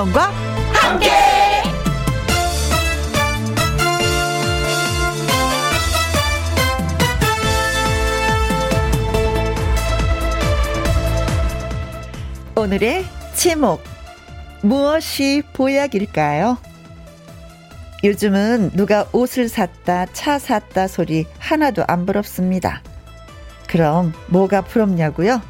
[0.00, 0.30] 김혜영과
[0.72, 1.10] 함께.
[12.56, 13.82] 오늘의 제목
[14.62, 16.58] 무엇이 보약일까요?
[18.02, 22.82] 요즘은 누가 옷을 샀다, 차 샀다 소리 하나도 안 부럽습니다.
[23.66, 25.40] 그럼 뭐가 부럽냐고요?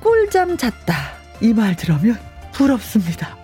[0.00, 0.94] 꿀잠 잤다.
[1.40, 2.18] 이 말 들으면
[2.52, 3.37] 부럽습니다.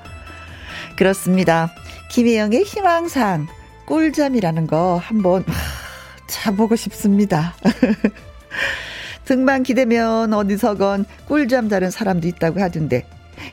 [0.97, 1.73] 그렇습니다.
[2.11, 3.47] 김혜영의 희망상
[3.87, 5.45] 꿀잠이라는 거 한번
[6.27, 7.55] 자보고 싶습니다.
[9.25, 13.07] 등만 기대면 어디서건 꿀잠 자는 사람도 있다고 하던데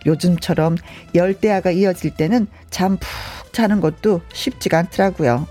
[0.05, 0.77] 요즘처럼
[1.15, 3.09] 열대야가 이어질 때는 잠 푹
[3.51, 5.47] 자는 것도 쉽지가 않더라고요.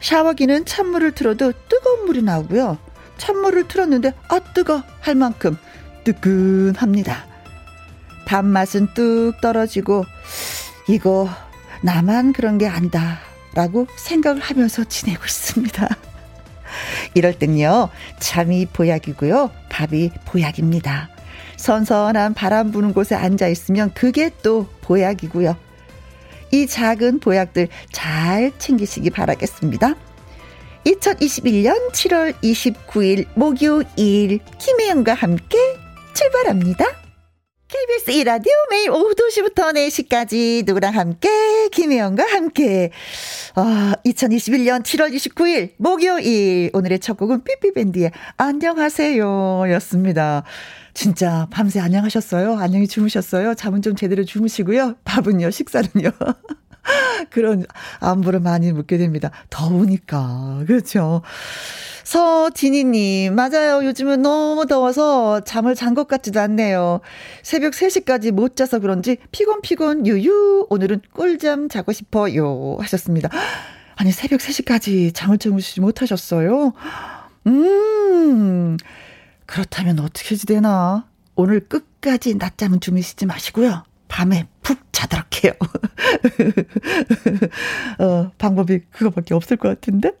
[0.00, 2.78] 샤워기는 찬물을 틀어도 뜨거운 물이 나오고요.
[3.18, 5.56] 찬물을 틀었는데 아 뜨거 할 만큼
[6.04, 7.26] 뜨끈합니다.
[8.26, 10.04] 밥맛은 뚝 떨어지고
[10.88, 11.28] 이거
[11.82, 13.20] 나만 그런 게 아니다
[13.54, 15.88] 라고 생각을 하면서 지내고 있습니다.
[17.14, 21.10] 이럴 땐요 잠이 보약이고요 밥이 보약입니다.
[21.56, 25.56] 선선한 바람 부는 곳에 앉아 있으면 그게 또 보약이고요.
[26.50, 29.94] 이 작은 보약들 잘 챙기시기 바라겠습니다.
[30.84, 35.56] 2021년 7월 29일 목요일 김혜영과 함께
[36.14, 37.01] 출발합니다.
[37.72, 42.90] KBS 1라디오 매일 오후 2시부터 4시까지 누구랑 함께 김혜영과 함께
[43.54, 50.42] 아, 2021년 7월 29일 목요일 오늘의 첫 곡은 삐삐밴드의 안녕하세요 였습니다.
[50.92, 52.58] 진짜 밤새 안녕하셨어요?
[52.58, 53.54] 안녕히 주무셨어요?
[53.54, 54.96] 잠은 좀 제대로 주무시고요.
[55.04, 55.50] 밥은요?
[55.50, 56.10] 식사는요?
[57.30, 57.64] 그런
[58.00, 59.30] 안부를 많이 묻게 됩니다.
[59.50, 60.64] 더우니까.
[60.66, 61.22] 그렇죠.
[62.04, 63.84] 서진희님, 맞아요.
[63.86, 67.00] 요즘은 너무 더워서 잠을 잔 것 같지도 않네요.
[67.42, 70.66] 새벽 3시까지 못 자서 그런지 피곤피곤 유유.
[70.70, 72.76] 오늘은 꿀잠 자고 싶어요.
[72.80, 73.28] 하셨습니다.
[73.96, 76.72] 아니, 새벽 3시까지 잠을 주무시지 못하셨어요?
[77.46, 78.76] 음,
[79.46, 81.06] 그렇다면 어떻게 지되나?
[81.34, 83.84] 오늘 끝까지 낮잠은 주무시지 마시고요.
[84.08, 85.52] 밤에 푹 자도록 해요.
[87.98, 90.12] 어, 방법이 그거밖에 없을 것 같은데.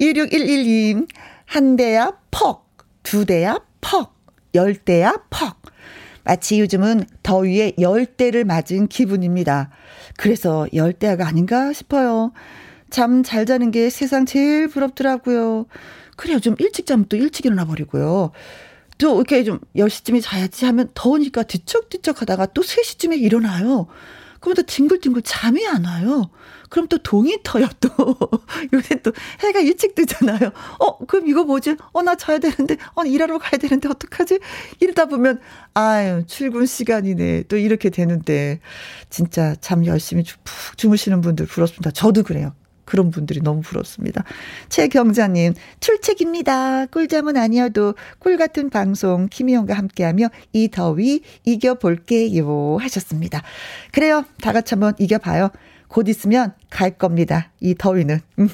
[0.00, 1.08] 1611님,
[1.46, 2.66] 한 대야 퍽,
[3.02, 4.14] 두 대야 퍽,
[4.54, 5.56] 열 대야 퍽.
[6.24, 9.70] 마치 요즘은 더위에 열대를 맞은 기분입니다.
[10.16, 12.32] 그래서 열대야가 아닌가 싶어요.
[12.90, 15.66] 잠 잘 자는 게 세상 제일 부럽더라고요.
[16.16, 16.40] 그래요.
[16.40, 18.32] 좀 일찍 자면 또 일찍 일어나 버리고요.
[18.98, 23.86] 또 이렇게 좀 10시쯤에 자야지 하면 더우니까 뒤척뒤척 하다가 또 3시쯤에 일어나요.
[24.40, 26.30] 그러면 또 뒹굴뒹굴 잠이 안 와요.
[26.68, 27.88] 그럼 또 동이 터요, 또.
[28.72, 30.52] 요새 또 해가 일찍 뜨잖아요.
[30.78, 31.76] 어, 그럼 이거 뭐지?
[31.92, 34.40] 어, 나 자야 되는데, 어, 일하러 가야 되는데, 어떡하지?
[34.80, 35.40] 이러다 보면,
[35.74, 37.44] 아유, 출근 시간이네.
[37.44, 38.60] 또 이렇게 되는데,
[39.10, 41.90] 진짜 잠 열심히 푹 주무시는 분들 부럽습니다.
[41.90, 42.52] 저도 그래요.
[42.86, 44.24] 그런 분들이 너무 부럽습니다.
[44.70, 46.86] 최경자님, 출첵입니다.
[46.86, 52.78] 꿀잠은 아니어도 꿀 같은 방송 김희영과 함께하며 이 더위 이겨볼게요.
[52.80, 53.42] 하셨습니다.
[53.92, 54.24] 그래요.
[54.40, 55.50] 다 같이 한번 이겨봐요.
[55.88, 57.50] 곧 있으면 갈 겁니다.
[57.60, 58.20] 이 더위는.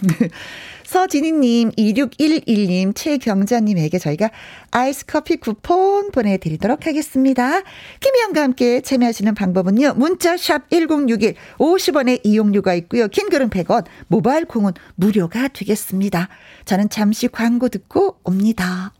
[0.84, 4.30] 서진희님, 2611님, 최경자님에게 저희가
[4.70, 7.62] 아이스 커피 쿠폰 보내드리도록 하겠습니다.
[8.00, 9.94] 김희영과 함께 참여하시는 방법은요.
[9.94, 13.08] 문자샵 1061, 50원의 이용료가 있고요.
[13.08, 16.28] 킹글은 100원, 모바일 콩은 무료가 되겠습니다.
[16.66, 18.92] 저는 잠시 광고 듣고 옵니다.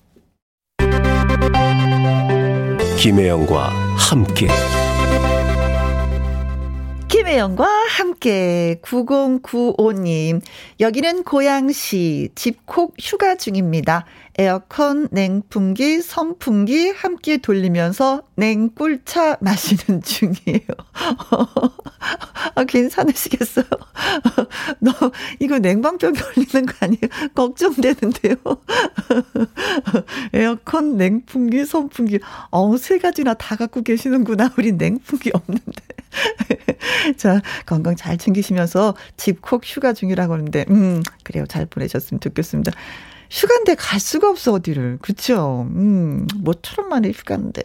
[2.97, 4.49] 김혜영과 함께.
[7.23, 10.41] 김혜영과 함께 9095님
[10.81, 14.07] 여기는 고양시 집콕 휴가 중입니다.
[14.39, 20.67] 에어컨, 냉풍기, 선풍기 함께 돌리면서 냉꿀차 마시는 중이에요.
[22.55, 23.67] 아, 괜찮으시겠어요?
[24.81, 24.91] 너,
[25.39, 27.31] 이거 냉방병 걸리는 거 아니에요?
[27.35, 28.37] 걱정되는데요.
[30.33, 32.19] 에어컨, 냉풍기, 선풍기.
[32.51, 34.53] 어우, 세 가지나 다 갖고 계시는구나.
[34.57, 35.73] 우리 냉풍기 없는데.
[37.17, 41.45] 자, 건강 잘 챙기시면서 집콕 휴가 중이라고 하는데, 음, 그래요.
[41.47, 42.73] 잘 보내셨으면 좋겠습니다.
[43.33, 44.99] 휴가인데 갈 수가 없어, 어디를.
[45.01, 45.67] 그쵸?
[45.71, 47.63] 음, 뭐처럼 만에 휴가인데.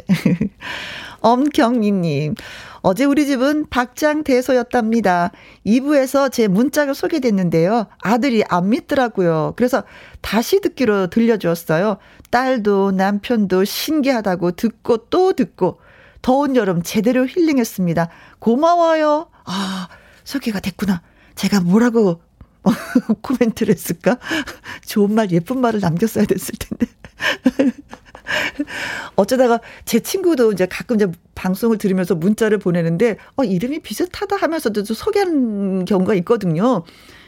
[1.20, 2.36] 엄경희님,
[2.84, 5.32] 어제 우리 집은 박장대소였답니다.
[5.66, 7.88] 2부에서 제 문자가 소개됐는데요.
[8.02, 9.56] 아들이 안 믿더라고요.
[9.58, 9.84] 그래서
[10.22, 11.98] 다시 듣기로 들려주었어요.
[12.32, 15.82] 딸도 남편도 신기하다고 듣고 또 듣고,
[16.22, 18.10] 더운 여름 제대로 힐링했습니다.
[18.40, 19.30] 고마워요.
[19.44, 19.90] 아,
[20.24, 21.02] 소개가 됐구나.
[21.36, 22.22] 제가 뭐라고
[23.22, 24.18] 코멘트를 했을까?
[24.86, 26.88] 좋은 말, 예쁜 말을 남겼어야 됐을 텐데.
[29.16, 35.86] 어쩌다가 제 친구도 이제 가끔 이제 방송을 들으면서 문자를 보내는데 어 이름이 비슷하다 하면서도 소개하는
[35.86, 36.84] 경우가 있거든요.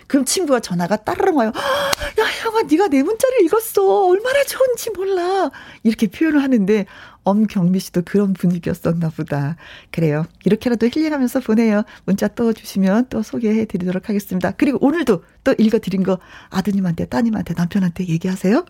[0.09, 1.51] 그럼 친구가 전화가 따르릉 와요.
[2.19, 4.07] 야, 형아, 네가 내 문자를 읽었어.
[4.07, 5.51] 얼마나 좋은지 몰라.
[5.83, 6.87] 이렇게 표현을 하는데
[7.23, 9.55] 엄경미 씨도 그런 분위기였었나 보다.
[9.91, 10.25] 그래요.
[10.45, 11.83] 이렇게라도 힐링하면서 보내요.
[12.05, 14.51] 문자 또 주시면 또 소개해 드리도록 하겠습니다.
[14.51, 16.19] 그리고 오늘도 또 읽어 드린 거
[16.49, 18.65] 아드님한테, 따님한테, 남편한테 얘기하세요.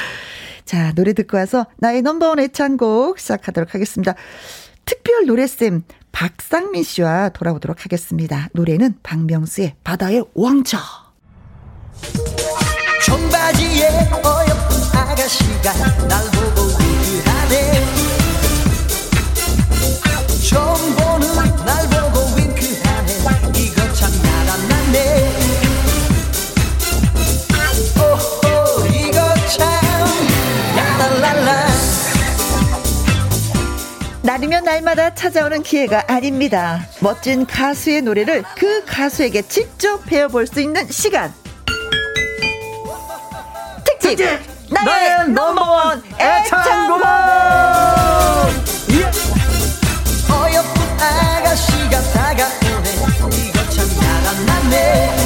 [0.64, 4.14] 자, 노래 듣고 와서 나의 넘버원 애창곡 시작하도록 하겠습니다.
[4.84, 5.82] 특별 노래쌤
[6.12, 8.48] 박상민 씨와 돌아오도록 하겠습니다.
[8.52, 10.78] 노래는 박명수의 바다의 왕자.
[13.04, 13.88] 청바지에
[14.24, 16.35] 어여쁜 아가씨가 날
[17.46, 17.76] 날
[34.22, 36.84] 날이면 날마다 찾아오는 기회가 아닙니다.
[37.00, 41.32] 멋진 가수의 노래를 그 가수에게 직접 배워볼 수 있는 시간.
[43.84, 47.00] 특집, 특집 나의 넘버원 애창곡
[48.90, 49.04] 예.
[50.32, 52.90] 어여쁜 아가씨가 다가오네
[53.46, 55.16] 이거 참 야단났네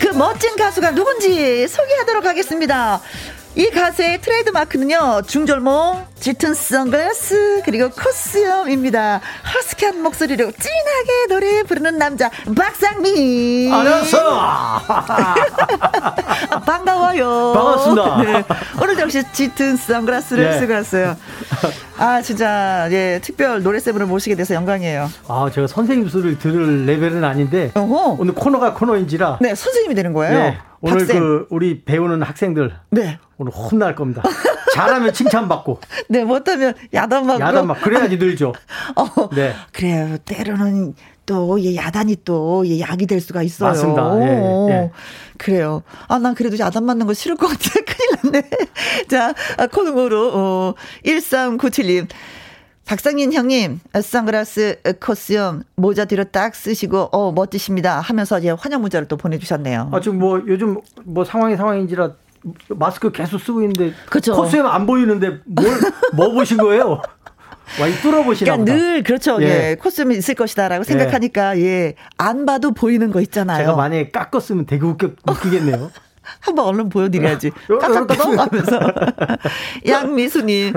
[0.00, 3.00] 그 멋진 가수가 누군지 소개하도록 하겠습니다.
[3.56, 9.20] 이 가수의 트레이드 마크는요, 중절모, 짙은 선글라스, 그리고 콧수염입니다.
[9.52, 13.72] 허스키한 목소리로 진하게 노래 부르는 남자, 박상민.
[13.72, 14.22] 안녕하세요.
[16.66, 17.52] 반가워요.
[17.54, 18.22] 반갑습니다.
[18.22, 18.44] 네.
[18.80, 20.58] 오늘도 역시 짙은 선글라스를 네.
[20.60, 21.16] 쓰고 왔어요.
[21.98, 25.10] 아, 진짜, 예, 특별 노래쌤을 모시게 돼서 영광이에요.
[25.26, 28.18] 아, 제가 선생님 소리를 들을 레벨은 아닌데, 어허.
[28.20, 29.38] 오늘 코너가 코너인지라.
[29.40, 30.38] 네, 선생님이 되는 거예요.
[30.38, 30.58] 네.
[30.80, 31.18] 오늘 박쌤.
[31.18, 33.18] 그 우리 배우는 학생들 네.
[33.38, 34.22] 오늘 혼날 겁니다.
[34.74, 35.80] 잘하면 칭찬받고.
[36.10, 37.40] 네, 못하면 야단맞고.
[37.40, 37.80] 야단맞.
[37.82, 38.52] 그래야지 늘죠.
[38.96, 39.54] 어, 네.
[39.72, 40.18] 그래요.
[40.24, 40.94] 때로는
[41.24, 43.68] 또 예, 야단이 또 예, 약이 될 수가 있어요.
[43.70, 44.18] 맞습니다.
[44.20, 44.90] 예, 예.
[45.36, 45.82] 그래요.
[46.08, 47.70] 아, 난 그래도 야단 맞는 거 싫을 것 같아.
[47.86, 48.50] 큰일 났네.
[49.08, 50.74] 자, 아, 코너로 어,
[51.04, 52.08] 1397님.
[52.86, 59.18] 박상인 형님, 선글라스 코스염 모자 뒤로 딱 쓰시고 어 멋지십니다 하면서 이제 환영 문자를 또
[59.18, 59.90] 보내주셨네요.
[59.92, 62.12] 아 지금 뭐 요즘 뭐 상황이 상황인지라
[62.68, 64.34] 마스크 계속 쓰고 있는데 그쵸.
[64.34, 65.66] 코스염 안 보이는데 뭘
[66.14, 67.02] 뭐 보신 거예요?
[67.80, 69.38] 와이 뚫어보시나 그러니까 늘 그렇죠.
[69.42, 69.70] 예.
[69.70, 69.74] 예.
[69.74, 71.94] 코스염이 있을 것이다라고 생각하니까 예.
[72.16, 73.58] 안 봐도 보이는 거 있잖아요.
[73.58, 75.90] 제가 만약에 깎았으면 되게 웃겨, 웃기겠네요.
[76.40, 77.50] 한번 얼른 보여드려야지.
[77.68, 78.80] 깎아깎아 하면서.
[79.86, 80.74] 양미수님.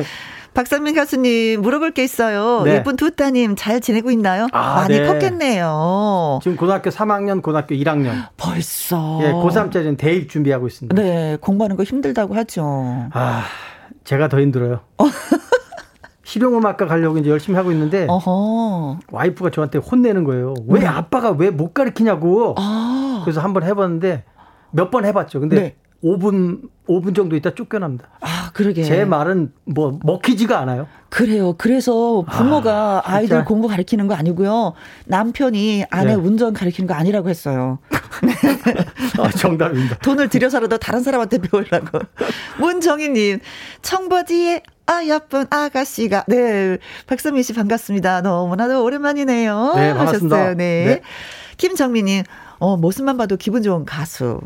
[0.53, 2.63] 박상민 가수님 물어볼 게 있어요.
[2.65, 2.75] 네.
[2.75, 4.47] 예쁜 두 따님 잘 지내고 있나요?
[4.51, 5.05] 아, 많이 네.
[5.07, 6.39] 컸겠네요.
[6.43, 8.27] 지금 고등학교 3학년, 고등학교 1학년.
[8.35, 9.19] 벌써.
[9.23, 11.01] 예, 고3짜리는 대입 준비하고 있습니다.
[11.01, 13.07] 네, 공부하는 거 힘들다고 하죠.
[13.13, 13.43] 아,
[14.03, 14.81] 제가 더 힘들어요.
[14.97, 15.05] 어.
[16.23, 18.99] 실용음악과 가려고 이제 열심히 하고 있는데 어허.
[19.11, 20.53] 와이프가 저한테 혼내는 거예요.
[20.67, 20.85] 왜 네.
[20.87, 22.55] 아빠가 왜 못 가르치냐고.
[22.57, 23.21] 아.
[23.25, 24.23] 그래서 한번 해봤는데
[24.71, 25.39] 몇 번 해봤죠.
[25.41, 25.75] 근데 네.
[26.03, 28.07] 5분 5분 정도 있다 쫓겨납니다.
[28.21, 28.83] 아, 그러게.
[28.83, 30.87] 제 말은 뭐 먹히지가 않아요.
[31.09, 31.53] 그래요.
[31.57, 34.73] 그래서 부모가 아, 이들 공부 가르치는 거 아니고요.
[35.05, 36.13] 남편이 아내 네.
[36.15, 37.79] 운전 가르치는 거 아니라고 했어요.
[39.19, 39.97] 아, 정답입니다.
[40.03, 41.99] 돈을 들여서라도 다른 사람한테 배우려고.
[42.59, 43.39] 문정희님,
[43.81, 46.25] 청바지에 아, 예쁜 아가씨가.
[46.27, 46.77] 네.
[47.07, 48.21] 박선미 씨 반갑습니다.
[48.21, 49.73] 너무나도 오랜만이네요.
[49.75, 50.35] 네, 반갑습니다.
[50.35, 50.55] 하셨어요.
[50.55, 50.85] 네.
[50.85, 51.01] 네.
[51.57, 52.23] 김정민님,
[52.61, 54.39] 어, 모습만 봐도 기분 좋은 가수.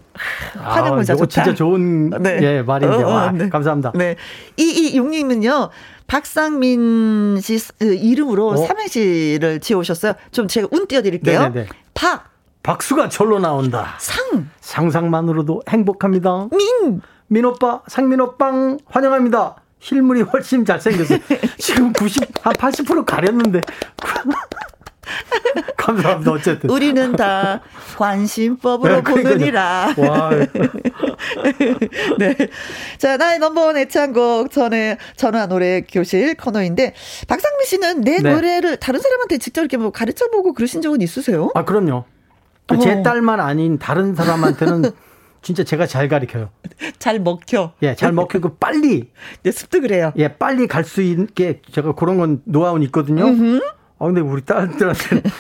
[0.94, 1.28] 문자 아, 좋다.
[1.44, 2.40] 진짜 좋은 네.
[2.42, 3.04] 예, 말인데.
[3.04, 3.50] 어, 와, 네.
[3.50, 3.92] 감사합니다.
[3.96, 4.16] 네.
[4.58, 5.70] 이이용님은요.
[6.08, 8.58] 박상민 씨그 이름으로 어?
[8.58, 10.14] 삼행시를 지어 오셨어요.
[10.32, 11.40] 좀 제가 운 띄워 드릴게요.
[11.50, 11.68] 네네네.
[11.94, 12.30] 박
[12.64, 13.96] 박수가 절로 나온다.
[14.00, 16.48] 상 상상만으로도 행복합니다.
[16.52, 19.56] 민 민 오빠, 상민 오빵 환영합니다.
[19.80, 21.20] 실물이 훨씬 잘생겼어요.
[21.58, 23.62] 지금 90, 한 80% 가렸는데.
[25.78, 26.32] 감사합니다.
[26.32, 26.70] 어쨌든.
[26.70, 27.62] 우리는 다
[27.98, 29.94] 관심법으로 네, 보느니라.
[29.98, 30.30] 와.
[32.20, 32.36] 네.
[32.98, 36.94] 자, 나의 넘버원 애창곡 전에 전화 노래 교실 코너인데
[37.28, 38.34] 박상민 씨는 내 네.
[38.34, 41.52] 노래를 다른 사람한테 직접 이렇게 뭐 가르쳐 보고 그러신 적은 있으세요?
[41.56, 42.06] 아, 그럼요.
[42.68, 43.04] 그제 어.
[43.04, 44.92] 딸만 아닌 다른 사람한테는
[45.44, 46.50] 진짜 제가 잘 가르쳐요.
[46.98, 47.74] 잘 먹혀.
[47.84, 49.12] 예, 잘 먹히고 빨리.
[49.44, 50.12] 네, 습득을 해요.
[50.18, 53.26] 예, 빨리 갈 수 있게 제가 그런 건 노하우는 있거든요.
[53.28, 53.62] 음흠.
[54.00, 55.24] 아, 근데 우리 딸들한테는.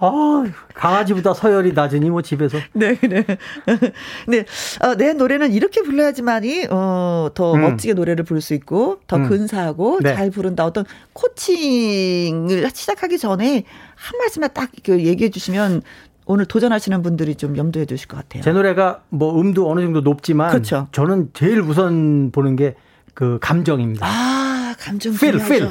[0.00, 2.58] 아, 강아지보다 서열이 낮으니 뭐 집에서.
[2.72, 3.24] 네, 네.
[4.28, 4.44] 네.
[4.80, 7.62] 어, 내 노래는 이렇게 불러야지만이 어, 더 음.
[7.62, 9.28] 멋지게 노래를 부를 수 있고 더 음.
[9.28, 10.14] 근사하고 네.
[10.14, 10.64] 잘 부른다.
[10.64, 10.84] 어떤
[11.14, 13.64] 코칭을 시작하기 전에
[13.96, 15.82] 한 말씀만 딱 얘기해 주시면
[16.26, 18.42] 오늘 도전하시는 분들이 좀 염두에 두실 것 같아요.
[18.44, 20.86] 제 노래가 뭐 음도 어느 정도 높지만 그렇죠.
[20.92, 22.76] 저는 제일 우선 보는 게
[23.18, 24.06] 그 감정입니다.
[24.06, 25.68] 아, 감정 feel, feel.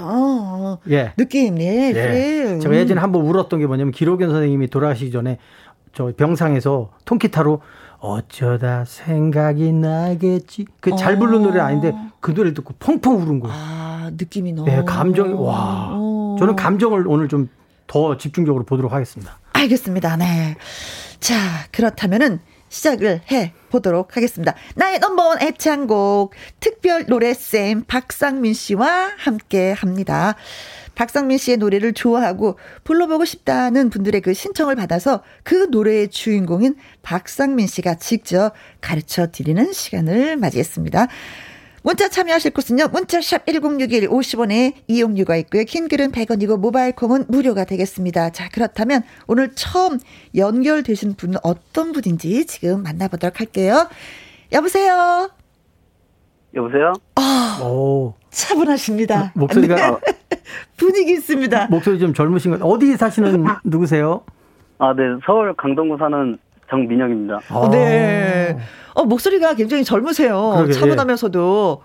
[0.68, 0.80] 어.
[0.90, 1.14] 예.
[1.18, 1.94] 느낌, 네.
[1.96, 2.60] 예.
[2.60, 5.38] 제가 예전에 한번 울었던 게 뭐냐면 기록연 선생님이 돌아가시기 전에
[5.94, 7.62] 저 병상에서 통기타로
[8.00, 10.66] 어쩌다 생각이 나겠지.
[10.80, 11.20] 그잘 어.
[11.20, 13.56] 부르는 노래 아닌데 그 노래를 듣고 펑펑 울은 거예요.
[13.58, 14.70] 아, 느낌이 너무.
[14.70, 15.90] 네, 감정이 와.
[15.94, 16.36] 어.
[16.40, 17.50] 저는 감정을 오늘 좀
[17.88, 19.40] 더 집중적으로 보도록 하겠습니다.
[19.54, 20.18] 알겠습니다.
[20.18, 20.56] 네.
[21.20, 21.36] 자,
[21.72, 24.56] 그렇다면은 시작을 해 보도록 하겠습니다.
[24.76, 30.36] 나의 넘버원 애창곡 특별 노래쌤 박상민 씨와 함께 합니다.
[30.96, 37.96] 박상민 씨의 노래를 좋아하고 불러보고 싶다는 분들의 그 신청을 받아서 그 노래의 주인공인 박상민 씨가
[37.96, 41.08] 직접 가르쳐 드리는 시간을 맞이했습니다.
[41.88, 42.90] 문자 참여하실 곳은요.
[42.92, 45.64] 문자샵 1061 50원에 이용료가 있고요.
[45.64, 48.32] 긴 글은 100원이고 모바일 콩은 무료가 되겠습니다.
[48.32, 49.98] 자 그렇다면 오늘 처음
[50.36, 53.88] 연결되신 분은 어떤 분인지 지금 만나보도록 할게요.
[54.52, 55.30] 여보세요.
[56.54, 56.92] 여보세요?
[57.16, 58.16] 아, 오.
[58.32, 59.32] 차분하십니다.
[59.36, 60.40] 목소리가 네.
[60.76, 61.68] 분위기 있습니다.
[61.68, 62.62] 목소리 좀 젊으신 것.
[62.64, 64.26] 어디 사시는 누구세요?
[64.78, 65.04] 아, 네.
[65.26, 66.38] 서울 강동구 사는
[66.70, 67.40] 정민영입니다.
[67.50, 67.70] 아.
[67.72, 68.58] 네.
[68.94, 70.54] 어, 목소리가 굉장히 젊으세요.
[70.56, 70.74] 그러게.
[70.74, 71.82] 차분하면서도.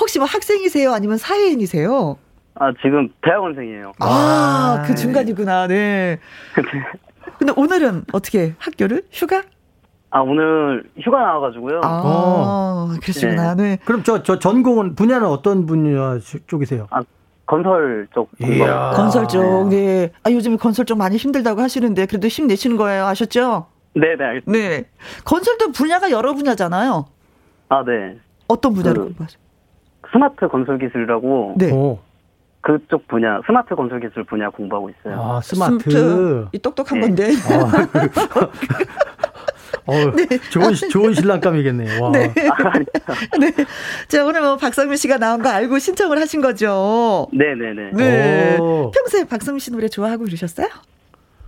[0.00, 0.92] 혹시 뭐 학생이세요?
[0.92, 2.16] 아니면 사회인이세요?
[2.54, 3.92] 아, 지금 대학원생이에요.
[4.00, 5.66] 아, 아그 중간이구나.
[5.68, 6.18] 네.
[7.38, 9.02] 근데 오늘은 어떻게 학교를?
[9.12, 9.42] 휴가?
[10.10, 11.80] 아, 오늘 휴가 나와가지고요.
[11.84, 12.88] 아, 어.
[13.02, 13.54] 그러시구나.
[13.54, 13.62] 네.
[13.62, 13.78] 네.
[13.84, 16.86] 그럼 저, 저 전공은 분야는 어떤 분야 쪽이세요?
[16.90, 17.02] 아,
[17.44, 18.30] 건설 쪽.
[18.94, 20.10] 건설 쪽, 네.
[20.22, 23.04] 아, 요즘에 건설 쪽 많이 힘들다고 하시는데, 그래도 힘 내시는 거예요.
[23.04, 23.66] 아셨죠?
[24.00, 24.52] 네네, 알겠습니다.
[24.52, 24.84] 네.
[25.24, 27.06] 건설도 분야가 여러 분야잖아요.
[27.70, 28.18] 아, 네.
[28.46, 29.10] 어떤 분야로?
[29.16, 29.26] 그,
[30.12, 31.54] 스마트 건설 기술이라고.
[31.56, 31.72] 네.
[31.72, 31.98] 오.
[32.60, 35.20] 그쪽 분야, 스마트 건설 기술 분야 공부하고 있어요.
[35.20, 35.90] 아, 스마트.
[35.90, 36.48] 스마트.
[36.52, 37.06] 이 똑똑한 네.
[37.06, 37.30] 건데.
[37.48, 38.50] 아,
[39.86, 40.26] 어, 네.
[40.50, 42.02] 좋은, 좋은 신랑감이겠네요.
[42.02, 42.10] 와.
[42.10, 42.34] 네.
[43.38, 43.52] 네.
[44.08, 47.28] 자, 오늘 뭐 박성민 씨가 나온 거 알고 신청을 하신 거죠?
[47.32, 47.92] 네네네.
[47.92, 48.56] 네.
[48.58, 50.66] 평소에 박성민 씨 노래 좋아하고 그러셨어요?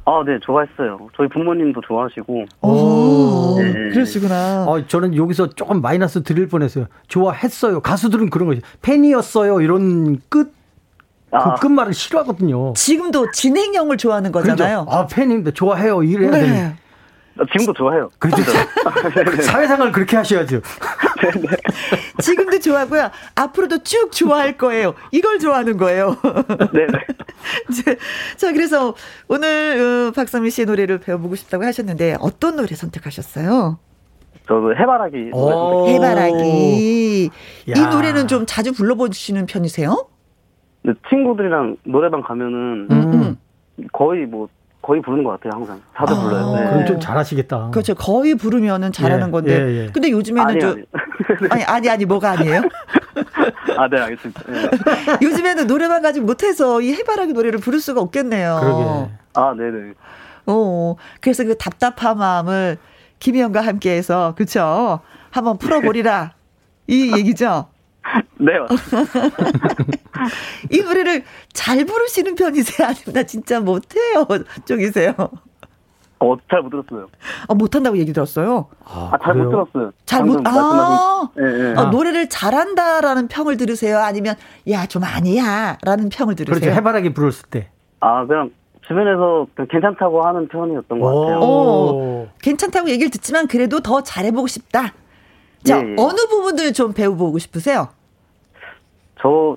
[0.08, 1.10] 아, 네, 좋아했어요.
[1.14, 2.44] 저희 부모님도 좋아하시고.
[2.62, 3.72] 오, 네.
[3.90, 4.64] 그러시구나.
[4.66, 6.86] 어, 저는 여기서 조금 마이너스 드릴 뻔했어요.
[7.08, 7.80] 좋아했어요.
[7.80, 8.62] 가수들은 그런 거죠.
[8.80, 9.60] 팬이었어요.
[9.60, 10.54] 이런 끝.
[11.30, 11.52] 아.
[11.56, 12.72] 그 끝말을 싫어하거든요.
[12.72, 14.86] 지금도 진행형을 좋아하는 거잖아요.
[14.86, 14.98] 그렇죠?
[14.98, 16.02] 아, 팬인데 좋아해요.
[16.02, 16.40] 이래야 네.
[16.40, 16.76] 되는.
[17.52, 18.08] 지금도 좋아해요.
[18.18, 18.42] 그렇죠.
[19.42, 20.62] 사회생활 그렇게 하셔야죠.
[22.22, 23.10] 지금도 좋아하고요.
[23.34, 24.94] 앞으로도 쭉 좋아할 거예요.
[25.10, 26.16] 이걸 좋아하는 거예요.
[26.72, 26.92] 네네.
[28.36, 28.94] 자, 그래서
[29.28, 33.78] 오늘 어, 박상민 씨의 노래를 배워보고 싶다고 하셨는데 어떤 노래 선택하셨어요?
[34.46, 35.30] 저도 해바라기.
[35.92, 37.30] 해바라기.
[37.68, 37.74] 야.
[37.76, 40.08] 이 노래는 좀 자주 불러보시는 편이세요?
[40.82, 43.36] 네, 친구들이랑 노래방 가면은 음, 음.
[43.92, 44.48] 거의 뭐
[44.88, 45.82] 거의 부르는 것 같아요, 항상.
[45.94, 46.54] 다들 아, 불러요.
[46.56, 46.70] 네.
[46.70, 47.68] 그럼 좀 잘하시겠다.
[47.72, 47.94] 그렇죠.
[47.94, 49.52] 거의 부르면은 잘하는 예, 건데.
[49.52, 49.90] 예, 예.
[49.92, 50.70] 근데 요즘에는 아니, 좀.
[50.70, 50.84] 아니.
[51.52, 52.62] 아니, 아니, 아니, 뭐가 아니에요?
[53.76, 54.42] 아, 네, 알겠습니다.
[54.50, 54.70] 네.
[55.20, 58.60] 요즘에는 노래만 가지고 못해서 이 해바라기 노래를 부를 수가 없겠네요.
[58.62, 59.10] 그러게.
[59.34, 59.92] 아, 네네.
[60.46, 62.78] 어, 그래서 그 답답한 마음을
[63.18, 65.00] 김희영과 함께 해서, 그쵸?
[65.30, 66.32] 한번 풀어보리라.
[66.86, 67.66] 이 얘기죠?
[68.38, 68.52] 네.
[70.70, 72.88] 이 노래를 잘 부르시는 편이세요?
[72.88, 74.26] 아니면 나 진짜 못해요?
[74.64, 75.14] 쪽이세요?
[76.20, 77.06] 어, 잘 못 들었어요.
[77.48, 78.66] 아, 못한다고 얘기 들었어요?
[78.84, 79.92] 아, 잘못 들었어요.
[80.04, 81.74] 잘 못, 아, 네, 네.
[81.76, 83.98] 아, 노래를 잘한다라는 평을 들으세요?
[83.98, 84.34] 아니면,
[84.68, 85.78] 야, 좀 아니야?
[85.84, 86.58] 라는 평을 들으세요?
[86.60, 86.76] 그렇죠.
[86.76, 87.68] 해바라기 불었을 때.
[88.00, 88.50] 아, 그냥
[88.88, 91.38] 주변에서 괜찮다고 하는 편이었던 것 같아요.
[91.40, 94.92] 오, 괜찮다고 얘기를 듣지만 그래도 더 잘해보고 싶다.
[95.64, 95.94] 자, 예, 예.
[95.98, 97.88] 어느 부분들 좀 배워보고 싶으세요?
[99.20, 99.56] 저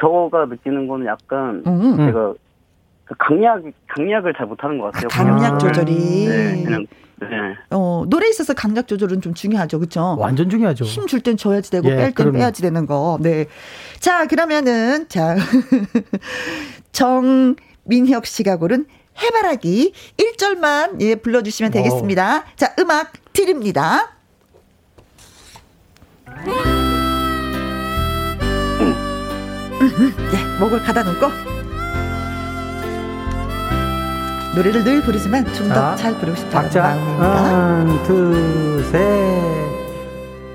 [0.00, 1.96] 저가 느끼는 거는 약간 음.
[1.96, 2.34] 제가
[3.04, 5.06] 그 강약 강약을 잘 못하는 것 같아요.
[5.12, 6.26] 아, 강약 조절이.
[6.28, 6.86] 네, 그냥
[7.20, 7.26] 네.
[7.70, 9.78] 어, 노래에 있어서 강약 조절은 좀 중요하죠.
[9.78, 10.16] 그렇죠?
[10.18, 10.84] 완전 중요하죠.
[10.84, 13.18] 힘 줄 땐 줘야지 되고 예, 뺄땐 빼야지 되는 거.
[13.20, 13.46] 네.
[13.98, 15.36] 자, 그러면은 자.
[16.92, 18.86] 정민혁 씨가 고른
[19.22, 22.38] 해바라기 1절만 예 불러 주시면 되겠습니다.
[22.38, 22.42] 오.
[22.56, 24.16] 자, 음악 드립니다.
[30.30, 31.26] 네, 목을 가다 놓고.
[34.56, 37.26] 노래를 늘 부르지만 좀 더 잘 부르고 싶다는 마음입니다.
[37.26, 38.98] 하나, 둘, 셋.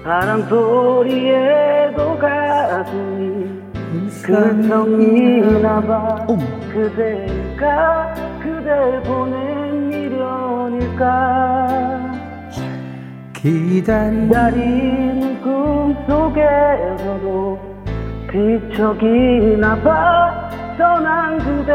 [0.03, 3.62] 바람 소리에도 가슴이
[4.24, 6.25] 근성이나 봐.
[6.74, 11.92] 그대가 그대 보낸 미련일까
[13.43, 16.39] 기다리는 꿈속에서도
[18.31, 21.73] 뒤척이나 봐 떠난 그대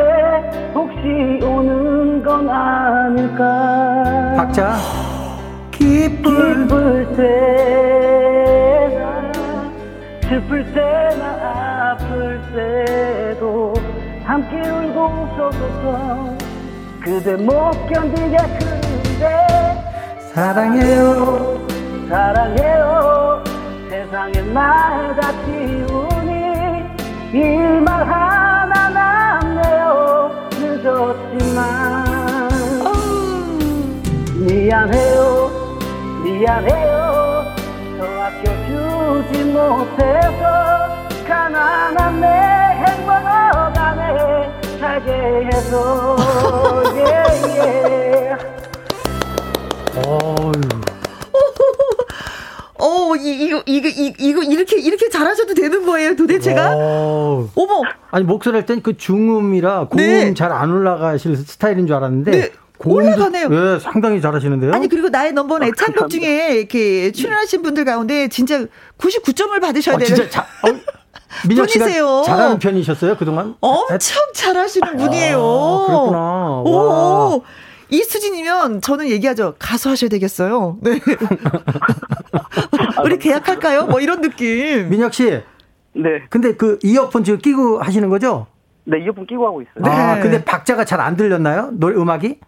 [0.74, 4.76] 혹시 오는 건 아닐까 박자.
[5.70, 7.60] 기쁠, 기쁠 때나
[10.26, 13.74] 슬플 때나 아플 때도
[14.24, 16.34] 함께 울고 웃어서
[17.02, 17.52] 그대 못
[17.92, 18.77] 견디게그대
[20.38, 21.66] 사랑해요.
[22.08, 23.42] 사랑해요.
[23.90, 25.50] 세상에 날같이
[25.90, 26.30] 우니
[27.34, 30.30] 이 말 하나 남네요.
[30.52, 31.58] 늦었지만.
[34.46, 35.50] 미안해요.
[36.22, 37.44] 미안해요.
[37.98, 40.42] 더 아껴주지 못해서
[41.26, 42.26] 가난한 내
[42.86, 45.10] 행복안에 살게
[45.52, 46.16] 해서.
[46.94, 48.07] 예예
[52.80, 56.76] 어, 이, 이거, 이거, 이, 이거, 이렇게, 이렇게 잘하셔도 되는 거예요, 도대체가?
[56.76, 57.48] 오.
[57.56, 57.82] 어머!
[58.12, 60.32] 아니, 목소리 할 땐 그 중음이라 고음 네.
[60.34, 62.30] 잘안 올라가실 스타일인 줄 알았는데.
[62.30, 62.50] 네.
[62.84, 63.48] 올라가네요.
[63.50, 64.72] 예, 상당히 잘하시는데요.
[64.72, 68.64] 아니 그리고 나의 넘버원 아, 애창곡 중에 이렇게 출연하신 분들 가운데 진짜
[68.98, 70.14] 99점을 받으셔야 어, 되는.
[70.14, 70.70] 진짜 자, 어,
[71.48, 72.22] 민혁 분이세요.
[72.24, 73.56] 잘하는 편이셨어요 그동안?
[73.60, 75.38] 엄청 잘하시는 분이에요.
[75.40, 76.62] 아, 그렇구나.
[76.64, 77.42] 오.
[77.90, 79.54] 이수진이면 저는 얘기하죠.
[79.58, 80.78] 가수 하셔야 되겠어요.
[80.82, 81.00] 네.
[83.04, 83.86] 우리 계약할까요?
[83.86, 84.88] 뭐 이런 느낌.
[84.90, 85.30] 민혁 씨.
[85.94, 86.22] 네.
[86.30, 88.46] 근데 그 이어폰 지금 끼고 하시는 거죠?
[88.84, 89.92] 네, 이어폰 끼고 하고 있어요.
[89.92, 90.20] 아, 네.
[90.22, 91.70] 근데 박자가 잘 안 들렸나요?
[91.72, 92.38] 노래 음악이?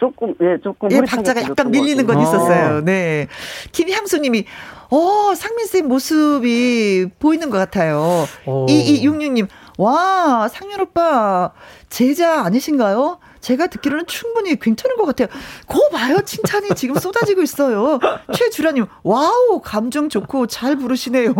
[0.00, 2.84] 조금 예 조금 예 박자가 약간 밀리는 건 있었어요.
[2.84, 3.26] 네.
[3.72, 4.44] 김향수님이
[4.90, 8.24] 어 상민 쌤 모습이 보이는 것 같아요.
[8.68, 11.52] 이이육육님 와 상윤 오빠
[11.88, 13.18] 제자 아니신가요?
[13.40, 15.28] 제가 듣기로는 충분히 괜찮은 것 같아요.
[15.66, 16.20] 거 봐요.
[16.24, 17.98] 칭찬이 지금 쏟아지고 있어요.
[18.34, 21.34] 최주라님, 와우, 감정 좋고 잘 부르시네요.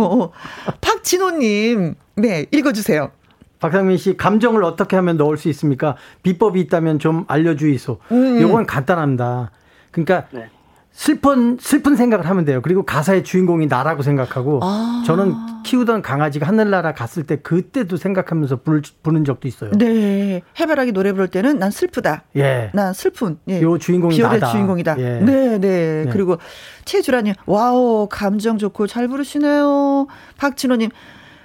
[0.81, 3.11] 박진호님, 네, 읽어주세요.
[3.59, 5.95] 박상민 씨 감정을 어떻게 하면 넣을 수 있습니까?
[6.23, 7.99] 비법이 있다면 좀 알려주이소.
[8.11, 8.41] 음.
[8.41, 9.51] 요건 간단합니다.
[9.91, 10.49] 그러니까 네.
[10.91, 12.61] 슬픈 슬픈 생각을 하면 돼요.
[12.61, 15.03] 그리고 가사의 주인공이 나라고 생각하고 아.
[15.05, 19.71] 저는 키우던 강아지가 하늘나라 갔을 때 그때도 생각하면서 부를, 부는 적도 있어요.
[19.77, 22.23] 네, 해바라기 노래 부를 때는 난 슬프다.
[22.35, 23.37] 예, 난 슬픈.
[23.47, 23.61] 예.
[23.61, 24.47] 요 주인공이 나다.
[24.47, 24.99] 주인공이다.
[24.99, 25.19] 예.
[25.21, 26.09] 네, 네, 네.
[26.11, 26.37] 그리고
[26.85, 30.07] 최주라님, 와우 감정 좋고 잘 부르시네요.
[30.37, 30.89] 박진호님.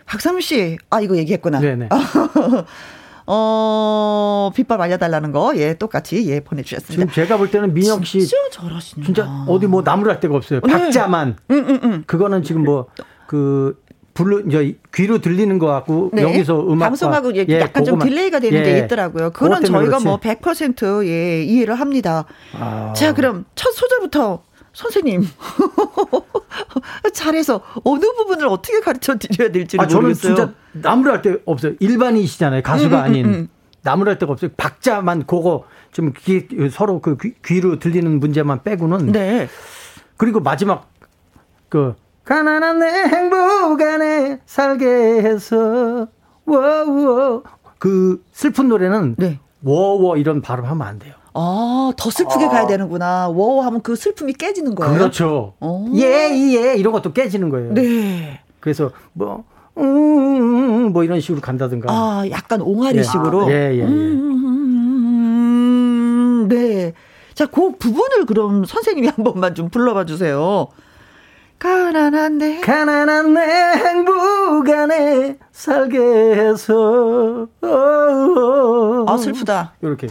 [0.06, 1.60] 박상민 씨, 아, 이거 얘기했구나.
[1.60, 1.88] 네네.
[3.26, 6.92] 어, 빗밥 알려달라는 거, 예, 똑같이, 예, 보내주셨습니다.
[6.92, 8.20] 지금 제가 볼 때는 민혁 씨.
[8.20, 9.04] 진짜 잘하시네.
[9.06, 10.60] 진짜 어디 뭐 나무랄 데가 없어요.
[10.60, 10.72] 네.
[10.72, 11.36] 박자만.
[11.50, 12.04] 음, 음, 음.
[12.06, 12.86] 그거는 지금 뭐,
[13.26, 13.82] 그,
[14.14, 16.22] 불로 이제 귀로 들리는 거 같고 네.
[16.22, 18.62] 여기서 음악 방송하고 예, 약간 좀 delay가 되는 예.
[18.64, 19.30] 게 있더라고요.
[19.30, 20.04] 그건 저희가 그렇지.
[20.06, 22.24] 뭐100% 예, 이해를 합니다.
[22.56, 22.92] 아.
[22.94, 25.22] 자, 그럼 첫 소절부터 선생님
[27.14, 30.34] 잘해서 어느 부분을 어떻게 가르쳐 드려야 될지 아, 모르겠어요.
[30.34, 31.74] 저는 진짜 나무랄 데 없어요.
[31.78, 32.62] 일반인이시잖아요.
[32.62, 33.48] 가수가 음, 음, 음 아닌 음,
[33.82, 34.50] 나무랄 데가 없어요.
[34.56, 39.12] 박자만 그거 좀 귀, 서로 그 귀, 로 들리는 문제만 빼고는.
[39.12, 39.48] 네.
[40.16, 40.90] 그리고 마지막
[41.68, 46.08] 그 가난한 내 행복 안에 살게 해서
[46.44, 47.42] 워워
[47.78, 49.38] 그 슬픈 노래는 네.
[49.62, 51.14] 워워 이런 발음하면 안 돼요.
[51.34, 52.48] 아, 더 슬프게 아.
[52.48, 53.28] 가야 되는구나.
[53.28, 54.94] 워 하면 그 슬픔이 깨지는 거예요.
[54.94, 55.54] 그렇죠.
[55.94, 57.74] 예, 예, 이런 것도 깨지는 거예요.
[57.74, 58.40] 네.
[58.60, 59.44] 그래서 뭐,
[59.76, 61.92] 음, 뭐 이런 식으로 간다든가.
[61.92, 63.50] 아, 약간 옹알이식으로.
[63.50, 63.80] 예, 예, 예.
[63.80, 63.84] 예.
[63.84, 64.14] 음,
[66.48, 66.92] 네.
[67.34, 70.68] 자, 그 부분을 그럼 선생님이 한 번만 좀 불러봐 주세요.
[71.58, 80.10] 가난한 내 가난한 내 행복 안에 살게 해서 아 슬프다 이렇게 아,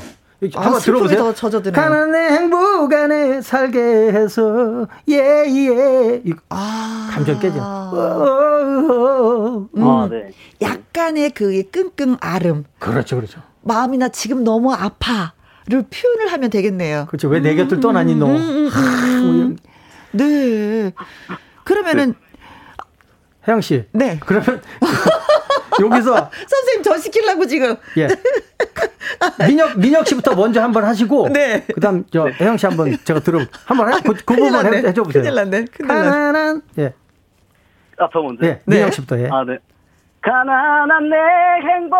[0.53, 1.33] 한번 들어보세요.
[1.33, 1.73] 젖어드네요.
[1.75, 6.21] 가난의 행복 안에 살게 해서 예예.
[6.25, 6.33] 예.
[6.49, 7.59] 아 감정 깨져.
[9.75, 9.83] 음.
[9.83, 10.31] 아, 네.
[10.61, 12.65] 약간의 그 끙끙 아름.
[12.79, 13.41] 그렇죠, 그렇죠.
[13.61, 15.33] 마음이나 지금 너무 아파
[15.65, 17.05] 를 표현을 하면 되겠네요.
[17.07, 17.29] 그렇죠.
[17.29, 18.25] 왜내 곁을 떠나니 너?
[18.25, 19.57] 음, 음, 음,
[20.11, 20.91] 네.
[21.63, 22.13] 그러면은 네.
[23.47, 23.85] 혜영 씨.
[23.93, 24.19] 네.
[24.25, 24.61] 그러면
[25.81, 27.75] 여기서 선생님 저 시키려고 지금.
[27.97, 28.07] 예.
[29.47, 31.29] 민혁 민혁 씨부터 먼저 한번 하시고.
[31.29, 31.65] 네.
[31.73, 35.23] 그다음 저 혜영 씨 한번 제가 들어 한번 해, 그, 그 부분 해, 해줘 보세요.
[35.23, 35.65] 큰일 났네.
[35.71, 36.93] 큰일 가난한 예.
[37.97, 38.45] 아저 먼저.
[38.45, 38.61] 예.
[38.65, 38.91] 민혁 네.
[38.91, 39.29] 씨부터 예.
[39.31, 39.57] 아 네.
[40.21, 41.15] 가난한 내
[41.67, 41.97] 행복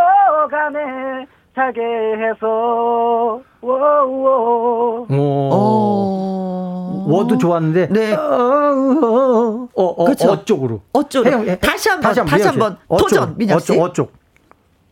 [0.53, 5.05] 안에 살게 해서 워워.
[5.09, 6.92] 오.
[7.07, 7.87] 워도 좋았는데.
[7.89, 8.13] 네.
[8.13, 10.31] 어, 어, 어, 그렇죠.
[10.31, 10.81] 어 쪽으로.
[10.93, 11.45] 어 쪽으로.
[11.59, 13.79] 다시 한번 다시, 다시 한번 도전 민혁 씨.
[13.79, 14.11] 어 쪽.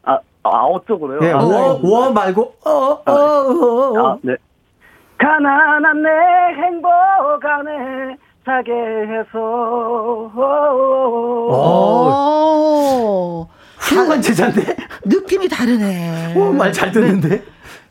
[0.03, 1.19] 아, 아, 어 쪽으로요?
[1.19, 1.89] 네, 아, 워, 네.
[1.89, 4.07] 워 말고 어, 어, 어, 어.
[4.07, 4.35] 아, 네.
[5.17, 6.09] 가난한 내
[6.63, 6.89] 행복
[7.43, 9.39] 안에 살게 해서.
[11.53, 13.47] 오.
[13.77, 14.75] 훌륭한 제자인데?
[15.05, 16.33] 느낌이 다르네.
[16.57, 17.29] 말잘 듣는데?
[17.29, 17.43] 네.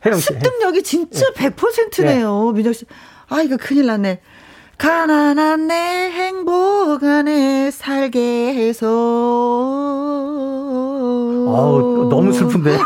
[0.05, 0.25] 혜영 씨.
[0.33, 1.49] 습득력이 진짜 네.
[1.49, 2.57] 100%네요, 네.
[2.57, 2.85] 민혁 씨.
[3.31, 4.19] 아, 이거 큰일 났네.
[4.77, 5.73] 가난한 내
[6.11, 8.87] 행복 안에 살게 해서.
[11.47, 12.77] 아우, 너무 슬픈데.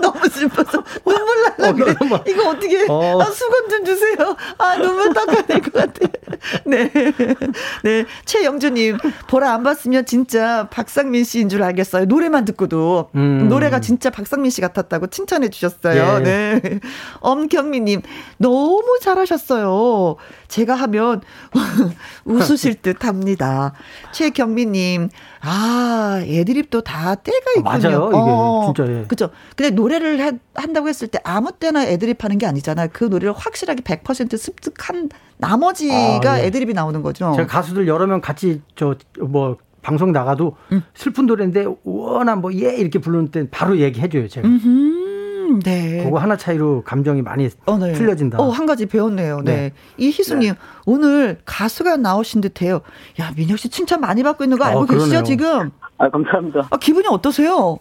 [0.00, 0.80] 너무 슬퍼서
[1.60, 1.94] 날라 어, 그래.
[2.26, 3.20] 이거 어떻게 어.
[3.20, 4.36] 아, 수건 좀 주세요.
[4.58, 6.06] 아 눈물 닦아야 될 것 같아.
[6.64, 6.90] 네,
[7.82, 12.06] 네 최영주님 보라 안 봤으면 진짜 박상민 씨인 줄 알겠어요.
[12.06, 13.48] 노래만 듣고도 음.
[13.48, 16.20] 노래가 진짜 박상민 씨 같았다고 칭찬해 주셨어요.
[16.20, 16.22] 예.
[16.24, 16.80] 네,
[17.20, 18.02] 엄경미님
[18.38, 20.16] 너무 잘하셨어요.
[20.50, 21.22] 제가 하면
[22.26, 23.72] 웃으실 듯 합니다.
[24.12, 25.08] 최경미님
[25.42, 27.64] 아, 애드립도 다 때가 있군요.
[27.64, 28.08] 맞아요.
[28.08, 29.04] 이게 어, 진짜 예.
[29.06, 29.30] 그죠.
[29.56, 32.88] 근데 노래를 해, 한다고 했을 때 아무 때나 애드립 하는 게 아니잖아요.
[32.92, 35.08] 그 노래를 확실하게 100% 습득한
[35.38, 36.46] 나머지가 아, 예.
[36.46, 37.32] 애드립이 나오는 거죠.
[37.36, 40.82] 제가 가수들 여러 명 같이 저 뭐 방송 나가도 음.
[40.94, 44.46] 슬픈 노래인데 워낙 뭐 예 이렇게 부르는 때 바로 얘기해 줘요, 제가.
[44.46, 44.99] 음흠.
[45.58, 46.04] 네.
[46.04, 47.92] 그거 하나 차이로 감정이 많이 어, 네.
[47.92, 48.38] 틀려진다.
[48.38, 49.40] 어, 한 가지 배웠네요.
[49.40, 49.54] 네.
[49.54, 49.72] 네.
[49.96, 50.58] 이희수님, 네.
[50.86, 52.80] 오늘 가수가 나오신 듯 해요.
[53.20, 55.70] 야, 민혁 씨 칭찬 많이 받고 있는 거 알고 어, 계시죠, 지금?
[55.98, 56.68] 아, 감사합니다.
[56.70, 57.78] 아, 기분이 어떠세요?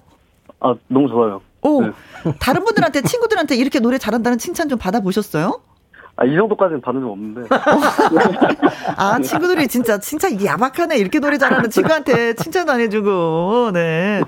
[0.59, 1.41] 아, 너무 좋아요.
[1.61, 1.91] 오, 네.
[2.39, 5.61] 다른 분들한테, 친구들한테 이렇게 노래 잘한다는 칭찬 좀 받아보셨어요?
[6.15, 7.47] 아, 이 정도까지는 받은 적 없는데.
[8.97, 10.97] 아, 친구들이 진짜, 진짜 야박하네.
[10.97, 14.21] 이렇게 노래 잘하는 친구한테 칭찬도 안 해주고, 네.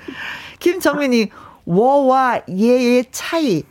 [0.59, 1.31] 김정민이,
[1.65, 3.63] 워와 예의 차이.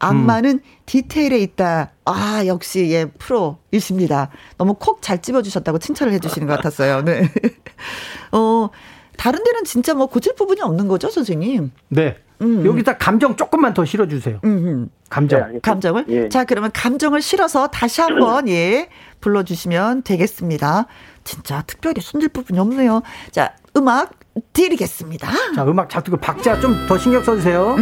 [0.00, 0.60] 악마는 음.
[0.86, 1.90] 디테일에 있다.
[2.04, 4.30] 아, 역시 예, 프로이십니다.
[4.56, 7.02] 너무 콕 잘 집어주셨다고 칭찬을 해주시는 것 같았어요.
[7.02, 7.22] 네.
[8.30, 8.70] 어,
[9.16, 11.72] 다른 데는 진짜 뭐 고칠 부분이 없는 거죠, 선생님?
[11.88, 12.16] 네.
[12.40, 12.64] 음.
[12.64, 14.38] 여기다 감정 조금만 더 실어주세요.
[14.44, 14.88] 음.
[15.10, 15.52] 감정.
[15.52, 16.04] 네, 감정을?
[16.08, 16.28] 예.
[16.28, 18.88] 자, 그러면 감정을 실어서 다시 한번, 예,
[19.20, 20.86] 불러주시면 되겠습니다.
[21.24, 23.02] 진짜 특별히 손질 부분이 없네요.
[23.32, 24.12] 자, 음악
[24.52, 25.28] 드리겠습니다.
[25.54, 27.76] 자, 음악 잘 듣고 박자 좀 더 신경 써주세요.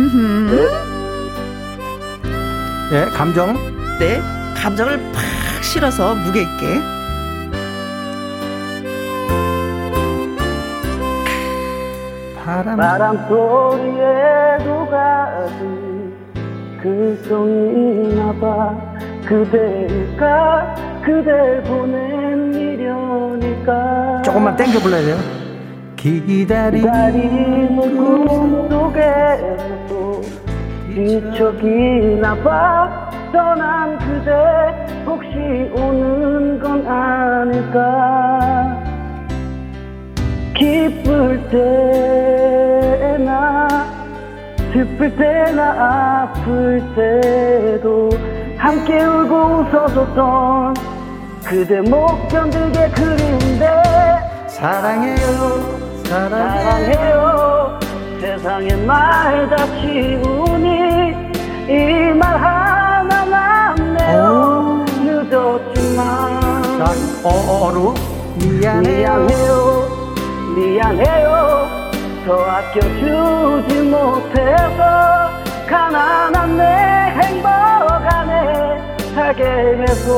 [2.91, 3.55] 네, 감정.
[3.99, 4.21] 네,
[4.57, 6.81] 감정을 팍 실어서 무게 있게.
[12.45, 16.15] 바람, 바람 소리에 녹아든
[16.81, 18.75] 그 송이나 봐
[19.27, 25.36] 그대가 그댈 보낸 미련일까 조금만 땡겨 불러야 돼요.
[26.07, 30.23] 기다리는 꿈 속에서도
[30.95, 34.31] 뒤척이나 봐 떠난 그대
[35.05, 35.37] 혹시
[35.75, 38.83] 오는 건 아닐까?
[40.55, 41.49] 기쁠
[43.01, 43.69] 때나
[44.73, 48.11] 슬플 때나 아플 때도
[48.57, 50.75] 함께 울고 웃어줬던
[51.45, 53.67] 그대 못 견디게 그리운데
[54.47, 57.79] 사랑해요 사랑해요.
[58.21, 60.67] 세상의 말다 치우니
[61.69, 64.85] 이 말 하나 남네요.
[65.01, 66.63] 늦었지만.
[66.79, 66.85] 자,
[67.25, 67.29] 어,
[67.67, 67.95] 어로
[68.39, 69.27] 미안해요.
[69.27, 69.53] 미안해요.
[70.57, 71.31] 미안해요.
[72.25, 74.81] 더 아껴주지 못해서
[75.69, 76.63] 가난한 내
[77.21, 80.13] 행복 안에 살게 해서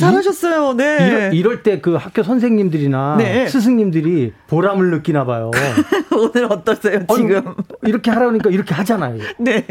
[0.00, 0.74] 잘하셨어요.
[0.74, 1.30] 네.
[1.32, 3.48] 이럴, 때 그 학교 선생님들이나 네.
[3.48, 5.50] 스승님들이 보람을 느끼나 봐요.
[6.16, 7.36] 오늘 어떠세요, 지금?
[7.36, 7.54] 아니,
[7.86, 9.18] 이렇게 하라니까 이렇게 하잖아요.
[9.38, 9.66] 네.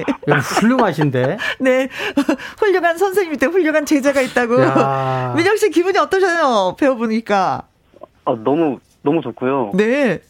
[0.61, 1.37] 훌륭하신데.
[1.59, 1.89] 네.
[2.57, 4.55] 훌륭한 선생님 밑에 훌륭한 제자가 있다고.
[5.35, 6.75] 민영 씨 기분이 어떠셔요?
[6.79, 7.63] 배워보니까.
[8.25, 9.71] 아, 너무, 너무 좋고요.
[9.73, 10.21] 네.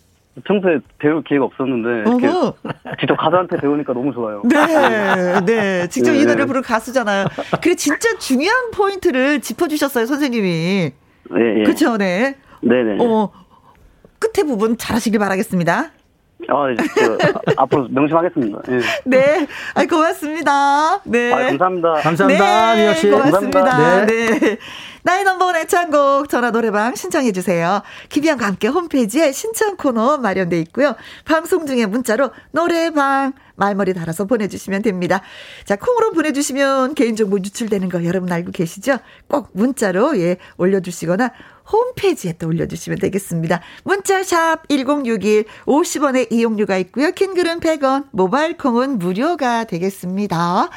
[0.46, 2.28] 평소에 배울 기회가 없었는데 이렇게
[3.00, 4.42] 직접 가수한테 배우니까 너무 좋아요.
[4.46, 6.20] 네, 네, 직접 네.
[6.20, 7.26] 이 노래 부르는 가수잖아요.
[7.62, 10.92] 그래 진짜 중요한 포인트를 짚어주셨어요 선생님이.
[11.32, 11.64] 네, 예.
[11.64, 12.36] 그렇죠, 네.
[12.62, 12.98] 네, 네.
[13.00, 13.32] 어
[14.20, 15.92] 끝에 부분 잘하시길 바라겠습니다.
[16.48, 16.68] 아,
[17.58, 18.62] 앞으로 명심하겠습니다.
[18.68, 18.80] 네.
[19.06, 19.48] 네.
[19.76, 21.02] 아, 고맙습니다.
[21.04, 21.34] 네.
[21.34, 21.94] 아, 감사합니다.
[21.96, 22.76] 감사합니다.
[22.76, 23.10] 네, 씨.
[23.10, 23.64] 고맙습니다.
[23.64, 24.06] 감사합니다.
[24.06, 24.40] 네.
[24.40, 24.58] 네.
[25.04, 27.82] 나의 넘버원 애창곡 전화 노래방 신청해 주세요.
[28.10, 30.96] 김희영과 함께 홈페이지에 신청 코너 마련돼 있고요.
[31.26, 35.22] 방송 중에 문자로 노래방 말머리 달아서 보내주시면 됩니다.
[35.66, 38.98] 자, 콩으로 보내주시면 개인정보 유출되는 거 여러분 알고 계시죠?
[39.28, 41.32] 꼭 문자로 예 올려주시거나
[41.72, 43.62] 홈페이지에 또 올려주시면 되겠습니다.
[43.84, 47.12] 문자샵 1061 50원의 이용료가 있고요.
[47.12, 50.70] 킹글은 100원, 모바일 콩은 무료가 되겠습니다.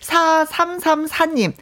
[0.00, 1.52] 4334님,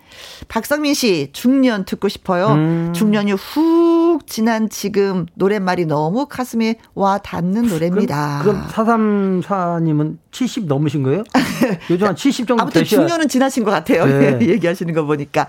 [0.46, 2.53] 박성민 씨, 중년 듣고 싶어요.
[2.53, 2.92] 음.
[2.94, 8.40] 중년이 훅 지난 지금 노랫말이 너무 가슴에 와 닿는 노래입니다.
[8.42, 11.24] 그럼, 그럼 434님은 70 넘으신 거예요?
[11.90, 13.01] 요즘 한 70 정도 아무튼 되셔야...
[13.01, 14.07] 중년은 지나신 것 같아요.
[14.07, 14.38] 네.
[14.46, 15.48] 얘기하시는 거 보니까.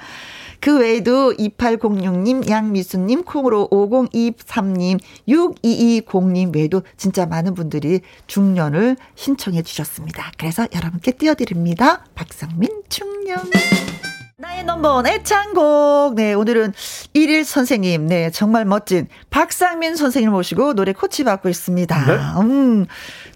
[0.60, 10.32] 그 외에도 2806님, 양미수님, 콩으로 5023님, 6220님 외에도 진짜 많은 분들이 중년을 신청해 주셨습니다.
[10.38, 12.06] 그래서 여러분께 띄워드립니다.
[12.16, 13.40] 박상민 중년.
[14.42, 16.16] 나의 넘버원 애창곡.
[16.16, 16.72] 네, 오늘은
[17.14, 18.08] 1일 선생님.
[18.08, 22.06] 네, 정말 멋진 박상민 선생님 모시고 노래 코치 받고 있습니다.
[22.06, 22.14] 네?
[22.40, 22.86] 음,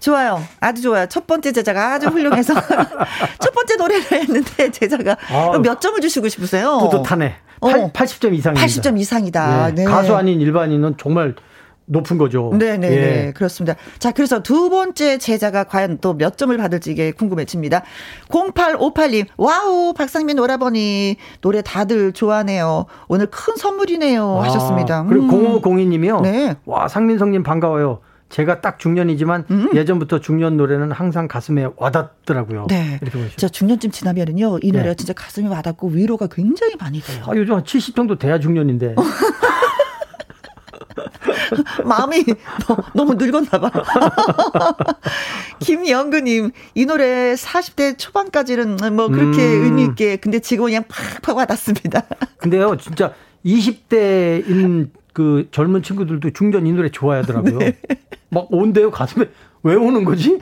[0.00, 0.42] 좋아요.
[0.60, 1.04] 아주 좋아요.
[1.06, 2.54] 첫 번째 제자가 아주 훌륭해서
[3.38, 6.78] 첫 번째 노래를 했는데 제자가 아, 몇 점을 주시고 싶으세요?
[6.78, 7.36] 뿌듯하네.
[7.60, 8.66] 8, 어, 80점 이상입니다.
[8.66, 9.72] 80점 이상이다.
[9.74, 9.84] 네.
[9.84, 9.84] 네.
[9.84, 11.34] 가수 아닌 일반인은 정말
[11.86, 12.50] 높은 거죠.
[12.58, 13.00] 네네 네, 예.
[13.00, 13.76] 네, 그렇습니다.
[13.98, 17.82] 자, 그래서 두 번째 제자가 과연 또 몇 점을 받을지 이게 궁금해집니다.
[18.28, 22.86] 0858님, 와우, 박상민 오라버니 노래 다들 좋아하네요.
[23.08, 24.38] 오늘 큰 선물이네요.
[24.38, 25.04] 아, 하셨습니다.
[25.08, 25.60] 그리고 음.
[25.60, 26.22] 0502님이요.
[26.22, 26.54] 네.
[26.66, 28.00] 와, 상민성님 반가워요.
[28.30, 29.68] 제가 딱 중년이지만 음.
[29.74, 32.66] 예전부터 중년 노래는 항상 가슴에 와닿더라고요.
[32.68, 32.98] 네.
[33.02, 33.36] 이렇게 보시죠.
[33.36, 34.94] 자, 중년쯤 지나면은요, 이 노래가 네.
[34.96, 37.22] 진짜 가슴에 와닿고 위로가 굉장히 많이 돼요.
[37.28, 38.96] 아, 요즘 한 70 정도 돼야 중년인데.
[41.84, 42.24] 마음이
[42.94, 43.70] 너무 늙었나 봐.
[45.60, 49.64] 김영근님, 이 노래 40대 초반까지는 뭐 그렇게 음.
[49.64, 52.02] 의미있게, 근데 지금은 그냥 팍팍 와닿습니다.
[52.38, 53.12] 근데요, 진짜
[53.44, 57.58] 20대인 그 젊은 친구들도 중전 이 노래 좋아하더라고요.
[57.58, 57.78] 네.
[58.30, 59.26] 막 온대요, 가슴에.
[59.64, 60.38] 왜 오는 거지?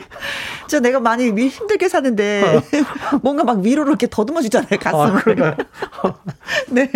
[0.67, 2.43] 저 내가 많이 힘들게 사는데
[3.23, 5.45] 뭔가 막 위로를 이렇게 더듬어 주잖아요 가슴을.
[5.45, 5.57] 아,
[6.69, 6.91] 네.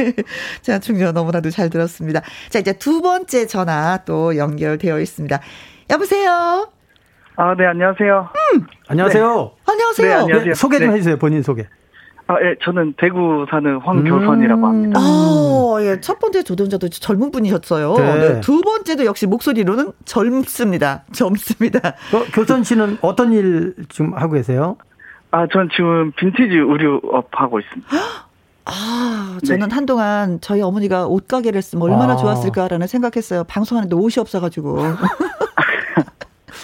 [0.61, 2.23] 자 충전 너무나도 잘 들었습니다.
[2.51, 5.41] 자 이제 두 번째 전화 또 연결되어 있습니다.
[5.91, 6.69] 여보세요.
[7.37, 8.29] 아, 네, 안녕하세요.
[8.55, 8.67] 음.
[8.89, 9.25] 안녕하세요.
[9.25, 9.73] 네.
[9.73, 10.09] 안녕하세요.
[10.09, 10.45] 네, 안녕하세요.
[10.49, 10.95] 네, 소개 좀 네.
[10.95, 11.67] 해주세요, 본인 소개.
[12.29, 14.65] 아, 예, 저는 대구 사는 황교선이라고 음.
[14.65, 15.01] 합니다.
[15.01, 17.95] 아, 예, 첫 번째 조동자도 젊은 분이셨어요.
[17.95, 18.19] 네.
[18.19, 18.41] 네.
[18.41, 21.05] 두 번째도 역시 목소리로는 젊습니다.
[21.12, 21.91] 젊습니다.
[22.12, 24.77] 어, 교선 씨는 어떤 일 지금 하고 계세요?
[25.31, 27.89] 아, 전 지금 빈티지 의류업 하고 있습니다.
[28.65, 29.75] 아, 저는 네.
[29.75, 32.17] 한동안 저희 어머니가 옷가게를 쓰면 얼마나 아.
[32.17, 33.45] 좋았을까라는 생각했어요.
[33.45, 34.79] 방송하는데 옷이 없어가지고.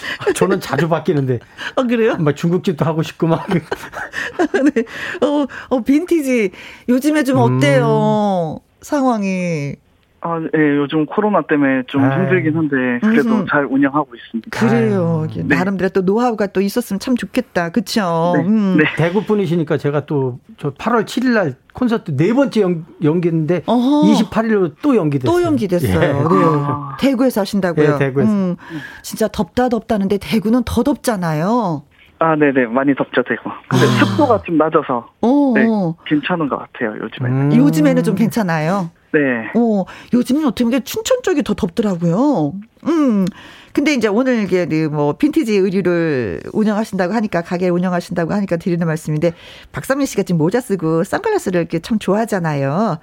[0.35, 1.41] 저는 자주 바뀌는데.
[1.77, 2.17] 아, 그래요?
[2.17, 3.47] 막 중국집도 하고 싶고 막.
[3.51, 4.85] 네.
[5.27, 6.51] 어, 어, 빈티지.
[6.89, 8.61] 요즘에 좀 어때요?
[8.61, 8.73] 음.
[8.81, 9.77] 상황이.
[10.25, 12.23] 아, 네, 요즘 코로나 때문에 좀 아유.
[12.23, 13.47] 힘들긴 한데 그래도 음흠.
[13.51, 14.51] 잘 운영하고 있습니다.
[14.51, 15.27] 그래요.
[15.35, 15.43] 네.
[15.57, 17.71] 나름대로 또 노하우가 또 있었으면 참 좋겠다.
[17.71, 18.35] 그렇죠?
[18.37, 18.45] 네.
[18.45, 18.77] 음.
[18.79, 18.85] 네.
[18.97, 24.13] 대구 분이시니까 제가 또 저 8월 7일 날 콘서트 네 번째 연, 연기인데 어허.
[24.31, 25.35] 28일로 또 연기됐어요.
[25.37, 26.01] 또 연기됐어요.
[26.01, 26.13] 예.
[26.13, 26.21] 네.
[26.23, 26.97] 아.
[27.01, 27.93] 대구에서 하신다고요?
[27.93, 28.31] 네, 대구에서.
[28.31, 28.57] 음.
[29.03, 31.83] 진짜 덥다 덥다는데 대구는 더 덥잖아요.
[32.21, 32.67] 아, 네네.
[32.67, 33.51] 많이 덥죠, 대구.
[33.69, 34.05] 근데 아.
[34.05, 35.09] 습도가 좀 낮아서.
[35.23, 35.55] 오.
[35.57, 35.67] 네,
[36.07, 37.51] 괜찮은 것 같아요, 요즘에는.
[37.51, 37.57] 음.
[37.57, 38.91] 요즘에는 좀 괜찮아요?
[39.13, 39.51] 네.
[39.55, 42.55] 어, 요즘은 어떻게 보면 춘천 쪽이 더 덥더라고요.
[42.87, 43.27] 음.
[43.73, 49.33] 근데 이제 오늘 이게 그뭐 빈티지 의류를 운영하신다고 하니까 가게 운영하신다고 하니까 드리는 말씀인데
[49.73, 52.99] 박상민 씨가 지금 모자 쓰고 선글라스를 이렇게 참 좋아하잖아요.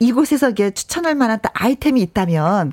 [0.00, 2.72] 이곳에서 이게 추천할 만한 아이템이 있다면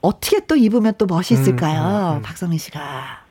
[0.00, 1.80] 어떻게 또 입으면 또 멋있을까요?
[1.80, 2.22] 음, 음, 음.
[2.22, 3.23] 박성민 씨가.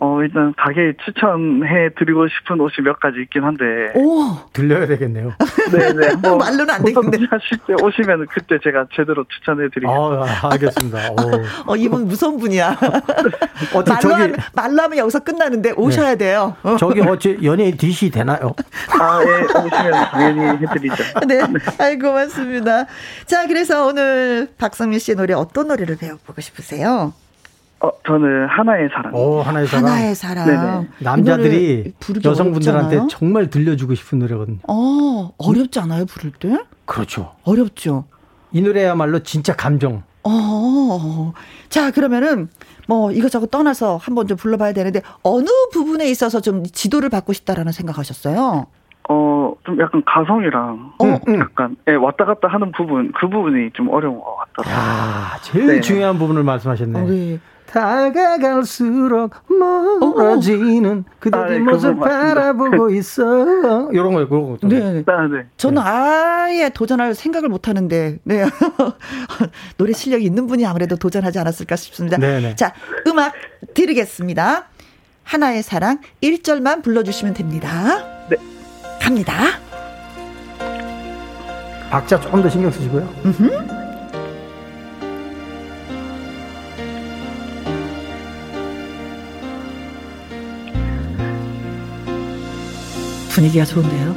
[0.00, 3.64] 어, 일단 가게 추천해 드리고 싶은 옷이 몇 가지 있긴 한데.
[3.96, 4.36] 오!
[4.52, 5.32] 들려야 되겠네요.
[5.72, 6.16] 네네.
[6.22, 7.26] 뭐 말로는 안 되겠네.
[7.28, 9.88] 하실 때 오시면 그때 제가 제대로 추천해 드리겠습니다.
[9.90, 10.98] 아, 알겠습니다.
[11.66, 12.78] 어, 이분 무서운 분이야.
[13.74, 16.18] 어떻게 말로, 저기, 하면, 말로 하면 여기서 끝나는데 오셔야 네.
[16.18, 16.56] 돼요.
[16.78, 18.54] 저기 어째 연예인 DC 되나요?
[19.00, 19.42] 아, 예.
[19.42, 21.04] 오시면 당연히 해드리죠.
[21.26, 21.38] 네.
[21.38, 21.58] 네.
[21.78, 22.86] 아이고, 고맙습니다.
[23.26, 27.12] 자, 그래서 오늘 박성민 씨의 노래 어떤 노래를 배워보고 싶으세요?
[27.80, 29.14] 어, 저는 하나의 사랑.
[29.14, 29.86] 오, 하나의 사랑.
[29.86, 30.46] 하나의 사랑.
[30.46, 30.88] 네네.
[30.98, 34.58] 남자들이 여성분들한테 정말 들려주고 싶은 노래거든요.
[34.68, 36.64] 어, 어렵지 않아요, 부를 때?
[36.86, 37.32] 그렇죠.
[37.44, 38.04] 어렵죠.
[38.50, 40.02] 이 노래야말로 진짜 감정.
[40.24, 41.32] 어,
[41.68, 42.48] 자, 그러면은,
[42.88, 48.66] 뭐, 이것저것 떠나서 한번 좀 불러봐야 되는데, 어느 부분에 있어서 좀 지도를 받고 싶다라는 생각하셨어요?
[49.10, 51.06] 어, 좀 약간 가성이랑, 어,
[51.38, 54.74] 약간, 예, 왔다 갔다 하는 부분, 그 부분이 좀 어려운 것 같더라고요.
[54.76, 55.80] 아, 제일 네.
[55.80, 56.98] 중요한 부분을 말씀하셨네.
[57.00, 57.38] 어, 네.
[57.70, 63.90] 다가갈수록 멀어지는 그대 아, 네, 모습 바라보고 있어.
[63.92, 64.68] 이런 거요, 그런 거.
[64.68, 65.04] 네.
[65.06, 65.46] 아, 네.
[65.56, 68.44] 저는 아예 도전할 생각을 못 하는데, 네.
[69.76, 72.16] 노래 실력이 있는 분이 아무래도 도전하지 않았을까 싶습니다.
[72.16, 72.40] 네네.
[72.40, 72.56] 네.
[72.56, 72.72] 자,
[73.06, 73.34] 음악
[73.74, 74.68] 드리겠습니다.
[75.24, 78.26] 하나의 사랑 1절만 불러주시면 됩니다.
[78.30, 78.36] 네.
[79.00, 79.34] 갑니다.
[81.90, 83.08] 박자 조금 더 신경 쓰시고요.
[83.24, 83.87] 음흠.
[93.30, 94.14] 분위기가 좋은데요.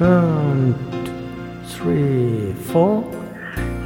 [0.00, 0.74] One,
[1.66, 3.20] three, four.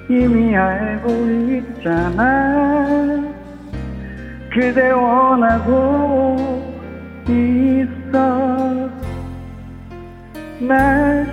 [0.10, 1.10] 이미 알고
[1.52, 2.88] 있잖아
[4.52, 6.49] 그대 원하고
[7.30, 8.90] 있어.
[10.60, 11.26] 날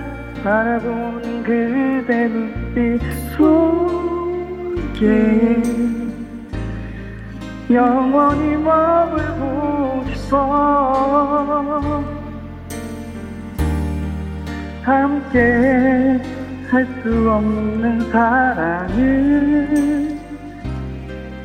[0.43, 3.01] 바라보는 그대 눈빛
[3.35, 5.07] 속에
[7.69, 10.37] 영원히 머물고 싶어.
[14.83, 16.21] 함께
[16.69, 20.17] 할 수 없는 사랑을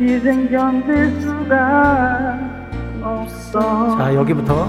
[0.01, 2.42] 이젠 견딜 수가
[3.03, 4.69] 없어 자 여기부터.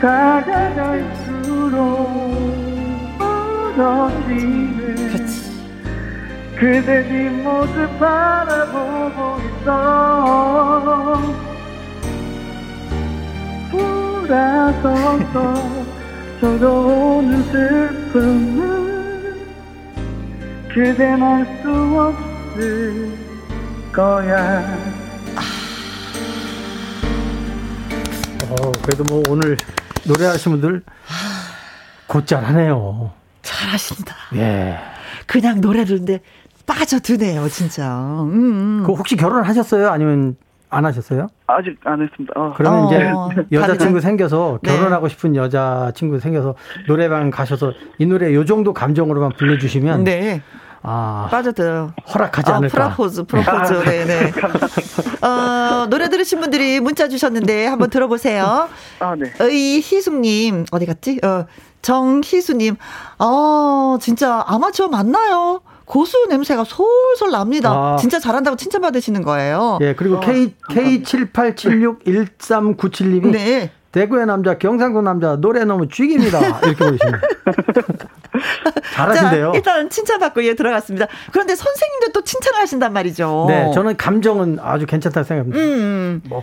[0.00, 1.76] 다가갈수록
[3.18, 4.96] 멀어지는
[6.56, 9.66] 그대 뒷모습 바라보고 있어.
[13.70, 15.54] 돌아서서
[16.40, 19.36] 저도오는 슬픔은
[20.72, 23.10] 그댄 알수 없을
[23.92, 24.62] 거야
[28.50, 29.56] 어, 그래도 뭐 오늘
[30.06, 30.82] 노래하시는 분들
[32.06, 33.10] 곧잘하네요.
[33.42, 34.14] 잘하신다.
[34.36, 34.78] 예.
[35.26, 36.20] 그냥 노래를 근데
[36.66, 37.96] 빠져드네요, 진짜.
[38.22, 38.82] 음, 음.
[38.84, 39.88] 그 혹시 결혼하셨어요?
[39.88, 40.36] 아니면
[40.68, 41.28] 안 하셨어요?
[41.46, 42.32] 아직 안 했습니다.
[42.36, 42.54] 어.
[42.56, 44.76] 그러면 어, 이제 여자친구 생겨서 네.
[44.76, 46.54] 결혼하고 싶은 여자친구 생겨서
[46.88, 50.42] 노래방 가셔서 이 노래 요 정도 감정으로만 불러주시면 네.
[50.82, 51.92] 아, 빠져들어요.
[52.12, 52.74] 허락하지 않을까.
[52.74, 53.50] 프라포즈, 프로포즈.
[53.50, 54.32] 아, 네네.
[55.22, 58.68] 어, 노래 들으신 분들이 문자 주셨는데 한번 들어보세요.
[59.00, 59.32] 아, 네.
[59.40, 61.18] 의 희숙님, 어디 갔지?
[61.24, 61.46] 어,
[61.82, 62.76] 정희수님,
[63.18, 65.60] 어, 진짜 아마추어 맞나요?
[65.84, 67.70] 고수 냄새가 솔솔 납니다.
[67.70, 67.96] 아.
[67.96, 69.78] 진짜 잘한다고 칭찬받으시는 거예요.
[69.80, 70.20] 예, 그리고 어.
[70.20, 73.70] K, K78761397님이 네.
[73.92, 76.40] 대구의 남자, 경상도 남자, 노래 너무 죽입니다.
[76.64, 77.20] 이렇게 보시면.
[78.94, 79.52] 잘하신대요.
[79.52, 81.06] 자, 일단 칭찬받고 예 들어갔습니다.
[81.32, 83.46] 그런데 선생님도 또 칭찬을 하신단 말이죠.
[83.48, 85.58] 네, 저는 감정은 아주 괜찮다고 생각합니다.
[85.60, 86.22] 음.
[86.28, 86.42] 뭐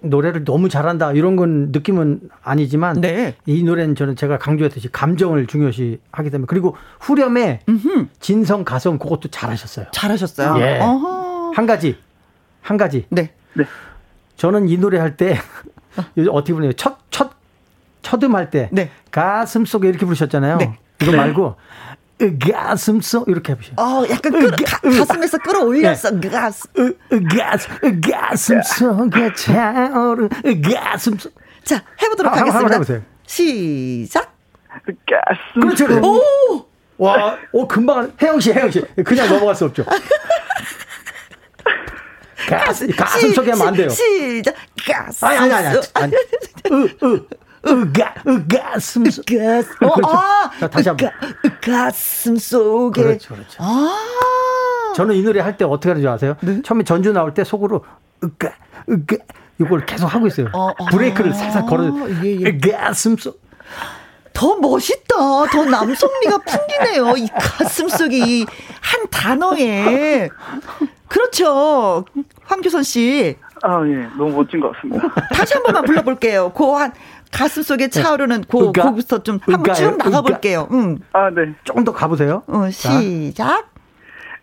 [0.00, 3.34] 노래를 너무 잘한다 이런 건 느낌은 아니지만 네.
[3.46, 8.06] 이 노래는 저는 제가 강조했듯이 감정을 중요시 하기 때문에 그리고 후렴에 음흠.
[8.20, 9.86] 진성 가성 그것도 잘하셨어요.
[9.92, 10.56] 잘하셨어요.
[10.60, 10.78] 예.
[10.80, 11.52] 어허.
[11.54, 11.96] 한 가지
[12.60, 13.06] 한 가지.
[13.10, 13.30] 네.
[13.54, 13.64] 네.
[14.36, 15.36] 저는 이 노래 할 때
[16.30, 17.30] 어떻게 보냐 첫, 첫,
[18.02, 18.90] 첫음 때 네.
[19.10, 20.56] 가슴 속에 이렇게 부르셨잖아요.
[20.58, 20.78] 네.
[21.02, 21.56] 이거 말고
[22.52, 23.74] 가슴 속 이렇게 해보세요.
[23.78, 26.10] 어, 약간 끌, 가, 가슴에서 끌어올렸어.
[26.20, 26.28] 네.
[26.28, 26.70] 가슴.
[27.30, 30.28] 가슴, 가슴 속에 차오르
[30.62, 31.32] 가슴 속.
[31.64, 32.74] 자, 해보도록 아, 하겠습니다.
[32.74, 33.02] 해보세요.
[33.26, 34.32] 시작.
[34.70, 35.60] 가슴.
[35.60, 35.88] 그렇죠.
[35.88, 36.00] 네.
[36.06, 36.66] 오!
[36.98, 38.80] 와, 오, 금방, 혜영 씨, 혜영 씨.
[39.04, 39.84] 그냥 넘어갈 수 없죠.
[42.48, 43.88] 가슴, 가슴 속에 하면 안 돼요.
[43.88, 44.54] 시작.
[44.86, 45.26] 가슴.
[45.26, 45.80] 아니, 아니, 아니.
[45.94, 46.12] 아니.
[46.70, 47.26] 으, 으.
[47.66, 49.24] 으가, 으가슴 속.
[49.30, 49.70] 으가슴.
[49.86, 50.16] 어, 그렇죠.
[50.16, 51.10] 아, 자, 다시 한 번.
[51.60, 53.02] 가슴 속에.
[53.02, 53.62] 그렇죠, 그렇죠.
[53.62, 54.92] 아.
[54.96, 56.36] 저는 이 노래 할 때 어떻게 하는지 아세요?
[56.40, 56.60] 네?
[56.62, 57.84] 처음에 전주 나올 때 속으로
[58.22, 58.52] 으가,
[58.90, 59.16] 으가,
[59.60, 60.48] 이걸 계속 하고 있어요.
[60.52, 60.86] 어, 어.
[60.90, 61.84] 브레이크를 살살 걸어.
[62.24, 62.58] 예, 예.
[62.58, 63.40] 가슴 속.
[64.34, 65.14] 더 멋있다.
[65.52, 67.16] 더 남성미가 풍기네요.
[67.16, 68.46] 이 가슴 속이
[68.80, 70.28] 한 단어에.
[71.06, 72.04] 그렇죠.
[72.44, 73.36] 황규선 씨.
[73.62, 74.08] 아, 예.
[74.18, 75.14] 너무 멋진 것 같습니다.
[75.34, 76.52] 다시 한 번만 불러볼게요.
[76.52, 76.92] 그 한,
[77.32, 78.02] 가슴 속에 네.
[78.02, 78.82] 차오르는 그, 으가?
[78.82, 80.68] 거기서 좀 한번 쭉 나가볼게요.
[80.70, 80.98] 응.
[81.12, 81.52] 아, 네.
[81.64, 82.42] 조금 더 가보세요.
[82.46, 83.72] 어, 시작.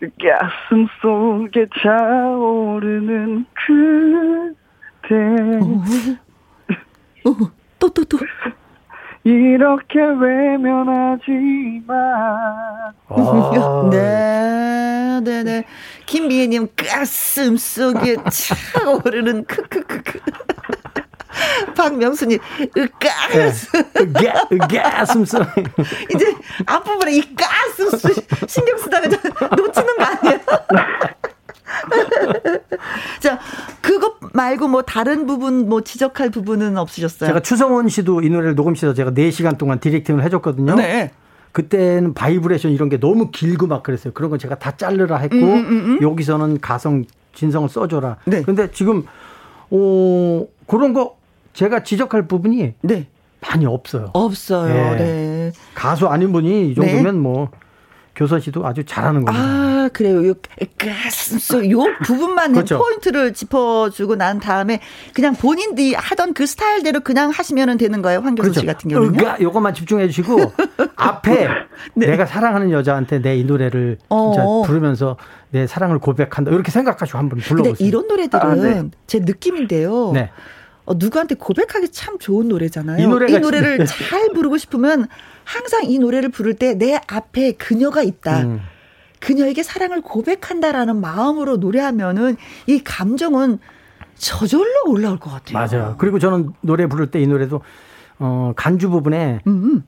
[0.00, 5.14] 가슴 속에 차오르는 그대.
[7.24, 7.36] 어,
[7.78, 8.18] 또, 또, 또.
[9.22, 11.94] 이렇게 외면하지 마.
[13.08, 13.88] 아.
[13.92, 15.64] 네, 네, 네.
[16.06, 20.20] 김미애님 가슴 속에 차오르는 크크크크.
[21.76, 22.38] 박명수님,
[22.98, 23.82] 가슴.
[24.12, 24.32] 네.
[24.68, 25.42] 가슴 속.
[26.14, 26.34] 이제
[26.66, 27.90] 앞부분에 이 가슴
[28.46, 30.38] 신경 쓰다가 놓치는 거 아니에요?
[33.20, 33.38] 자,
[33.80, 37.28] 그것 말고 뭐 다른 부분 뭐 지적할 부분은 없으셨어요?
[37.28, 40.74] 제가 추성원 씨도 이 노래를 녹음실에서 제가 4시간 동안 디렉팅을 해줬거든요.
[40.74, 41.12] 네.
[41.52, 44.12] 그때는 바이브레이션 이런 게 너무 길고 막 그랬어요.
[44.12, 45.84] 그런 건 제가 다 자르라 했고 음, 음, 음.
[45.84, 45.98] 음.
[46.02, 47.04] 여기서는 가성
[47.34, 48.18] 진성을 써줘라.
[48.24, 48.42] 네.
[48.42, 49.04] 근데 지금
[49.70, 51.16] 어 그런 거
[51.52, 53.06] 제가 지적할 부분이 네.
[53.40, 54.10] 많이 없어요.
[54.12, 54.74] 없어요.
[54.94, 54.96] 네.
[54.96, 55.52] 네.
[55.74, 57.12] 가수 아닌 분이 이 정도면 네.
[57.12, 57.48] 뭐
[58.14, 59.44] 교선 씨도 아주 잘하는 겁니다.
[59.46, 60.26] 아, 그래요.
[60.28, 60.34] 요
[60.76, 62.78] 가슴 요 부분만 그렇죠.
[62.78, 64.80] 포인트를 짚어주고 난 다음에
[65.14, 68.18] 그냥 본인들이 하던 그 스타일대로 그냥 하시면 되는 거예요.
[68.20, 68.60] 황교선 그렇죠.
[68.60, 69.12] 씨 같은 경우는.
[69.16, 70.36] 그러니까 요것만 집중해 주시고
[70.96, 71.48] 앞에
[71.94, 72.06] 네.
[72.08, 74.62] 내가 사랑하는 여자한테 내 이 노래를 진짜 어.
[74.66, 75.16] 부르면서
[75.50, 76.50] 내 사랑을 고백한다.
[76.50, 77.88] 이렇게 생각하시고 한번 불러보세요.
[77.88, 78.82] 이런 노래들은 아, 네.
[79.06, 80.10] 제 느낌인데요.
[80.12, 80.30] 네.
[80.90, 83.00] 어, 누구한테 고백하기 참 좋은 노래잖아요.
[83.00, 85.06] 이, 노래가 이 노래를 잘 부르고 싶으면
[85.44, 88.40] 항상 이 노래를 부를 때 내 앞에 그녀가 있다.
[88.42, 88.60] 음.
[89.20, 92.36] 그녀에게 사랑을 고백한다라는 마음으로 노래하면은
[92.66, 93.58] 이 감정은
[94.16, 95.54] 저절로 올라올 것 같아요.
[95.78, 95.94] 맞아요.
[95.98, 97.60] 그리고 저는 노래 부를 때 이 노래도
[98.18, 99.84] 어 간주 부분에 음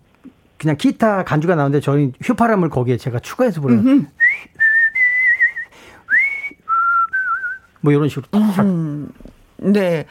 [0.58, 3.80] 그냥 기타 간주가 나오는데 저희 휘파람을 거기에 제가 추가해서 불러요.
[3.80, 4.06] 음흠.
[7.80, 8.26] 뭐 이런 식으로.
[8.34, 9.10] 음.
[9.56, 10.06] 네.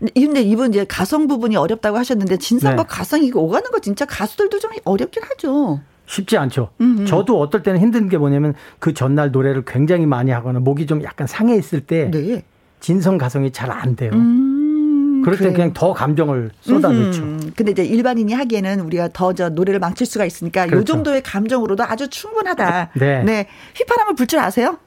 [0.00, 2.88] 근데 이분 이제 가성 부분이 어렵다고 하셨는데 진상과 네.
[2.88, 5.80] 가성 이거 오가는 거 진짜 가수들도 좀 어렵긴 하죠.
[6.06, 6.70] 쉽지 않죠.
[6.80, 7.06] 음음.
[7.06, 11.26] 저도 어떨 때는 힘든 게 뭐냐면 그 전날 노래를 굉장히 많이 하거나 목이 좀 약간
[11.26, 12.42] 상해 있을 때 네.
[12.80, 14.10] 진성 가성이 잘 안 돼요.
[14.14, 17.22] 음, 그럴 때 그냥 더 감정을 쏟아놓죠.
[17.54, 20.80] 근데 이제 일반인이 하기에는 우리가 더 저 노래를 망칠 수가 있으니까 그렇죠.
[20.80, 22.90] 요 정도의 감정으로도 아주 충분하다.
[22.94, 23.22] 네.
[23.22, 23.46] 네.
[23.76, 24.78] 휘파람을 불 줄 아세요?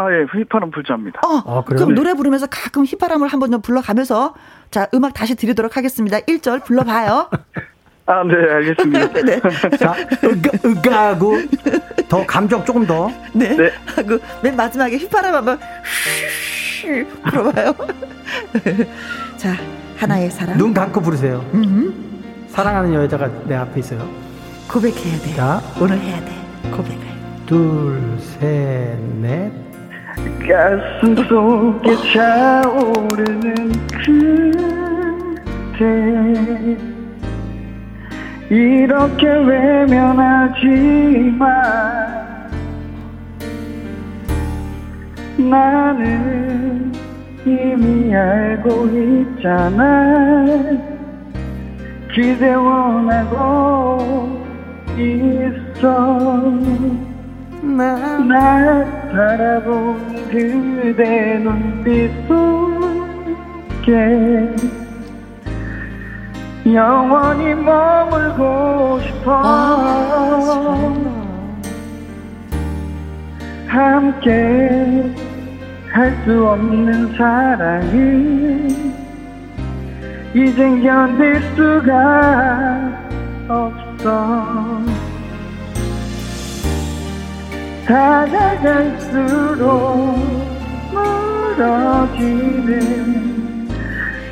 [0.00, 1.20] 아, 예, 휘파람 불줄 압니다.
[1.26, 4.32] 어, 아, 그럼 노래 부르면서 가끔 휘파람을 한번 좀 불러가면서
[4.70, 6.20] 자, 음악 다시 드리도록 하겠습니다.
[6.20, 7.28] 1절 불러봐요.
[8.06, 9.08] 아, 네, 알겠습니다.
[9.26, 9.40] 네.
[9.76, 11.34] 자, 으가, 으가하고
[12.08, 13.10] 더 감정 조금 더.
[13.34, 13.56] 네.
[13.56, 13.72] 네.
[13.86, 15.58] 하고 맨 마지막에 휘파람 한번
[17.24, 17.74] 불어봐요.
[19.36, 19.56] 자,
[19.96, 20.56] 하나의 사랑.
[20.56, 21.44] 눈 감고 부르세요.
[21.52, 21.92] 음흠.
[22.50, 24.08] 사랑하는 여자가 내 앞에 있어요.
[24.70, 25.34] 고백해야 돼.
[25.34, 26.32] 자, 오늘 해야 돼.
[26.70, 27.00] 고백을.
[27.46, 29.67] 둘, 셋, 넷.
[30.46, 33.72] 가슴 속에 차오르는
[35.72, 35.86] 그대.
[38.50, 40.58] 이렇게 외면하지만
[45.36, 46.92] 나는
[47.44, 50.56] 이미 알고 있잖아.
[52.14, 53.98] 그대 원하고
[54.96, 56.40] 있어
[57.76, 62.10] 날 바라본 그대 눈빛
[63.86, 64.54] 속에
[66.72, 69.42] 영원히 머물고 싶어.
[69.44, 70.94] 아,
[73.68, 75.14] 함께
[75.92, 78.68] 할 수 없는 사랑을
[80.34, 82.92] 이젠 견딜 수가
[83.48, 84.82] 없어
[87.88, 89.66] 다가갈수록
[90.92, 92.68] 멀어지는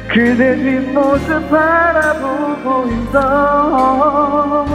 [0.08, 4.66] 그대 뒷모습 바라보고 있어.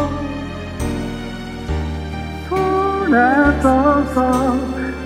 [2.49, 4.17] 돌아서서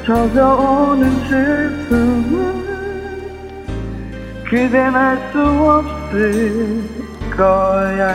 [0.05, 2.33] 젖어오는 슬픔은
[4.49, 6.81] 그댄 알수 없을
[7.35, 8.05] 거야.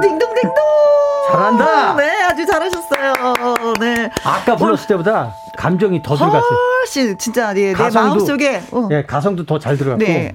[0.00, 0.56] 딩동댕동
[1.36, 3.12] 잘한다 네 아주 잘하셨어요
[3.80, 6.58] 네 아까 불렀을 때보다 감정이 더 들어갔어요.
[6.80, 8.88] 훨씬 진짜 네, 내 마음속에 어.
[8.90, 10.04] 예, 가성도 더 잘 들어갔고.
[10.04, 10.34] 네.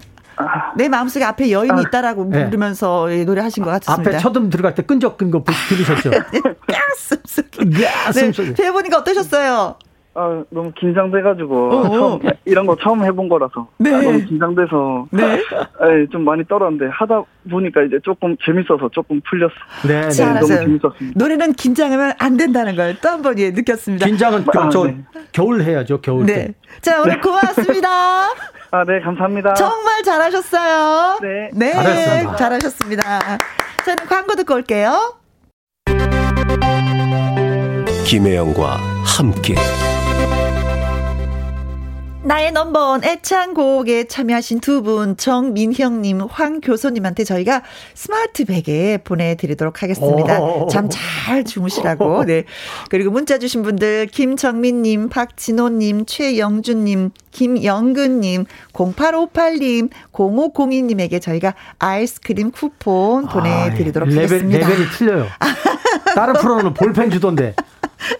[0.76, 2.46] 내 마음속에 앞에 여인이 아, 있다라고 네.
[2.46, 4.10] 부르면서 노래하신 것 같습니다.
[4.10, 6.10] 앞에 첫음 들어갈 때 끈적끈 거 들으셨죠?
[6.10, 7.84] 가슴 소리.
[7.84, 8.54] 가슴 소리.
[8.56, 9.76] 네, 해보니까 어떠셨어요?
[10.14, 11.90] 아, 너무 긴장돼가지고, 어, 어.
[11.90, 13.70] 처음, 이런 거 처음 해본 거라서.
[13.78, 13.94] 네.
[13.94, 15.08] 아, 너무 긴장돼서.
[15.12, 15.38] 네.
[15.38, 15.42] 네.
[16.12, 19.54] 좀 많이 떨었는데, 하다 보니까 이제 조금 재밌어서 조금 풀렸어.
[19.88, 20.34] 네, 네.
[20.34, 21.14] 너무 재밌었습니다.
[21.18, 24.06] 노래는 긴장하면 안 된다는 걸 또 한 번 예, 느꼈습니다.
[24.06, 24.98] 긴장은 아, 저, 네.
[25.32, 26.34] 겨울 해야죠, 겨울 네.
[26.48, 26.54] 때.
[26.82, 27.20] 자, 오늘 네.
[27.22, 27.88] 고맙습니다.
[28.72, 29.54] 아, 네, 감사합니다.
[29.54, 31.20] 정말 잘하셨어요.
[31.22, 31.50] 네.
[31.54, 31.72] 네.
[31.72, 32.36] 잘하셨습니다.
[32.36, 33.20] 잘하셨습니다.
[33.86, 35.16] 저는 광고 듣고 올게요.
[38.06, 39.56] 김혜영과 함께.
[42.24, 47.64] 나의 넘버원 애창곡에 참여하신 두 분, 정민형님, 황교선님한테 저희가
[47.96, 50.38] 스마트 베개 보내드리도록 하겠습니다.
[50.70, 52.26] 잠 잘 주무시라고.
[52.26, 52.44] 네.
[52.90, 64.12] 그리고 문자 주신 분들, 김정민님, 박진호님, 최영준님, 김영근님, 0858님, 0502님에게 저희가 아이스크림 쿠폰 보내드리도록 아,
[64.12, 64.68] 하겠습니다.
[64.68, 65.26] 레벨이 틀려요.
[66.14, 67.56] 다른 프로는 볼펜 주던데.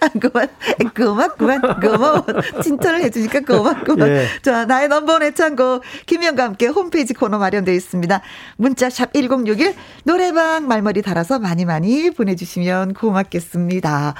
[0.00, 0.48] 아, 그만,
[0.94, 2.24] 그만, 그만, 고마워.
[2.62, 4.08] 칭찬을 해주니까 고맙구만.
[4.08, 4.26] 예.
[4.42, 8.22] 자, 나의 넘버원 애창곡, 김영과 함께 홈페이지 코너 마련되어 있습니다.
[8.56, 9.74] 문자샵 1061,
[10.04, 14.14] 노래방 말머리 달아서 많이 많이 보내주시면 고맙겠습니다.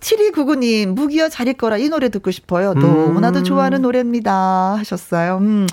[0.00, 2.72] 7299님, 무기여 자릴 거라 이 노래 듣고 싶어요.
[2.74, 3.44] 너무나도 음.
[3.44, 4.76] 좋아하는 노래입니다.
[4.78, 5.38] 하셨어요.
[5.42, 5.66] 음.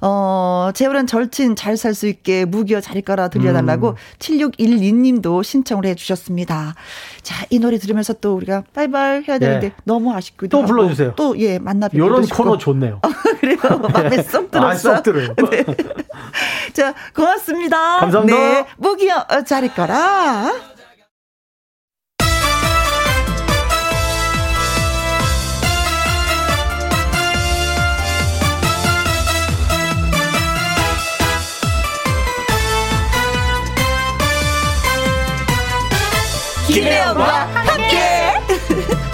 [0.00, 3.94] 어, 재활은 절친 잘 살 수 있게 무기여 자리가라 들려달라고 음.
[4.18, 6.74] 7612님도 신청을 해 주셨습니다.
[7.22, 9.74] 자, 이 노래 들으면서 또 우리가 바이바이 해야 되는데 네.
[9.84, 11.14] 너무 아쉽기도 또 불러주세요.
[11.16, 13.00] 또, 예, 만나 뵙고 이런 코너 좋네요.
[13.40, 13.58] 그래요.
[13.92, 14.92] 마음에 쏙 들었어요.
[14.92, 15.34] 아, 쏙 들어요.
[15.50, 15.64] 네.
[16.72, 17.98] 자, 고맙습니다.
[17.98, 18.38] 감사합니다.
[18.38, 20.75] 네, 무기여 자리가라.
[36.66, 37.96] 김혜영과 함께.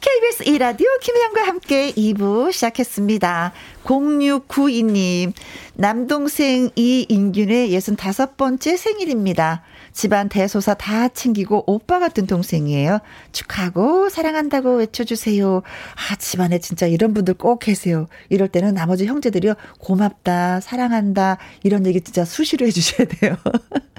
[0.00, 3.52] KBS 이라디오 김혜영과 함께 2부 시작했습니다.
[3.84, 5.32] 0692님,
[5.74, 9.62] 남동생 이인균의 65번째 생일입니다.
[9.92, 13.00] 집안 대소사 다 챙기고 오빠 같은 동생이에요.
[13.32, 15.62] 축하하고 사랑한다고 외쳐주세요.
[15.62, 18.06] 아, 집안에 진짜 이런 분들 꼭 계세요.
[18.28, 19.54] 이럴 때는 나머지 형제들이요.
[19.80, 23.36] 고맙다, 사랑한다, 이런 얘기 진짜 수시로 해주셔야 돼요.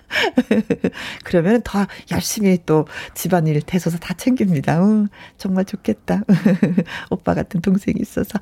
[1.24, 4.82] 그러면 더 열심히 또 집안일 대소사 다 챙깁니다.
[4.84, 6.24] 응, 정말 좋겠다.
[7.10, 8.40] 오빠 같은 동생이 있어서.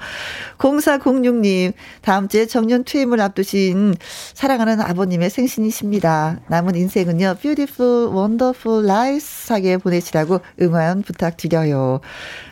[0.57, 3.95] 0406님, 다음 주에 정년 퇴임을 앞두신
[4.33, 6.41] 사랑하는 아버님의 생신이십니다.
[6.47, 12.01] 남은 인생은요, beautiful, wonderful lives 하게 보내시라고 응원 부탁드려요.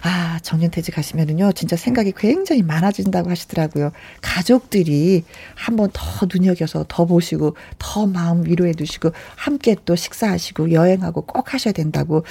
[0.02, 3.92] 아, 정년 퇴직 하시면은요, 진짜 생각이 굉장히 많아진다고 하시더라고요.
[4.22, 5.26] 가족들이
[5.56, 11.74] 한번 더 눈여겨서 더 보시고, 더 마음 위로해 두시고, 함께 또 식사하시고, 여행하고 꼭 하셔야
[11.74, 12.24] 된다고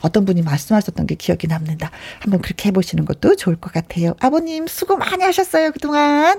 [0.00, 1.90] 어떤 분이 말씀하셨던 게 기억이 남는다.
[2.20, 4.14] 한번 그렇게 해보시는 것도 좋을 것 같아요.
[4.20, 6.38] 아버님, 수고 많이 하셨어요, 그동안.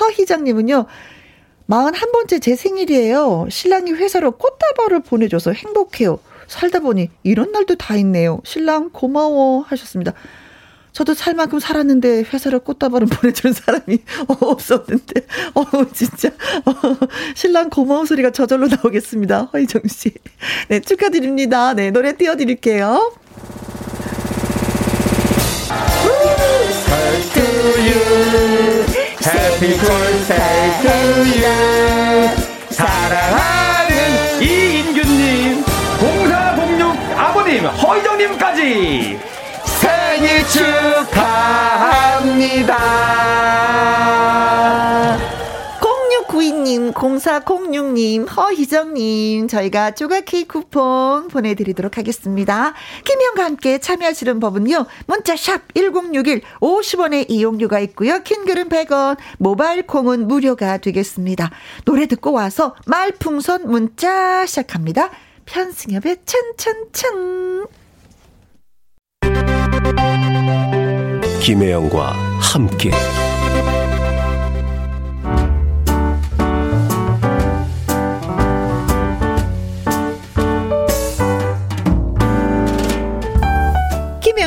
[0.00, 0.86] 허희정님은요,
[1.68, 3.46] 41번째 제 생일이에요.
[3.50, 6.18] 신랑이 회사로 꽃다발을 보내줘서 행복해요.
[6.46, 8.40] 살다 보니 이런 날도 다 있네요.
[8.44, 10.12] 신랑 고마워 하셨습니다.
[10.92, 13.98] 저도 살 만큼 살았는데 회사로 꽃다발을 보내주는 사람이
[14.40, 16.72] 없었는데, 어, 진짜, 어,
[17.34, 19.50] 신랑 고마운 소리가 저절로 나오겠습니다.
[19.52, 20.12] 허희정 씨.
[20.68, 21.74] 네, 축하드립니다.
[21.74, 23.12] 네, 노래 띄워드릴게요.
[29.24, 30.96] Happy birthday to
[31.40, 32.28] you.
[32.68, 35.64] 사랑하는 이인규님,
[35.98, 39.18] 0406 아버님, 허이정님까지
[39.64, 42.24] 생일 축하합니다.
[46.44, 52.74] 0692님, 0406님, 허희정님, 저희가 조각 케이크 쿠폰 보내드리도록 하겠습니다.
[53.04, 61.50] 김현과 함께 참여하시는 법은요, 문자샵 1061, 50원의 이용료가 있고요, 킹글은 100원, 모바일 콩은 무료가 되겠습니다.
[61.84, 65.10] 노래 듣고 와서 말풍선 문자 시작합니다.
[65.46, 67.66] 편승엽의 찬찬찬.
[71.40, 72.90] 김혜영과 함께.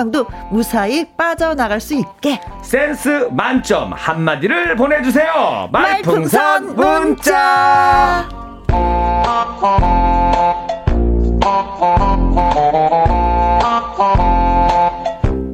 [0.00, 2.40] 상황도 무사히 빠져나갈 수 있게.
[2.62, 5.68] 센스 만점 한마디를 보내주세요.
[5.70, 8.28] 말풍선 문자.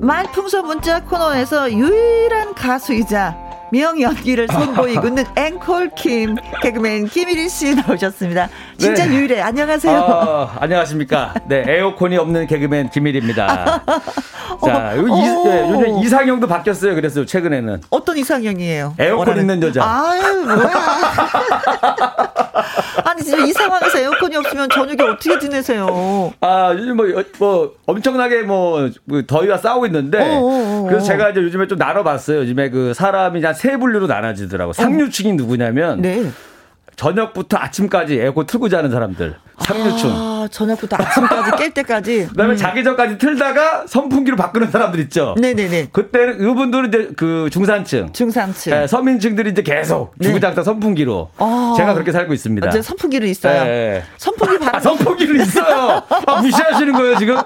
[0.01, 8.49] 말풍선 문자 코너에서 유일한 가수이자 명연기를 선보이고 있는 앵콜 김 개그맨 김일희 씨 나오셨습니다.
[8.79, 9.15] 진짜 네.
[9.15, 9.41] 유일해.
[9.41, 9.99] 안녕하세요.
[9.99, 11.35] 어, 안녕하십니까.
[11.47, 13.83] 네, 에어컨이 없는 개그맨 김일입니다.
[14.65, 16.95] 자, 어, 이, 네, 요즘 이상형도 바뀌었어요.
[16.95, 18.95] 그래서 최근에는 어떤 이상형이에요?
[18.99, 19.41] 에어컨 원하는...
[19.43, 19.83] 있는 여자.
[19.85, 20.71] 아유 뭐야.
[23.05, 26.33] 아니 진짜 이 상황에서 에어컨이 없으면 저녁에 어떻게 지내세요?
[26.41, 27.07] 아 요즘 뭐,
[27.39, 30.87] 뭐 엄청나게 뭐, 뭐 더위와 싸우고 있는데 어어어어.
[30.89, 32.39] 그래서 제가 이제 요즘에 좀 나눠봤어요.
[32.41, 34.73] 요즘에 그 사람이 한 세 분류로 나눠지더라고.
[34.75, 36.31] 상류층이 누구냐면 네.
[36.97, 39.35] 저녁부터 아침까지 에어컨 틀고 자는 사람들.
[39.61, 40.11] 상류층.
[40.13, 42.27] 아, 저녁부터 아침까지 깰 때까지.
[42.31, 42.57] 그다음에 음.
[42.57, 45.35] 자기 전까지 틀다가 선풍기로 바꾸는 사람들 있죠.
[45.39, 45.89] 네네네.
[45.93, 48.13] 그때는 이분들은 이제 그 중산층.
[48.13, 48.73] 중산층.
[48.73, 50.29] 네, 서민층들이 이제 계속 네.
[50.29, 51.31] 주구장창 선풍기로.
[51.39, 51.75] 아.
[51.77, 52.69] 제가 그렇게 살고 있습니다.
[52.69, 53.65] 아, 선풍기를 있어요.
[53.65, 54.03] 네.
[54.19, 56.03] 선풍기 바 아, 선풍기를 있어요.
[56.27, 57.37] 아, 무시하시는 거예요 지금?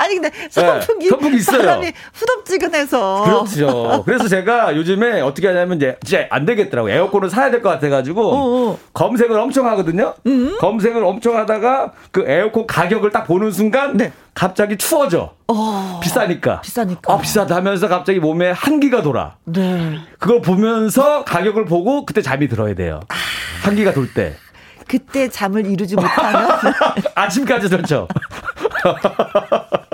[0.00, 1.62] 아니 근데 선풍기, 네, 선풍기 있어요.
[1.62, 3.22] 사람이 후덥지근해서.
[3.24, 4.02] 그렇죠.
[4.06, 6.88] 그래서 제가 요즘에 어떻게 하냐면 이제 이제 안 되겠더라고.
[6.90, 8.78] 에어컨을 사야 될 것 같아가지고 어어.
[8.94, 10.14] 검색을 엄청 하거든요.
[10.26, 10.56] 음.
[10.58, 14.10] 검색을 엄청 하다가 그 에어컨 가격을 딱 보는 순간 네.
[14.32, 15.34] 갑자기 추워져.
[15.48, 16.00] 어.
[16.02, 16.62] 비싸니까.
[16.62, 17.12] 비싸니까.
[17.12, 19.36] 아, 비싸다 하면서 갑자기 몸에 한기가 돌아.
[19.44, 19.98] 네.
[20.18, 23.00] 그걸 보면서 가격을 보고 그때 잠이 들어야 돼요.
[23.08, 23.14] 아.
[23.64, 24.34] 한기가 돌 때.
[24.88, 26.50] 그때 잠을 이루지 못하면
[27.14, 28.08] 아침까지 그렇죠.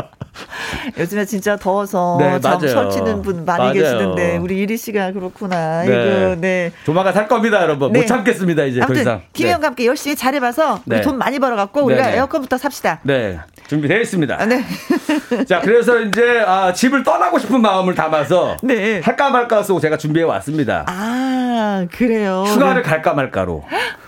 [0.98, 3.72] 요즘에 진짜 더워서 네, 잠 설치는 분 많이 맞아요.
[3.72, 5.82] 계시는데 우리 이리 씨가 그렇구나.
[5.82, 5.86] 네.
[5.86, 6.72] 이거 네.
[6.84, 7.92] 조만간 살 겁니다, 여러분.
[7.92, 8.00] 네.
[8.00, 9.22] 못 참겠습니다, 이제 더 이상.
[9.32, 11.00] 김혜영과 함께 열심히 잘해봐서 네.
[11.00, 12.16] 돈 많이 벌어갖고 우리가 네, 네.
[12.18, 13.00] 에어컨부터 삽시다.
[13.02, 13.38] 네.
[13.68, 14.36] 준비되어 있습니다.
[14.40, 14.62] 아, 네.
[15.48, 19.00] 자, 그래서 이제 아, 집을 떠나고 싶은 마음을 담아서 네.
[19.00, 20.84] 할까 말까 쓰고 제가 준비해 왔습니다.
[20.86, 22.44] 아, 그래요.
[22.46, 23.64] 휴가를 갈까 말까로.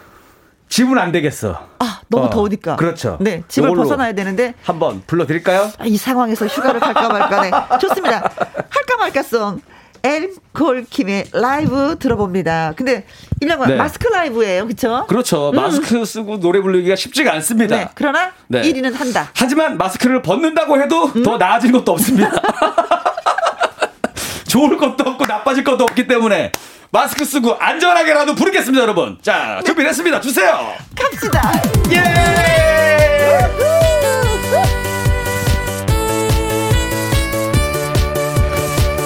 [0.68, 1.66] 집은 안 되겠어.
[1.78, 2.76] 아, 너무 어, 더우니까.
[2.76, 3.16] 그렇죠.
[3.20, 4.54] 네, 집을 벗어나야 되는데.
[4.62, 5.70] 한번 불러드릴까요?
[5.78, 7.40] 아, 이 상황에서 휴가를 갈까 말까.
[7.42, 7.50] 네.
[7.80, 8.30] 좋습니다.
[8.68, 9.60] 할까 말까송.
[10.02, 12.72] 엠콜킴의 라이브 들어봅니다.
[12.76, 13.04] 근데
[13.40, 13.76] 일년 네.
[13.76, 15.06] 마스크 라이브예요, 그렇죠?
[15.08, 15.50] 그렇죠.
[15.50, 15.56] 음.
[15.56, 17.76] 마스크 쓰고 노래 부르기가 쉽지가 않습니다.
[17.76, 17.88] 네.
[17.94, 18.62] 그러나 네.
[18.62, 19.30] 1위는 한다.
[19.34, 21.22] 하지만 마스크를 벗는다고 해도 음.
[21.22, 22.30] 더 나아진 것도 없습니다.
[24.46, 26.52] 좋을 것도 없고 나빠질 것도 없기 때문에
[26.90, 29.18] 마스크 쓰고 안전하게라도 부르겠습니다, 여러분.
[29.22, 30.20] 자, 준비됐습니다.
[30.20, 30.72] 주세요.
[30.96, 31.52] 갑시다.
[31.92, 33.18] 예!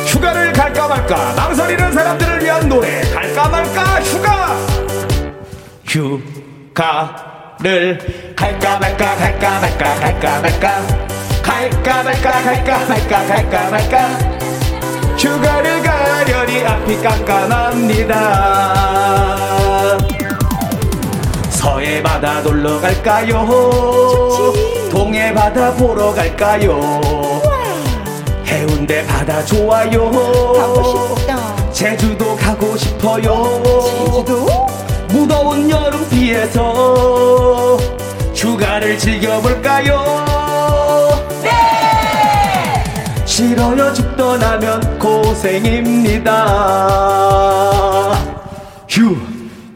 [0.07, 4.57] 휴가를 갈까 말까 망설이는 사람들을 위한 노래 갈까 말까 휴가
[5.89, 6.23] 휴가를
[8.37, 10.87] 갈까 말까 갈까 말까 갈까 말까
[11.43, 14.42] 갈까 말까 갈까 말까 갈까 말까
[15.23, 18.19] 휴가를 가려니 앞이 깜깜합니다.
[21.49, 23.49] 서해 바다 놀러 갈까요?
[24.91, 27.01] 동해 바다 보러 갈까요?
[28.45, 30.11] 해운대 바다 좋아요?
[30.11, 31.71] 가고 싶다.
[31.71, 33.63] 제주도 가고 싶어요?
[33.85, 34.67] 제주도?
[35.09, 37.77] 무더운 여름 비에서
[38.35, 40.42] 휴가를 즐겨볼까요
[43.43, 46.47] 싫어요 집 떠나면 고생입니다.
[48.89, 49.75] 휴가를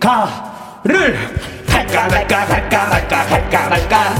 [1.72, 4.14] 갈까 말까 갈까 말까 갈까 말까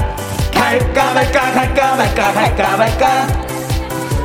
[0.51, 3.27] 갈까 말까 갈까 말까 갈까 말까.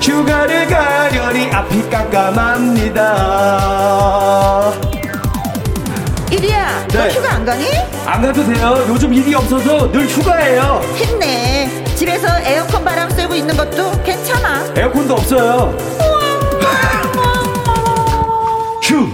[0.02, 3.02] 휴가를 가려니 앞이 깜깜합니다
[6.32, 6.98] 이리야 네.
[6.98, 7.66] 너 휴가 안 가니?
[8.06, 13.92] 안 가도 돼요 요즘 일이 없어서 늘 휴가예요 힘내 집에서 에어컨 바람 쐬고 있는 것도
[14.02, 14.64] 괜찮아.
[14.76, 15.72] 에어컨도 없어요.
[18.82, 19.06] 휴가를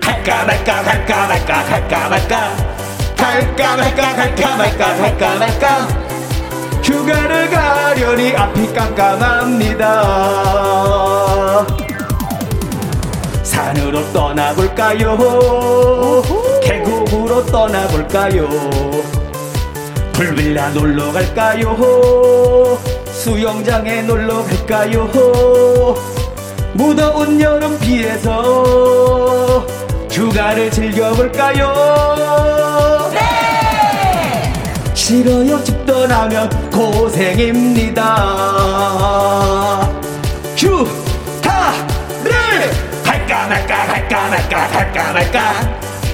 [0.00, 2.50] 갈까 말까 갈까 말까 갈까 말까
[3.16, 5.88] 갈까 말까 갈까 말까 갈까 말까
[6.82, 9.84] 휴가를 가려니 앞이 깜깜합니다.
[13.44, 15.16] 산으로 떠나볼까요?
[16.62, 18.48] 계곡으로 떠나볼까요?
[20.14, 21.76] 풀빌라 놀러 갈까요?
[23.06, 25.08] 수영장에 놀러 갈까요?
[26.72, 29.64] 무더운 여름 비에서
[30.10, 33.10] 휴가를 즐겨볼까요?
[33.12, 34.52] 네!
[34.94, 38.02] 싫어요 집 떠나면 고생입니다
[44.30, 45.52] 갈까 갈까 말까?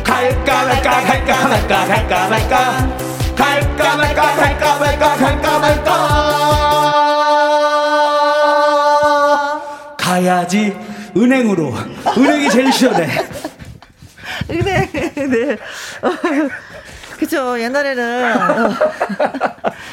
[0.05, 2.89] 갈까 말까 갈까 말까 갈까 말까?
[3.37, 6.31] 갈까 말까 갈까 말까 갈까 말까?
[9.97, 10.77] 가야지.
[11.17, 11.73] 은행으로.
[12.19, 13.09] 은행이 제일 시원해.
[14.51, 15.57] 은행 네.
[16.03, 16.11] 어,
[17.19, 17.59] 그쵸.
[17.61, 18.75] 옛날에는 어.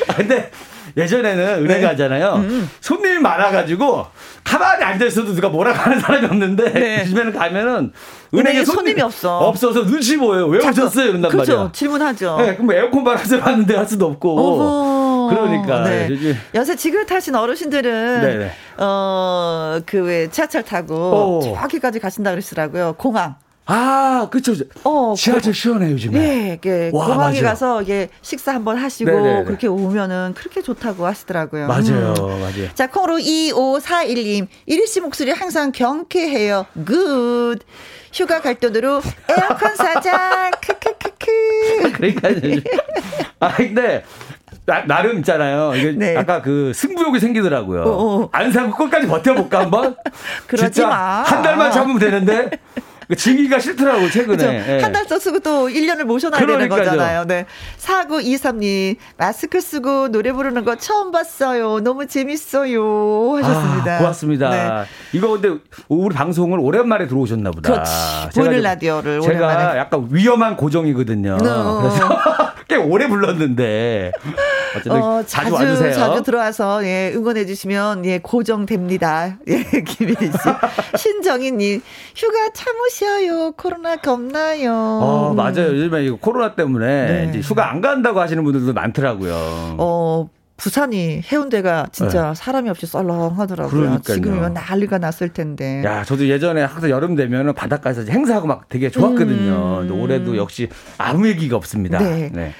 [0.07, 0.49] 아, 근데
[0.97, 1.81] 예전에는 은행 네.
[1.81, 2.33] 가잖아요.
[2.37, 2.69] 음.
[2.81, 4.07] 손님이 많아가지고
[4.43, 7.01] 가만히 앉아 있어도 누가 뭐라고 하는 사람이 없는데 네.
[7.05, 7.91] 요즘에는 가면은
[8.33, 9.37] 은행에 손님, 손님이 없어.
[9.37, 10.47] 없어서 눈치 보여요.
[10.47, 11.09] 왜 자꾸, 오셨어요?
[11.09, 11.55] 이런단 그렇죠.
[11.55, 11.71] 말이야.
[11.71, 12.37] 질문하죠.
[12.41, 14.39] 네, 그럼 에어컨 바람 쐬러 왔는데 할 수도 없고.
[14.39, 15.35] 어허.
[15.35, 15.83] 그러니까.
[15.83, 16.09] 네.
[16.55, 18.51] 요새 지긋하신 어르신들은 네, 네.
[18.77, 21.55] 어 그 왜 지하철 타고 오.
[21.55, 22.93] 저기까지 가신다 그러시더라고요.
[22.97, 23.35] 공항.
[23.69, 24.53] 아, 그쵸.
[24.85, 26.17] 어, 지하철 고, 시원해, 요즘에.
[26.19, 29.43] 네, 예, 공항에 가서 예, 식사 한번 하시고 네네네.
[29.43, 31.67] 그렇게 오면은 그렇게 좋다고 하시더라고요.
[31.67, 32.39] 맞아요, 음.
[32.39, 32.73] 맞아요.
[32.73, 34.47] 자, 콩으로 2541님.
[34.65, 36.65] 이리 씨 목소리 항상 경쾌해요.
[36.85, 37.59] good.
[38.13, 40.49] 휴가 갈 돈으로 에어컨 사자.
[40.63, 41.91] 크크크크.
[41.91, 42.29] 그러니까.
[43.41, 44.03] 아, 근데.
[44.65, 45.73] 나, 나름 있잖아요.
[45.75, 46.17] 이게 네.
[46.17, 47.83] 아까 그 승부욕이 생기더라고요.
[47.83, 48.21] 어어.
[48.23, 48.29] 어.
[48.33, 49.95] 안 사고 끝까지 버텨볼까 한번?
[50.47, 51.23] 그러지 마.
[51.23, 52.49] 한 달만 참으면 되는데.
[53.15, 54.37] 지기가 싫더라고, 최근에.
[54.37, 54.81] 네.
[54.81, 56.69] 한달 써쓰고 또 1년을 모셔놔야 그러니까요.
[56.69, 57.25] 되는 거잖아요.
[57.25, 57.45] 네.
[57.79, 61.79] 4923님, 마스크 쓰고 노래 부르는 거 처음 봤어요.
[61.79, 63.35] 너무 재밌어요.
[63.37, 63.95] 하셨습니다.
[63.95, 64.49] 아, 고맙습니다.
[64.49, 64.85] 네.
[65.13, 67.71] 이거 근데 우리 방송을 오랜만에 들어오셨나 보다.
[67.71, 67.91] 그렇지.
[68.39, 69.79] 보이는 라디오를 제가 오랜만에.
[69.79, 71.37] 약간 위험한 고정이거든요.
[71.41, 71.81] 어.
[71.81, 72.19] 그래서
[72.67, 74.11] 꽤 오래 불렀는데.
[74.75, 75.93] 어쨌든 어, 자주, 자주 와주세요.
[75.93, 79.37] 자주 들어와서 예, 응원해 주시면 예, 고정됩니다.
[79.47, 80.97] 예, 김혜리 씨.
[80.97, 81.81] 신정희님
[82.15, 83.51] 휴가 참으 셔요.
[83.51, 84.73] 코로나 겁나요.
[84.73, 85.67] 어 맞아요.
[85.67, 87.29] 요즘에 이거 코로나 때문에 네.
[87.29, 89.75] 이제 휴가 안 간다고 하시는 분들도 많더라고요.
[89.77, 92.35] 어 부산이 해운대가 진짜 네.
[92.35, 93.69] 사람이 없이 썰렁하더라고요.
[93.69, 94.15] 그러니까요.
[94.15, 95.83] 지금이면 난리가 났을 텐데.
[95.85, 99.81] 야, 저도 예전에 항상 여름 되면 바닷가에서 행사하고 막 되게 좋았거든요.
[99.81, 99.91] 음.
[99.91, 100.67] 올해도 역시
[100.97, 101.99] 아무 얘기가 없습니다.
[101.99, 102.31] 네.
[102.33, 102.53] 네.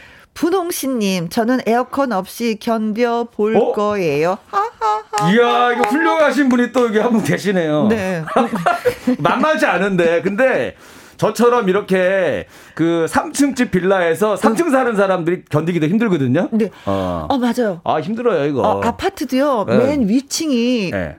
[0.47, 3.71] 분홍씨님, 저는 에어컨 없이 견뎌 볼 어?
[3.71, 4.37] 거예요.
[4.47, 5.31] 하하하.
[5.31, 7.87] 이야, 이거 훌륭하신 분이 또 여기 한 분 계시네요.
[7.87, 8.23] 네.
[9.17, 10.75] 만만치 않은데, 근데
[11.17, 16.49] 저처럼 이렇게 그 3층 집 빌라에서 3층 사는 사람들이 견디기도 힘들거든요.
[16.51, 16.69] 네.
[16.85, 17.81] 어, 어 맞아요.
[17.83, 18.61] 아, 힘들어요, 이거.
[18.61, 19.77] 어, 아파트도요, 네.
[19.77, 21.17] 맨 위층이 네.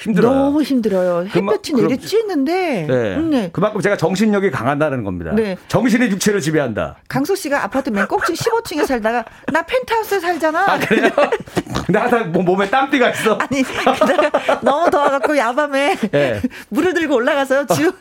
[0.00, 0.32] 힘들어요.
[0.34, 1.26] 너무 힘들어요.
[1.26, 2.86] 햇볕이 내리 찌는데.
[2.88, 3.16] 네.
[3.16, 3.50] 음, 네.
[3.52, 5.32] 그만큼 제가 정신력이 강하다는 겁니다.
[5.34, 5.56] 네.
[5.68, 6.96] 정신의 육체를 지배한다.
[7.08, 10.72] 강소 씨가 아파트 맨 꼭지 15층에 살다가 나 펜트하우스에 살잖아.
[10.72, 11.10] 아, 그래요?
[11.84, 13.34] 근데 항상 뭐 몸에 땀띠가 있어.
[13.34, 13.62] 아니,
[14.62, 16.40] 너무 더워갖고 야밤에 네.
[16.70, 17.66] 물을 들고 올라가서요.
[17.66, 17.92] 지금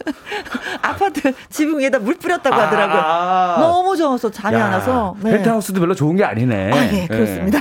[0.82, 2.98] 아파트 지붕 위에다 물 뿌렸다고 아, 하더라고요.
[3.02, 3.60] 아, 아.
[3.60, 5.16] 너무 더워서 잠이 야, 안 와서.
[5.22, 5.32] 네.
[5.32, 6.72] 펜트하우스도 별로 좋은 게 아니네.
[6.72, 7.60] 아, 네, 그렇습니다.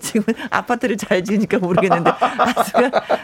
[0.00, 2.10] 지금 아파트를 잘 지으니까 모르겠는데.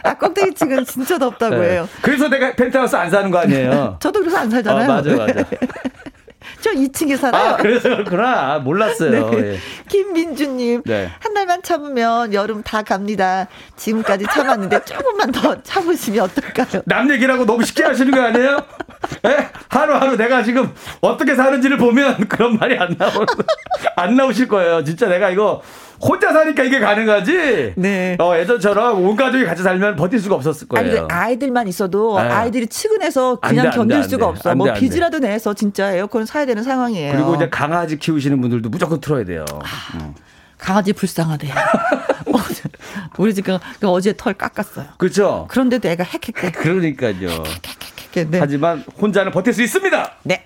[0.03, 1.71] 아, 껍데기 층은 진짜 덥다고 네.
[1.71, 1.89] 해요.
[2.01, 3.97] 그래서 내가 펜트하우스 안 사는 거 아니에요?
[3.99, 4.83] 저도 그래서 안 살잖아요.
[4.83, 5.43] 어, 맞아, 맞아.
[6.61, 7.53] 저 2층에 살아요.
[7.53, 8.53] 아, 그래서 그렇구나.
[8.53, 9.29] 아, 몰랐어요.
[9.29, 9.37] 네.
[9.53, 9.57] 예.
[9.89, 11.09] 김민주님, 네.
[11.19, 13.47] 한 달만 참으면 여름 다 갑니다.
[13.75, 16.81] 지금까지 참았는데 조금만 더 참으시면 어떨까요?
[16.85, 18.63] 남 얘기라고 너무 쉽게 하시는 거 아니에요?
[19.23, 19.49] 네?
[19.69, 23.25] 하루하루 내가 지금 어떻게 사는지를 보면 그런 말이 안 나오,
[23.95, 24.83] 안 나오실 거예요.
[24.83, 25.61] 진짜 내가 이거
[26.01, 27.73] 혼자 사니까 이게 가능하지.
[27.77, 28.17] 네.
[28.19, 31.05] 어, 예전처럼 온 가족이 같이 살면 버틸 수가 없었을 거예요.
[31.05, 32.27] 아니, 아이들만 있어도 네.
[32.27, 34.55] 아이들이 측은해서 그냥 돼, 견딜 돼, 수가 없어.
[34.55, 37.13] 뭐 빚이라도 내서 진짜 에어컨 사야 되는 상황이에요.
[37.13, 39.45] 그리고 이제 강아지 키우시는 분들도 무조건 틀어야 돼요.
[39.63, 40.13] 아, 음.
[40.57, 41.49] 강아지 불쌍하대.
[43.17, 44.85] 우리 지금 그 어제 털 깎았어요.
[44.97, 45.47] 그렇죠.
[45.49, 46.51] 그런데도 애가 핵핵해.
[46.51, 47.29] 그러니까요.
[48.23, 48.39] 네.
[48.39, 50.11] 하지만 혼자는 버틸 수 있습니다.
[50.23, 50.45] 네.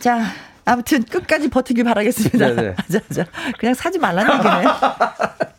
[0.00, 0.26] 자,
[0.64, 2.54] 아무튼 끝까지 버티길 바라겠습니다.
[2.54, 2.74] 네네.
[2.90, 3.26] 자, 자.
[3.58, 4.64] 그냥 사지 말라는 얘기네.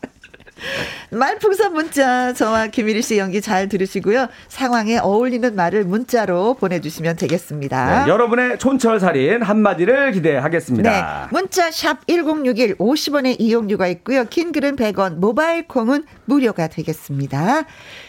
[1.12, 4.28] 말풍선 문자 저와 김일희 씨 연기 잘 들으시고요.
[4.48, 8.06] 상황에 어울리는 말을 문자로 보내주시면 되겠습니다.
[8.06, 10.92] 네, 여러분의 촌철살인 한마디를 기대하겠습니다.
[10.92, 14.26] 네, 문자 샵 1061 50원의 이용료가 있고요.
[14.26, 17.64] 긴 글은 100원 모바일 콩은 무료가 되겠습니다.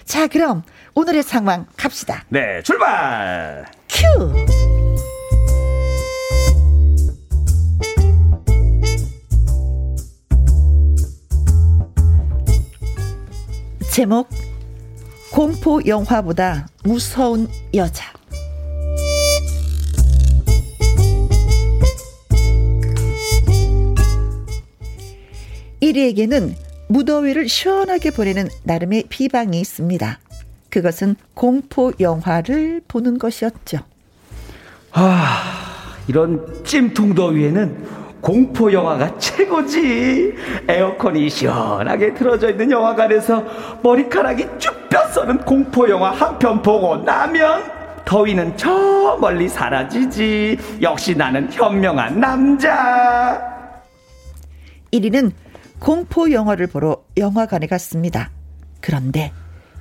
[0.04, 0.62] 자 그럼
[0.94, 2.24] 오늘의 상황 갑시다.
[2.28, 4.34] 네 출발 큐
[13.92, 14.28] 제목
[15.32, 18.12] 공포 영화보다 무서운 여자
[25.80, 26.54] 이리에게는
[26.88, 30.20] 무더위를 시원하게 보내는 나름의 비방이 있습니다.
[30.70, 33.78] 그것은 공포 영화를 보는 것이었죠.
[34.92, 35.42] 아,
[36.08, 40.34] 이런 찜통 더위에는 공포 영화가 최고지.
[40.68, 43.44] 에어컨이 시원하게 틀어져 있는 영화관에서
[43.82, 47.62] 머리카락이 쭉 뼈서는 공포 영화 한 편 보고 나면
[48.04, 50.58] 더위는 저 멀리 사라지지.
[50.82, 53.40] 역시 나는 현명한 남자.
[54.92, 55.32] 1위는
[55.78, 58.30] 공포 영화를 보러 영화관에 갔습니다.
[58.80, 59.32] 그런데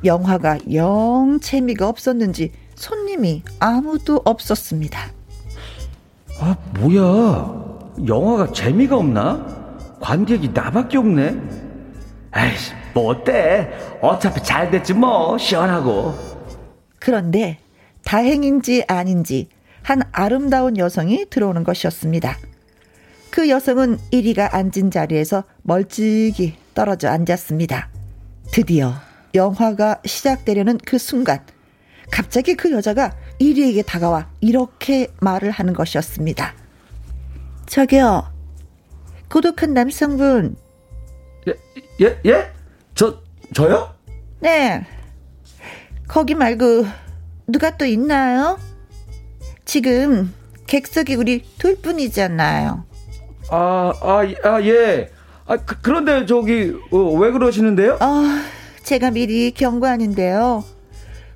[0.04, 5.00] 영화가 영 재미가 없었는지 손님이 아무도 없었습니다.
[6.40, 7.70] 아, 뭐야.
[8.08, 9.46] 영화가 재미가 없나?
[10.00, 11.36] 관객이 나밖에 없네?
[12.32, 13.70] 아이씨, 뭐 어때?
[14.02, 16.18] 어차피 잘 됐지 뭐, 시원하고.
[17.00, 17.58] 그런데
[18.06, 19.50] 다행인지 아닌지
[19.84, 22.38] 한 아름다운 여성이 들어오는 것이었습니다.
[23.30, 27.90] 그 여성은 1위가 앉은 자리에서 멀찍이 떨어져 앉았습니다.
[28.52, 28.94] 드디어
[29.34, 31.40] 영화가 시작되려는 그 순간,
[32.12, 36.54] 갑자기 그 여자가 1위에게 다가와 이렇게 말을 하는 것이었습니다.
[37.68, 38.32] 저기요,
[39.30, 40.56] 고독한 남성분.
[41.48, 41.54] 예,
[42.02, 42.52] 예, 예?
[42.96, 43.22] 저,
[43.54, 43.94] 저요?
[44.40, 44.86] 네.
[46.08, 46.86] 거기 말고,
[47.48, 48.60] 누가 또 있나요?
[49.66, 50.34] 지금,
[50.66, 52.86] 객석이 우리 둘 뿐이잖아요.
[53.52, 55.12] 아, 아, 아, 예.
[55.46, 57.98] 아, 그, 런데 저기, 어, 왜 그러시는데요?
[58.00, 58.44] 아,
[58.90, 60.64] 제가 미리 경고하는데요.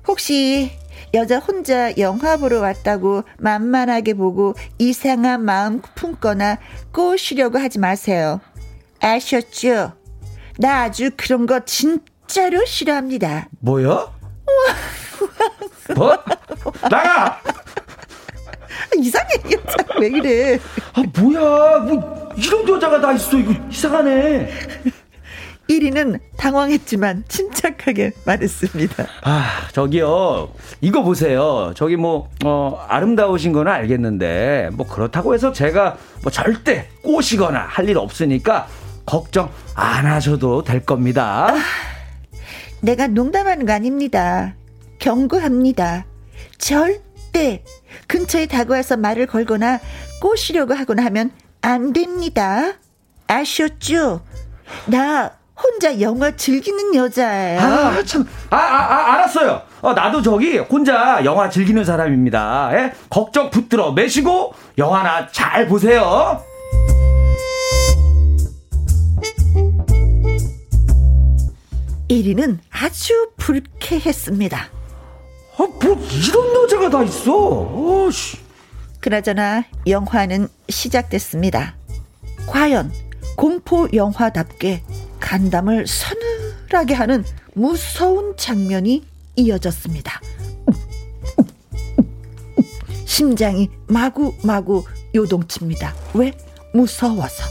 [0.08, 0.72] 혹시
[1.14, 6.58] 여자 혼자 영화 보러 왔다고 만만하게 보고 이상한 마음 품거나
[6.92, 8.40] 꼬시려고 하지 마세요.
[9.00, 9.92] 아셨죠?
[10.58, 13.46] 나 아주 그런 거 진짜로 싫어합니다.
[13.60, 14.12] 뭐야?
[15.94, 16.18] 뭐?
[16.90, 17.40] 나가!
[18.98, 19.76] 이상해, 여자.
[20.00, 20.58] 왜 그래?
[20.94, 21.78] 아, 뭐야.
[21.84, 23.38] 뭐, 이런 여자가 다 있어.
[23.38, 24.50] 이거 이상하네.
[25.68, 29.06] 1위는 당황했지만 침착하게 말했습니다.
[29.22, 30.52] 아, 저기요.
[30.80, 31.72] 이거 보세요.
[31.74, 37.98] 저기 뭐, 어, 아름다우신 거는 알겠는데, 뭐 그렇다고 해서 제가 뭐 절대 꼬시거나 할 일
[37.98, 38.66] 없으니까
[39.06, 41.48] 걱정 안 하셔도 될 겁니다.
[41.50, 41.54] 아,
[42.80, 44.54] 내가 농담하는 거 아닙니다.
[44.98, 46.04] 경고합니다.
[46.58, 47.62] 절대
[48.06, 49.80] 근처에 다가와서 말을 걸거나
[50.20, 51.30] 꼬시려고 하거나 하면
[51.62, 52.72] 안 됩니다.
[53.26, 54.22] 아셨죠?
[54.86, 57.60] 나 혼자 영화 즐기는 여자예요.
[57.60, 58.26] 아, 참.
[58.50, 59.62] 아, 아, 아 알았어요.
[59.82, 62.70] 어, 나도 저기 혼자 영화 즐기는 사람입니다.
[62.74, 62.92] 예?
[63.08, 66.42] 걱정 붙들어 매시고 영화나 잘 보세요.
[72.08, 74.58] 이리는 아주 불쾌했습니다.
[74.58, 78.06] 아, 뭐 이런 여자가 다 있어.
[78.06, 78.38] 어씨.
[79.00, 81.74] 그나저나 영화는 시작됐습니다.
[82.46, 82.92] 과연
[83.36, 84.82] 공포 영화답게
[85.24, 89.02] 간담을 서늘하게 하는 무서운 장면이
[89.36, 90.20] 이어졌습니다.
[93.06, 95.94] 심장이 마구마구 요동칩니다.
[96.12, 96.32] 왜?
[96.74, 97.42] 무서워서.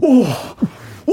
[0.00, 0.22] 오,
[1.06, 1.12] 오,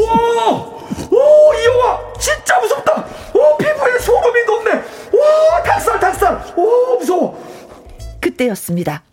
[1.11, 3.05] 오, 이 영화 진짜 무섭다.
[3.33, 4.71] 오, 피부에 소름이 돋네.
[5.11, 6.53] 오, 닭살, 닭살.
[6.57, 8.17] 오, 무서워.
[8.21, 9.03] 그때였습니다.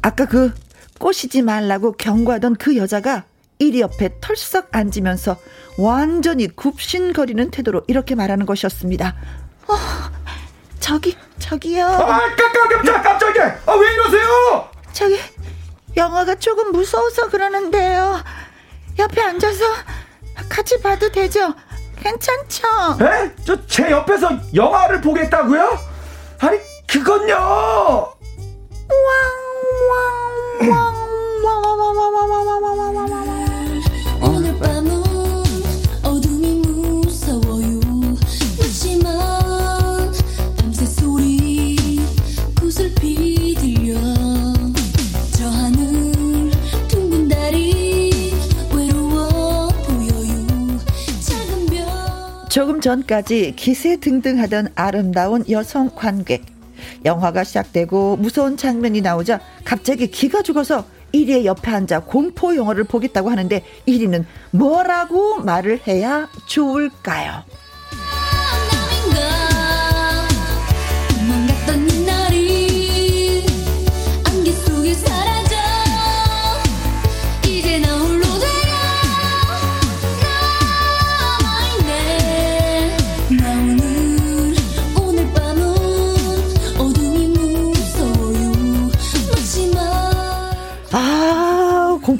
[0.00, 0.54] 아까 그
[1.00, 3.24] 꼬시지 말라고 경고하던 그 여자가
[3.58, 5.36] 이리 옆에 털썩 앉으면서
[5.78, 9.14] 완전히 굽신거리는 태도로 이렇게 말하는 것이었습니다.
[9.68, 9.74] 어,
[10.80, 11.86] 저기, 저기요.
[11.86, 13.58] 아, 깜짝, 깜짝, 깜짝이야.
[13.66, 14.68] 아, 왜 이러세요?
[14.92, 15.18] 저기,
[15.96, 18.22] 영화가 조금 무서워서 그러는데요.
[18.98, 19.64] 옆에 앉아서
[20.48, 21.54] 같이 봐도 되죠?
[21.98, 22.66] 괜찮죠?
[23.02, 23.34] 에?
[23.44, 25.78] 저 제 옆에서 영화를 보겠다고요?
[26.40, 27.34] 아니, 그건요.
[27.34, 28.14] 왕,
[29.90, 30.94] 왕, 왕,
[31.44, 32.45] 왕, 왕, 왕, 왕, 왕, 왕, 왕, 왕,
[52.86, 56.44] 전까지 기세 등등하던 아름다운 여성 관객.
[57.04, 63.64] 영화가 시작되고 무서운 장면이 나오자 갑자기 기가 죽어서 1위의 옆에 앉아 공포 영화를 보겠다고 하는데
[63.88, 67.42] 1위는 뭐라고 말을 해야 좋을까요?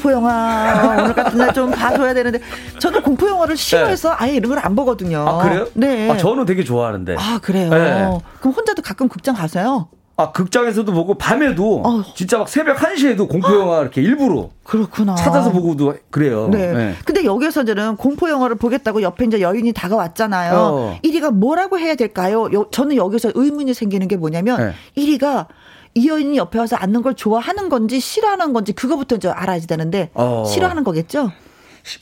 [0.07, 2.39] 공포 영화 오늘 같은 날 좀 봐줘야 되는데
[2.79, 4.17] 저는 공포 영화를 싫어해서 네.
[4.19, 5.25] 아예 이런 걸 안 보거든요.
[5.27, 5.67] 아 그래요?
[5.75, 6.11] 네.
[6.11, 7.17] 아, 저는 되게 좋아하는데.
[7.19, 7.71] 아 그래요.
[7.71, 8.19] 네.
[8.41, 9.89] 그럼 혼자도 가끔 극장 가세요?
[10.19, 12.03] 아, 극장에서도 보고 밤에도 어.
[12.15, 15.15] 진짜 막 새벽 1시에도 공포 영화 이렇게 일부러 그렇구나.
[15.15, 16.49] 찾아서 보고도 그래요.
[16.51, 16.73] 네.
[16.73, 16.95] 네.
[17.05, 20.55] 근데 여기서 이제는 공포 영화를 보겠다고 옆에 이제 여인이 다가왔잖아요.
[20.57, 20.99] 어.
[21.05, 22.49] 1위가 뭐라고 해야 될까요?
[22.53, 25.03] 요, 저는 여기서 의문이 생기는 게 뭐냐면 네.
[25.03, 25.47] 1위가
[25.97, 30.45] 이 여인이 옆에 와서 앉는 걸 좋아하는 건지 싫어하는 건지 그거부터 이제 알아야 되는데 어.
[30.45, 31.33] 싫어하는 거겠죠?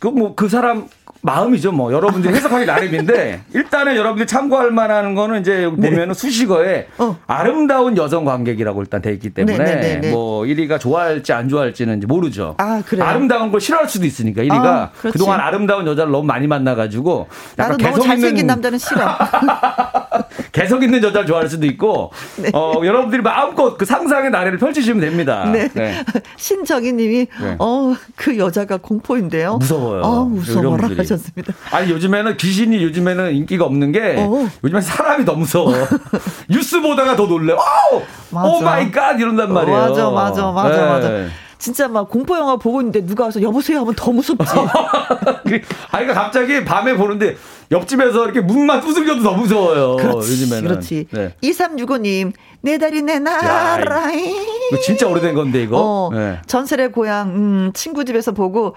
[0.00, 0.88] 그 뭐그 그 사람
[1.24, 1.72] 마음이죠.
[1.72, 5.90] 뭐 여러분들이 해석하기 나름인데 일단은 여러분들이 참고할 만한 거는 이제 네.
[5.90, 7.16] 보면은 수식어에 어.
[7.26, 11.98] 아름다운 여성 관객이라고 일단 돼 있기 때문에 네, 네, 네, 뭐 1위가 좋아할지 안 좋아할지는
[11.98, 12.54] 이제 모르죠.
[12.58, 13.04] 아, 그래요?
[13.04, 17.26] 아름다운 걸 싫어할 수도 있으니까 1위가 아, 그동안 아름다운 여자를 너무 많이 만나 가지고
[17.58, 19.00] 약간 개성 너무 잘생긴 있는 남자는 싫어.
[20.52, 22.50] 개성 있는 여자를 좋아할 수도 있고 네.
[22.52, 25.50] 어 여러분들이 마음껏 그 상상의 나래를 펼치시면 됩니다.
[25.50, 25.68] 네.
[25.74, 26.04] 네.
[26.36, 27.26] 신정희 님이
[27.58, 29.56] 어 그 여자가 공포인데요.
[29.58, 30.02] 무서워요.
[30.04, 31.52] 아, 무서워라 하셨습니다.
[31.70, 34.48] 아니 요즘에는 귀신이 요즘에는 인기가 없는 게 어.
[34.62, 35.72] 요즘에 사람이 너무 무서워.
[36.48, 37.54] 뉴스 보다가 더 놀래.
[37.54, 39.78] oh my god 이런단 말이에요.
[39.78, 40.86] 맞아 맞아 맞아 네.
[40.86, 41.10] 맞아.
[41.58, 44.44] 진짜 막 공포 영화 보고 있는데 누가 와서 여보세요 하면 더 무섭지.
[45.92, 47.36] 아이가 갑자기 밤에 보는데
[47.70, 49.96] 옆집에서 이렇게 문만 두들겨도 더 무서워요.
[49.96, 50.68] 그렇지, 요즘에는.
[50.68, 51.06] 그렇지.
[51.10, 51.34] 네.
[51.42, 54.30] 2365님, 내 다리 내 나라이.
[54.70, 55.78] 이거 진짜 오래된 건데, 이거.
[55.80, 56.38] 어, 네.
[56.46, 58.74] 전설의 고향, 음, 친구 집에서 보고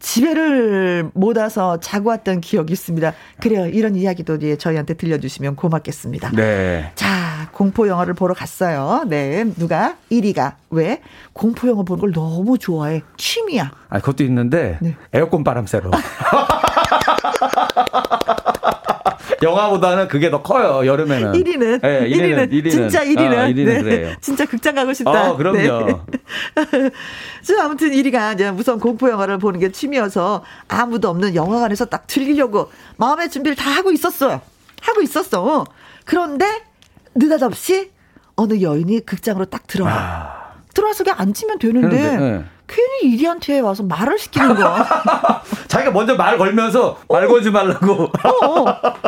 [0.00, 3.12] 집에를 못 와서 자고 왔던 기억이 있습니다.
[3.40, 3.66] 그래요.
[3.66, 6.30] 이런 이야기도 예, 저희한테 들려주시면 고맙겠습니다.
[6.32, 6.90] 네.
[6.94, 9.04] 자, 공포 영화를 보러 갔어요.
[9.08, 9.44] 네.
[9.56, 9.96] 누가?
[10.10, 10.54] 1위가.
[10.70, 11.00] 왜?
[11.32, 13.02] 공포 영화 보는 걸 너무 좋아해.
[13.16, 13.70] 취미야.
[13.88, 14.96] 아, 그것도 있는데 네.
[15.12, 15.90] 에어컨 바람 쐬러.
[19.42, 21.32] 영화보다는 그게 더 커요, 여름에는.
[21.32, 21.80] 1위는.
[21.82, 22.50] 네, 1위는.
[22.50, 22.70] 1위는.
[22.70, 23.38] 진짜 1위는.
[23.38, 23.82] 아, 1위는 네.
[23.82, 24.14] 그래요.
[24.20, 25.30] 진짜 극장 가고 싶다.
[25.30, 25.58] 어, 그럼요.
[25.58, 26.90] 네.
[27.60, 33.30] 아무튼 1위가 이제 무서운 공포 영화를 보는 게 취미여서 아무도 없는 영화관에서 딱 즐기려고 마음의
[33.30, 34.40] 준비를 다 하고 있었어요.
[34.82, 35.64] 하고 있었어.
[36.04, 36.62] 그런데
[37.14, 37.90] 느닷없이
[38.36, 39.92] 어느 여인이 극장으로 딱 들어와.
[39.92, 40.48] 아.
[40.74, 42.16] 들어와서 그냥 앉으면 되는데.
[42.16, 42.44] 네.
[42.68, 44.84] 괜히 이리한테 와서 말을 시키는 거야.
[45.68, 47.28] 자기가 먼저 말 걸면서 말 어.
[47.28, 48.04] 걸지 말라고.
[48.04, 48.64] 어, 어.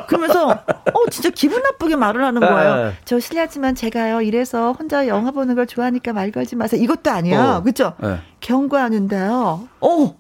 [0.09, 2.77] 그러면서 어 진짜 기분 나쁘게 말을 하는 거예요.
[2.77, 2.93] 네.
[3.05, 6.83] 저 실례지만 제가요 이래서 혼자 영화 보는 걸 좋아하니까 말 걸지 마세요.
[6.83, 7.63] 이것도 아니야, 어.
[7.63, 7.93] 그렇죠?
[7.99, 8.19] 네.
[8.41, 9.69] 경고하는데요.
[9.81, 10.15] 어.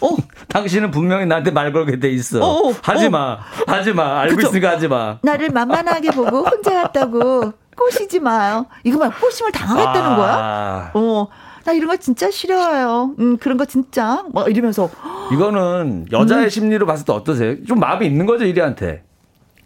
[0.00, 0.16] 어.
[0.48, 2.38] 당신은 분명히 나한테 말 걸게 돼 있어.
[2.40, 2.74] 어, 어.
[2.82, 3.38] 하지 마.
[3.66, 4.20] 하지 마.
[4.20, 4.48] 알고 그쵸?
[4.48, 5.18] 있으니까 하지 마.
[5.22, 8.66] 나를 만만하게 보고 혼자 왔다고 꼬시지 마요.
[8.84, 10.16] 이거 말 꼬심을 당하겠다는 아.
[10.16, 10.90] 거야?
[10.94, 11.28] 어.
[11.68, 13.14] 나 이런 거 진짜 싫어요.
[13.18, 14.24] 음, 그런 거 진짜.
[14.32, 14.88] 뭐 이러면서.
[15.30, 16.48] 이거는 여자의 음.
[16.48, 17.62] 심리로 봤을 때 어떠세요?
[17.66, 19.04] 좀 마음이 있는 거죠, 이리한테?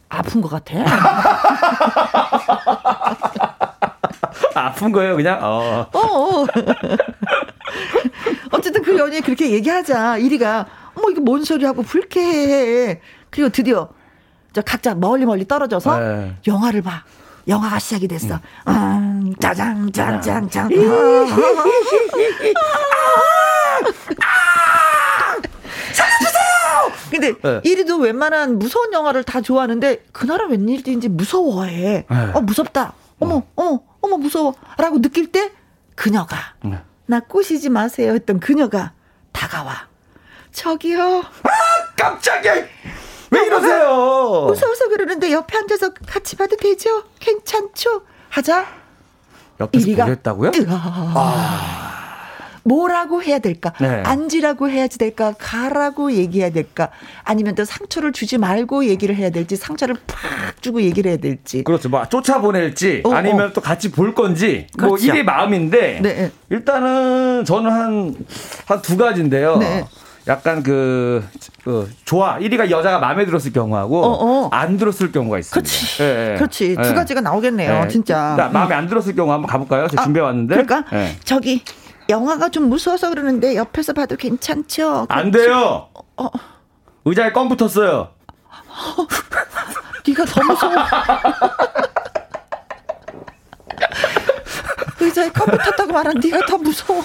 [0.08, 0.82] 아픈 것 같아.
[4.56, 5.38] 아픈 거예요, 그냥?
[5.44, 5.86] 어.
[5.92, 5.98] 어.
[6.00, 6.46] 어.
[8.50, 10.18] 어쨌든 그 연예인 그렇게 얘기하자.
[10.18, 13.00] 이리가, 어머, 이게 뭔 소리 하고 불쾌해.
[13.30, 13.88] 그리고 드디어,
[14.52, 16.36] 저 각자 멀리 멀리 떨어져서 네.
[16.48, 17.04] 영화를 봐.
[17.48, 18.38] 영화가 시작이 됐어.
[18.68, 20.48] 음, 짜장, 짠, 짠,
[25.92, 26.92] 살려주세요!
[27.10, 27.60] 근데 네.
[27.64, 32.06] 이리도 웬만한 무서운 영화를 다 좋아하는데 그날은 웬일인지 무서워해.
[32.08, 32.30] 네.
[32.34, 32.94] 어 무섭다.
[33.18, 33.42] 어머 어.
[33.56, 34.54] 어머 어머 무서워.
[34.78, 35.52] 라고 느낄 때
[35.94, 36.78] 그녀가 네.
[37.06, 38.92] 나 꼬시지 마세요 했던 그녀가
[39.32, 39.88] 다가와.
[40.52, 41.20] 저기요.
[41.20, 41.48] 아
[41.96, 42.54] 깜짝이야.
[43.32, 44.44] 왜 이러세요?
[44.46, 47.04] 무서워서 그러는데 옆에 앉아서 같이 봐도 되죠?
[47.18, 48.02] 괜찮죠?
[48.28, 48.66] 하자.
[49.60, 50.50] 옆에서 이리가, 보겠다고요?
[50.68, 51.88] 아.
[52.64, 53.72] 뭐라고 해야 될까?
[53.80, 54.02] 네.
[54.04, 55.34] 앉으라고 해야지 될까?
[55.36, 56.90] 가라고 얘기해야 될까?
[57.24, 61.64] 아니면 또 상처를 주지 말고 얘기를 해야 될지, 상처를 팍 주고 얘기를 해야 될지.
[61.64, 61.88] 그렇죠.
[61.88, 63.52] 뭐 쫓아보낼지, 어, 아니면 어.
[63.52, 65.06] 또 같이 볼 건지, 뭐 그렇죠.
[65.06, 66.30] 뭐 일이 마음인데, 네.
[66.50, 68.14] 일단은 저는 한,
[68.66, 69.56] 한 두 가지인데요.
[69.56, 69.84] 네.
[70.28, 71.26] 약간 그,
[71.64, 74.48] 그 좋아 1위가 여자가 마음에 들었을 경우하고 어, 어.
[74.52, 75.60] 안 들었을 경우가 있습니다.
[75.60, 76.82] 그렇지, 네, 그렇지 네.
[76.82, 77.88] 두 가지가 나오겠네요, 네.
[77.88, 78.36] 진짜.
[78.36, 79.88] 나, 마음에 안 들었을 경우 한번 가볼까요?
[79.88, 80.62] 제가 아, 준비해 왔는데.
[80.62, 80.84] 그러니까
[81.24, 81.64] 저기
[82.08, 85.06] 영화가 좀 무서워서 그러는데 옆에서 봐도 괜찮죠?
[85.08, 85.88] 안 돼요.
[86.16, 86.28] 어.
[87.04, 88.10] 의자에 껌 붙었어요.
[90.06, 90.74] 네가 더 무서워.
[95.00, 97.02] 의자에 껌 붙었다고 말한 네가 더 무서워.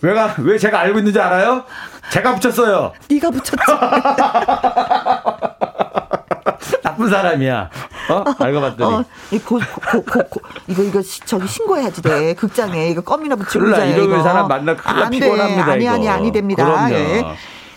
[0.00, 1.64] 왜가 왜 제가 알고 있는지 알아요?
[2.10, 2.92] 제가 붙였어요.
[3.08, 3.52] 네가 붙였지.
[6.82, 7.70] 나쁜 사람이야.
[8.10, 8.24] 어?
[8.38, 8.94] 알고 봤더니.
[8.94, 12.34] 어, 이 고, 고, 고, 고, 이거 이거 저기 신고해야지 돼.
[12.34, 15.72] 극장에 이거 껌이나 붙이고 그래, 이런 사람 만나 큰일 피곤합니다.
[15.72, 15.92] 아니 이거.
[15.92, 16.90] 아니 아니 됩니다.
[16.90, 17.24] 예.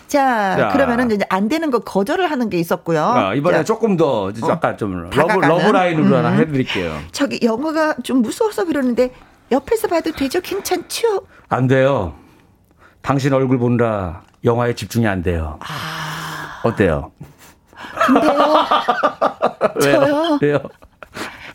[0.06, 3.02] 자, 자, 그러면은 이제 안 되는 거 거절을 하는 게 있었고요.
[3.02, 6.14] 아, 이번에 자, 조금 더 약간 어, 좀 love, love line으로 음.
[6.14, 6.98] 하나 해드릴게요.
[7.12, 9.12] 저기 영화가 좀 무서워서 그러는데
[9.52, 10.40] 옆에서 봐도 되죠?
[10.40, 11.26] 괜찮죠?
[11.48, 12.14] 안 돼요.
[13.02, 15.58] 당신 얼굴 보느라 영화에 집중이 안 돼요.
[15.60, 16.60] 아...
[16.64, 17.12] 어때요?
[18.06, 18.32] 근데요.
[19.80, 20.38] 저요.
[20.40, 20.58] 왜요?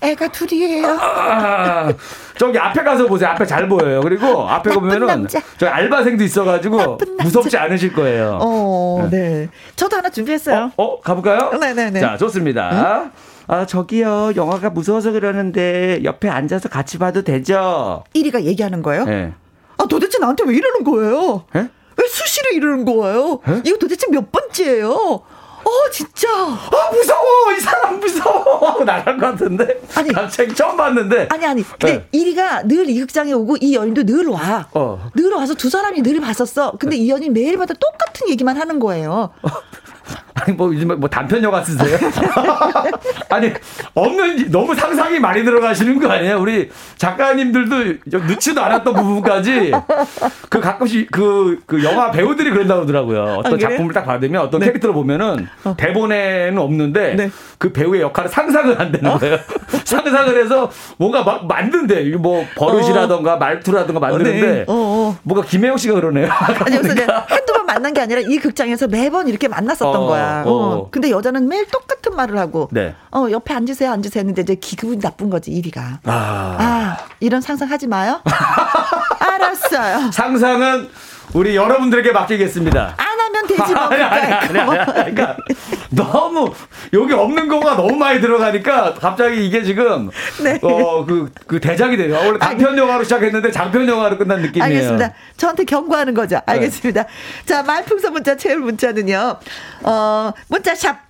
[0.02, 0.88] 애가 둘이에요.
[1.00, 1.92] 아,
[2.38, 3.30] 저기 앞에 가서 보세요.
[3.32, 4.02] 앞에 잘 보여요.
[4.02, 5.28] 그리고 앞에 보면은
[5.58, 8.38] 저 알바생도 있어가지고 무섭지 않으실 거예요.
[8.40, 9.18] 어, 네.
[9.18, 9.50] 네.
[9.76, 10.72] 저도 하나 준비했어요.
[10.78, 11.52] 어, 어 가볼까요?
[11.52, 11.90] 네네네.
[11.90, 12.00] 네.
[12.00, 13.06] 자, 좋습니다.
[13.06, 13.12] 응?
[13.48, 14.34] 아, 저기요.
[14.36, 18.04] 영화가 무서워서 그러는데 옆에 앉아서 같이 봐도 되죠?
[18.14, 19.06] 1위가 얘기하는 거예요?
[19.06, 19.34] 네.
[19.78, 21.46] 아, 도대체 나한테 왜 이러는 거예요?
[21.56, 21.60] 에?
[22.00, 23.40] 왜 수시로 이러는 거예요?
[23.48, 23.62] 에?
[23.66, 24.92] 이거 도대체 몇 번째예요?
[24.92, 26.30] 어, 진짜.
[26.30, 27.52] 아, 무서워!
[27.58, 28.68] 이 사람 무서워!
[28.70, 29.82] 하고 나갈 것 같은데.
[29.96, 30.12] 아니.
[30.14, 31.28] 갑자기 처음 봤는데.
[31.32, 31.64] 아니, 아니.
[31.64, 32.20] 근데 네.
[32.20, 34.68] 1위가 늘 이 극장에 오고 이 연인도 늘 와.
[34.74, 35.10] 어.
[35.16, 36.74] 늘 와서 두 사람이 늘 봤었어.
[36.80, 39.32] 근데 이 연인 매일마다 똑같은 얘기만 하는 거예요.
[40.42, 41.98] 아니 뭐 요즘 뭐 단편 영화 쓰세요?
[43.30, 43.52] 아니
[43.94, 46.40] 없는 너무 상상이 많이 들어가시는 거 아니에요?
[46.40, 49.72] 우리 작가님들도 좀 넣지도 않았던 부분까지
[50.50, 53.38] 그 가끔씩 그, 그 영화 배우들이 그런다고 하더라고요.
[53.40, 54.68] 어떤 아, 작품을 딱 받으면 어떤 네.
[54.68, 55.76] 캐릭터를 보면은 어.
[55.78, 57.32] 대본에는 없는데 네.
[57.58, 59.18] 그 배우의 역할을 상상을 한다는 어.
[59.18, 59.38] 거예요.
[59.84, 62.08] 상상을 해서 뭔가 막 만든대.
[62.18, 63.38] 뭐 버릇이라던가 어.
[63.38, 64.62] 말투라던가 만드는데 네.
[64.68, 65.18] 어, 어.
[65.24, 66.30] 뭔가 김혜영 씨가 그러네요.
[66.32, 70.44] 아니 그래서 한두 번 만난 게 아니라 이 극장에서 매번 이렇게 만났었던 어, 거야.
[70.46, 70.52] 어.
[70.52, 70.90] 어.
[70.92, 72.96] 근데 여자는 매일 똑같은 말을 하고 네.
[73.12, 76.00] 어 옆에 앉으세요 앉으세요 했는데 이제 기분이 나쁜 거지 1위가.
[76.06, 76.58] 아.
[76.60, 78.22] 아 이런 상상하지 마요.
[79.20, 80.12] 알았어요.
[80.12, 80.90] 상상은
[81.34, 82.96] 우리 여러분들에게 맡기겠습니다.
[82.98, 83.17] 안
[83.60, 85.38] 아니, 아니, 아니, 그러니까
[85.90, 86.54] 너무
[86.94, 90.10] 여기 없는 거가 너무 많이 들어가니까 갑자기 이게 지금
[90.44, 90.60] 네.
[90.62, 92.16] 어그그 그 대작이 돼요.
[92.16, 94.64] 원래 단편 영화로 시작했는데 장편 영화로 끝난 느낌이에요.
[94.64, 95.14] 알겠습니다.
[95.38, 96.40] 저한테 경고하는 거죠.
[96.46, 97.04] 알겠습니다.
[97.04, 97.10] 네.
[97.46, 99.38] 자 말풍선 문자 채울 문자는요.
[99.84, 101.07] 어 문자 샵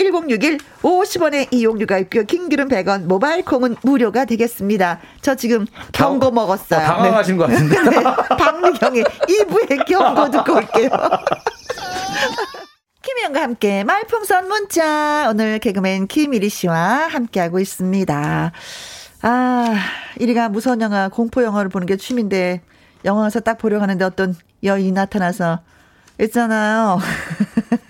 [0.00, 2.24] 1061 50원의 이용료가 있고요.
[2.24, 4.98] 킹기름 100원, 모바일 콩은 무료가 되겠습니다.
[5.20, 6.80] 저 지금 경고 당, 먹었어요.
[6.80, 7.38] 어, 당황하신 네.
[7.38, 7.82] 것 같은데.
[7.82, 8.02] 네.
[8.38, 10.88] 박미경의 2부의 경고 듣고 올게요.
[13.02, 15.28] 김희영과 함께 말풍선 문자.
[15.30, 18.52] 오늘 개그맨 김일희 씨와 함께하고 있습니다.
[19.22, 19.74] 아,
[20.18, 22.62] 이리가 무서운 영화, 공포 영화를 보는 게 취미인데,
[23.04, 25.60] 영화에서 딱 보려고 하는데 어떤 여인이 나타나서
[26.24, 26.98] 있잖아요.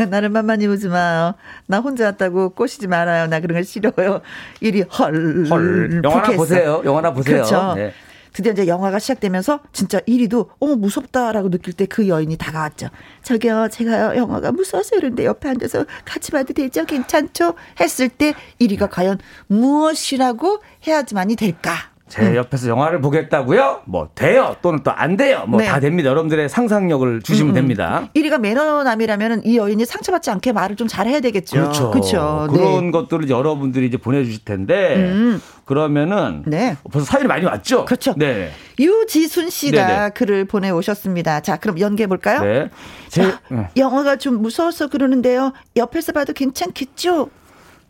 [0.09, 1.35] 나를 만만히 보지 마요.
[1.66, 3.26] 나 혼자 왔다고 꼬시지 말아요.
[3.26, 4.20] 나 그런 거 싫어요.
[4.61, 5.47] 일이 헐.
[5.51, 6.01] 헐.
[6.05, 6.83] 영화나 보세요.
[6.85, 7.37] 영화나 보세요.
[7.37, 7.74] 그렇죠.
[7.74, 7.93] 네.
[8.33, 12.89] 드디어 이제 영화가 시작되면서 진짜 1위도 어머 무섭다라고 느낄 때 그 여인이 다가왔죠.
[13.24, 16.85] 저기요 제가 영화가 무서워서 이런데 옆에 앉아서 같이 봐도 되죠?
[16.85, 17.55] 괜찮죠?
[17.81, 19.18] 했을 때 1위가 과연
[19.49, 21.72] 무엇이라고 해야지만이 될까?
[22.11, 22.35] 제 음.
[22.37, 23.83] 옆에서 영화를 보겠다고요?
[23.87, 25.45] 뭐 돼요 또는 또 안 돼요.
[25.47, 25.81] 뭐다 네.
[25.81, 26.11] 됩니다.
[26.11, 27.53] 여러분들의 상상력을 주시면 음.
[27.53, 27.55] 음.
[27.55, 28.09] 됩니다.
[28.15, 31.57] 1위가 매너남이라면 이 여인이 상처받지 않게 말을 좀 잘해야 되겠죠.
[31.57, 31.91] 그렇죠.
[31.93, 32.49] 그렇죠.
[32.51, 32.91] 그런 네.
[32.91, 35.41] 것들을 여러분들이 이제 보내주실 텐데 음.
[35.65, 36.77] 그러면은 네.
[36.93, 37.85] 벌써 사연이 많이 왔죠.
[37.85, 38.15] 그렇죠.
[38.17, 38.51] 네.
[38.79, 40.11] 유지순 씨가 네네.
[40.11, 41.41] 글을 보내오셨습니다.
[41.41, 42.43] 자 그럼 연기해 볼까요?
[42.43, 42.69] 네.
[43.09, 43.69] 제 자, 네.
[43.77, 45.53] 영화가 좀 무서워서 그러는데요.
[45.77, 47.31] 옆에서 봐도 괜찮겠죠?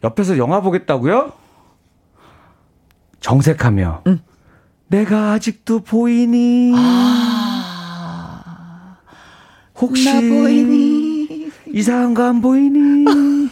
[0.04, 1.32] 옆에서 영화 보겠다고요?
[3.20, 4.20] 정색하며 응.
[4.88, 6.72] 내가 아직도 보이니?
[6.76, 8.96] 아,
[9.80, 11.50] 혹시 보이니?
[11.72, 13.04] 이상한 거 안 보이니?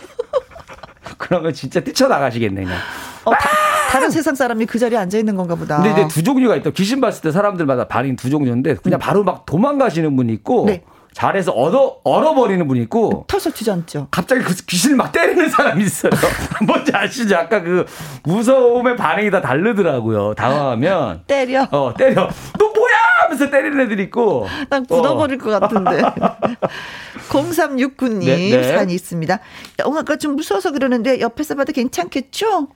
[1.19, 2.79] 그러면 진짜 뛰쳐나가시겠네 그냥.
[3.25, 3.49] 어, 다,
[3.91, 5.77] 다른 세상 사람이 그 자리에 앉아 있는 건가 보다.
[5.83, 6.71] 근데 이제 두 종류가 있다.
[6.71, 10.83] 귀신 봤을 때 사람들마다 반응 두 종류인데 그냥 바로 막 도망가시는 분이 있고 네.
[11.13, 14.09] 잘해서 얻어 얼어버리는 분이 있고 털썩 튀지 않죠.
[14.11, 16.11] 갑자기 그 귀신을 막 때리는 사람이 있어요.
[16.67, 17.37] 뭔지 아시죠?
[17.37, 17.87] 아까 그
[18.25, 20.35] 무서움의 반응이 다 다르더라고요.
[20.35, 21.67] 당황하면 때려.
[21.71, 22.29] 어 때려.
[22.59, 22.95] 너 뭐야?
[23.23, 24.47] 하면서 때리는 애들이 있고.
[24.69, 25.45] 난 굳어버릴 어.
[25.45, 26.03] 것 같은데.
[27.29, 28.63] 0369님 네, 네.
[28.63, 29.39] 사연이 있습니다.
[29.81, 32.69] 영화가 좀 무서워서 그러는데 옆에서 봐도 괜찮겠죠?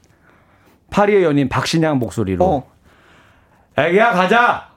[0.91, 2.71] 파리의 연인 박신양 목소리로 어.
[3.77, 4.69] 애기야 가자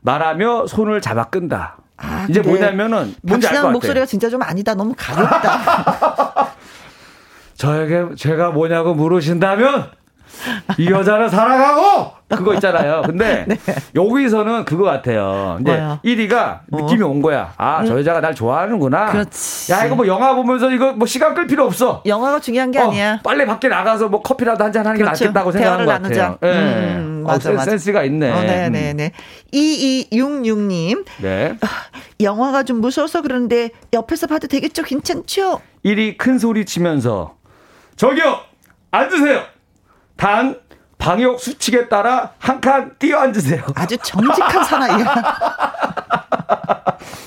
[0.00, 1.76] 말하며 손을 잡아 끈다.
[2.02, 4.74] 아, 이제 뭐냐면은 뭔지 알것 목소리가 진짜 좀 아니다.
[4.74, 6.54] 너무 가볍다.
[7.56, 9.90] 저에게 제가 뭐냐고 물으신다면
[10.78, 13.02] 이 여자는 살아가고 그거 있잖아요.
[13.04, 13.58] 근데 네.
[13.94, 15.58] 여기서는 그거 같아요.
[15.60, 16.00] 이제 뭐야?
[16.02, 17.08] 1위가 느낌이 어.
[17.08, 17.52] 온 거야.
[17.58, 19.06] 아, 저 여자가 날 좋아하는구나.
[19.06, 19.72] 그렇지.
[19.72, 22.02] 야, 이거 뭐 영화 보면서 이거 뭐 시간 끌 필요 없어.
[22.06, 23.20] 영화가 중요한 게 어, 아니야.
[23.22, 25.18] 빨리 밖에 나가서 뭐 커피라도 한 잔 하는 그렇죠.
[25.18, 26.38] 게 낫겠다고 생각하는 것 같아요.
[26.44, 26.46] 예.
[26.46, 26.56] 네.
[26.96, 27.70] 음, 맞아, 어, 맞아.
[27.70, 28.30] 센스가 있네.
[28.30, 29.12] 어, 네, 네, 네.
[29.52, 31.04] 2266님.
[31.18, 31.56] 네.
[31.60, 31.66] 아,
[32.20, 34.82] 영화가 좀 무서워서 그런데 옆에서 봐도 되겠죠?
[34.82, 35.60] 괜찮죠?
[35.84, 37.36] 1위 큰 소리 치면서
[37.96, 38.40] 저기요!
[38.90, 39.42] 앉으세요!
[40.16, 40.58] 단
[40.98, 43.62] 방역 수칙에 따라 한 칸 뛰어 앉으세요.
[43.74, 45.14] 아주 정직한 사나이야.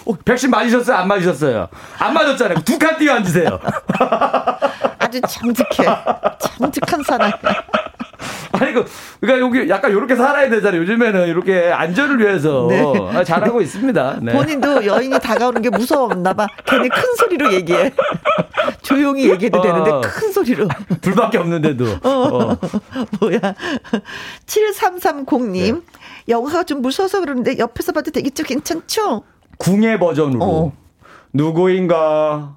[0.05, 0.97] 어, 백신 맞으셨어요?
[0.97, 1.67] 안 맞으셨어요?
[1.97, 2.59] 안 맞았잖아요.
[2.63, 3.57] 두 칸 뛰어 앉으세요.
[4.99, 5.85] 아주 정직해.
[6.39, 7.33] 정직한 사나이야.
[8.53, 8.85] 아니 그
[9.19, 10.81] 그러니까 여기 약간 이렇게 살아야 되잖아요.
[10.81, 12.83] 요즘에는 이렇게 안전을 위해서 네.
[13.13, 14.19] 아, 잘하고 있습니다.
[14.21, 14.31] 네.
[14.33, 16.47] 본인도 여인이 다가오는 게 무서웠나 봐.
[16.65, 17.93] 괜히 큰 소리로 얘기해.
[18.81, 20.67] 조용히 얘기해도 어, 되는데 큰 소리로.
[21.01, 21.85] 불밖에 없는데도.
[22.03, 22.09] 어.
[22.53, 22.57] 어.
[23.19, 23.39] 뭐야.
[24.45, 25.75] 7330님.
[25.75, 25.81] 네.
[26.29, 28.43] 영화가 좀 무서워서 그러는데 옆에서 봐도 되겠죠?
[28.43, 29.23] 괜찮죠?
[29.57, 30.43] 궁예 버전으로.
[30.43, 30.73] 어.
[31.33, 32.55] 누구인가?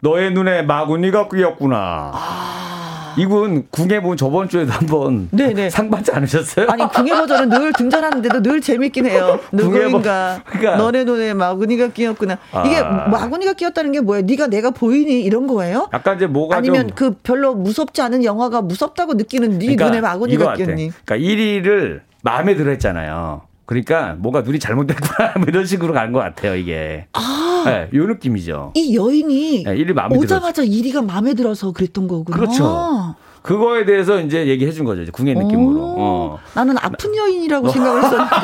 [0.00, 2.10] 너의 눈에 마구니가 끼었구나.
[2.14, 2.71] 아.
[3.16, 5.70] 이분 궁예 본 저번 주에도 한번 네네.
[5.70, 6.66] 상 받지 않으셨어요?
[6.68, 9.38] 아니 궁예 버전은 늘 등장하는데도 늘 재밌긴 해요.
[9.52, 10.76] 누구인가 그러니까.
[10.76, 12.38] 너네 눈에 마구니가 끼었구나.
[12.52, 12.64] 아.
[12.66, 14.24] 이게 마구니가 끼었다는 게 뭐예요?
[14.24, 15.88] 네가 내가 보이니 이런 거예요?
[15.92, 20.54] 약간 이제 뭐가 아니면 그 별로 무섭지 않은 영화가 무섭다고 느끼는 네 그러니까 눈에 마구니가
[20.54, 20.92] 끼었니?
[21.04, 23.42] 그러니까 1위를 마음에 들어 했잖아요.
[23.72, 27.06] 그러니까 뭔가 눈이 잘못됐구나 뭐 이런 식으로 가는 것 같아요 이게.
[27.14, 28.72] 아, 네, 요 느낌이죠.
[28.74, 32.36] 이 여인이 네, 1위 마음에 오자마자 1위가 마음에 들어서 그랬던 거구나.
[32.36, 33.14] 그렇죠.
[33.40, 35.02] 그거에 대해서 이제 얘기해 준 거죠.
[35.02, 35.80] 이제 궁예 느낌으로.
[35.98, 36.38] 어.
[36.54, 38.36] 나는 아픈 여인이라고 생각을 했었는데.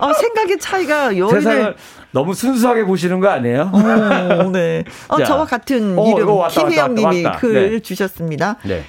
[0.00, 1.76] 어, 생각의 차이가 여인을 세상을
[2.12, 3.70] 너무 순수하게 보시는 거 아니에요?
[3.72, 4.84] 어, 네.
[5.08, 5.24] 어, 자.
[5.24, 7.80] 저와 같은 어, 이름 김혜영 님이 글 네.
[7.80, 8.56] 주셨습니다.
[8.64, 8.82] 네.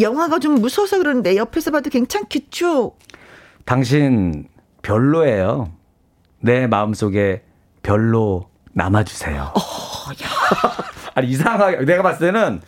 [0.00, 2.92] 영화가 좀 무서워서 그러는데 옆에서 봐도 괜찮겠죠?
[3.64, 4.48] 당신
[4.82, 5.72] 별로예요.
[6.40, 7.42] 내 마음속에
[7.82, 9.52] 별로 남아주세요.
[9.54, 9.60] 어,
[11.14, 12.60] 아니, 이상하게, 내가 봤을 때는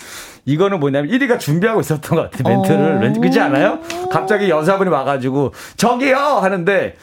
[0.45, 3.01] 이거는 뭐냐면 1위가 준비하고 있었던 것 같아, 멘트를.
[3.01, 3.79] 왠지, 그지 않아요?
[4.11, 6.17] 갑자기 여자분이 와가지고, 저기요!
[6.17, 6.97] 하는데,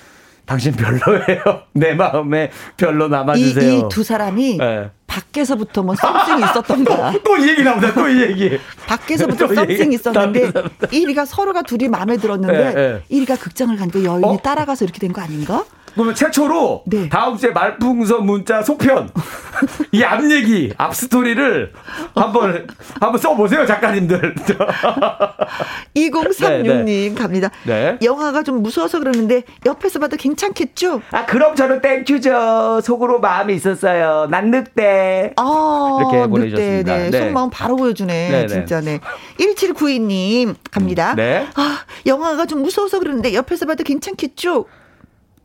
[0.49, 1.61] 당신 별로예요.
[1.73, 3.71] 내 마음에 별로 남아주세요.
[3.71, 4.89] 이 두 사람이 네.
[5.05, 7.13] 밖에서부터 뭐 썸씽이 있었던 거야.
[7.23, 7.93] 또 이 얘기 나온다.
[7.93, 8.59] 또 이 얘기.
[8.88, 13.01] 밖에서부터 썸씽이 있었는데 1위가 서로가 둘이 마음에 들었는데 네, 네.
[13.26, 14.38] 1위가 극장을 가니까 여인이 어?
[14.41, 15.63] 따라가서 이렇게 된 거 아닌가?
[15.94, 17.10] 그러면 최초로 네.
[17.10, 19.10] 다음 주에 말풍선 문자 속편
[19.91, 21.74] 이 앞 얘기 앞 스토리를
[22.16, 22.68] 한번
[22.99, 24.36] 한번 써보세요 작가님들.
[25.95, 27.14] 2036님 네, 네.
[27.16, 27.49] 갑니다.
[27.64, 27.98] 네.
[28.02, 31.02] 영화가 좀 무서워서 그러는데 옆에서 봐도 괜찮겠죠?
[31.11, 32.81] 아 그럼 저는 thank you죠.
[32.84, 34.28] 속으로 마음이 있었어요.
[34.30, 35.34] 난 늑대.
[35.36, 36.95] 아, 이렇게 보내주셨습니다.
[36.98, 37.10] 네.
[37.10, 37.20] 네.
[37.20, 38.48] 속마음 바로 보여주네.
[38.48, 38.99] 진짜네.
[39.40, 41.16] 1792님 갑니다.
[41.16, 41.48] 네.
[41.56, 44.66] 아 영화가 좀 무서워서 그러는데 옆에서 봐도 괜찮겠죠?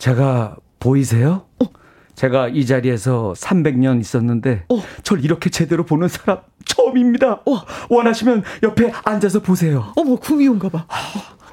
[0.05, 1.47] 제가 보이세요?
[1.63, 1.67] 어.
[2.15, 4.83] 제가 이 자리에서 300년 있었는데 어.
[5.03, 7.41] 절 이렇게 제대로 보는 사람 처음입니다.
[7.47, 7.63] 어.
[7.89, 9.95] 원하시면 옆에 앉아서 보세요.
[9.97, 10.87] 어머 구미호인가 봐.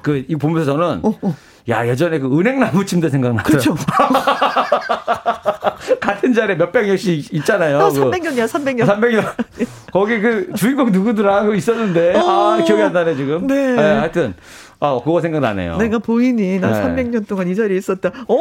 [0.02, 1.34] 그 이 보면서 저는 어, 어.
[1.70, 3.42] 야 예전에 그 은행나무 침대 생각나요.
[3.42, 3.74] 그렇죠.
[5.98, 7.78] 같은 자리에 몇백 년씩 있잖아요.
[7.78, 8.84] 어, 300년이야, 300년.
[8.84, 9.34] 300년.
[9.92, 11.44] 거기 그 주인공 누구더라?
[11.44, 12.14] 그 있었는데.
[12.16, 12.64] 아, 어.
[12.64, 13.46] 기억이 안 나네, 지금.
[13.46, 13.76] 네.
[13.76, 14.34] 네 하여튼.
[14.80, 15.76] 아, 그거 생각나네요.
[15.76, 16.58] 내가 보이니?
[16.58, 17.04] 나 네.
[17.04, 18.10] 300년 동안 이 자리에 있었다.
[18.26, 18.38] 오!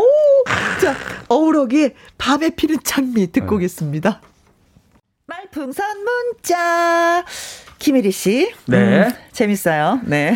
[0.82, 0.96] 자,
[1.28, 3.56] 어우러기 밤에 피는 장미 듣고 네.
[3.58, 4.22] 오겠습니다.
[5.28, 7.24] 말풍선 문자.
[7.78, 8.52] 김혜리 씨.
[8.66, 9.08] 네.
[9.08, 10.00] 음, 재밌어요.
[10.04, 10.36] 네.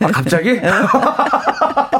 [0.00, 0.60] 아, 갑자기?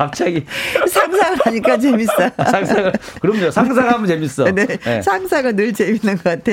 [0.00, 0.46] 갑자기.
[0.88, 2.30] 상상을 하니까 재밌어요.
[2.38, 2.92] 상상을.
[3.20, 3.50] 그럼요.
[3.50, 4.44] 상상하면 재밌어.
[4.50, 4.66] 네.
[4.66, 5.02] 네.
[5.02, 6.52] 상상은 늘 재밌는 것 같아.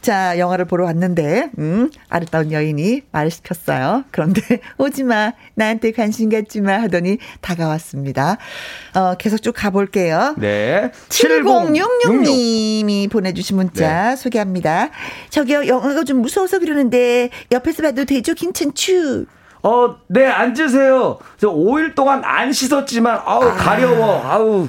[0.00, 4.04] 자, 영화를 보러 왔는데, 음, 아름다운 여인이 말을 시켰어요.
[4.12, 5.32] 그런데, 오지 마.
[5.54, 6.74] 나한테 관심 갖지 마.
[6.82, 8.36] 하더니 다가왔습니다.
[8.94, 10.36] 어, 계속 쭉 가볼게요.
[10.38, 10.92] 네.
[11.08, 14.16] 7066님이 보내주신 문자 네.
[14.16, 14.90] 소개합니다.
[15.30, 18.34] 저기요, 영화가 좀 무서워서 그러는데, 옆에서 봐도 되죠?
[18.34, 19.24] 괜찮죠?
[19.64, 21.18] 어, 네, 앉으세요.
[21.38, 24.22] 저 5일 동안 안 씻었지만, 아우, 아, 가려워.
[24.22, 24.68] 아우.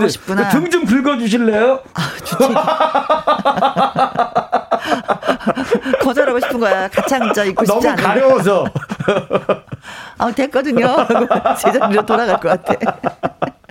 [0.00, 0.50] 좀 싶구나.
[0.50, 1.80] 등좀 긁어주실래요?
[1.94, 2.54] 아, 좋지.
[6.04, 6.88] 거절하고 싶은 거야.
[7.14, 8.66] 앉아 있고 싶지 너무 가려워서.
[10.18, 10.94] 아, 됐거든요.
[11.58, 12.74] 제자리로 돌아갈 것 같아.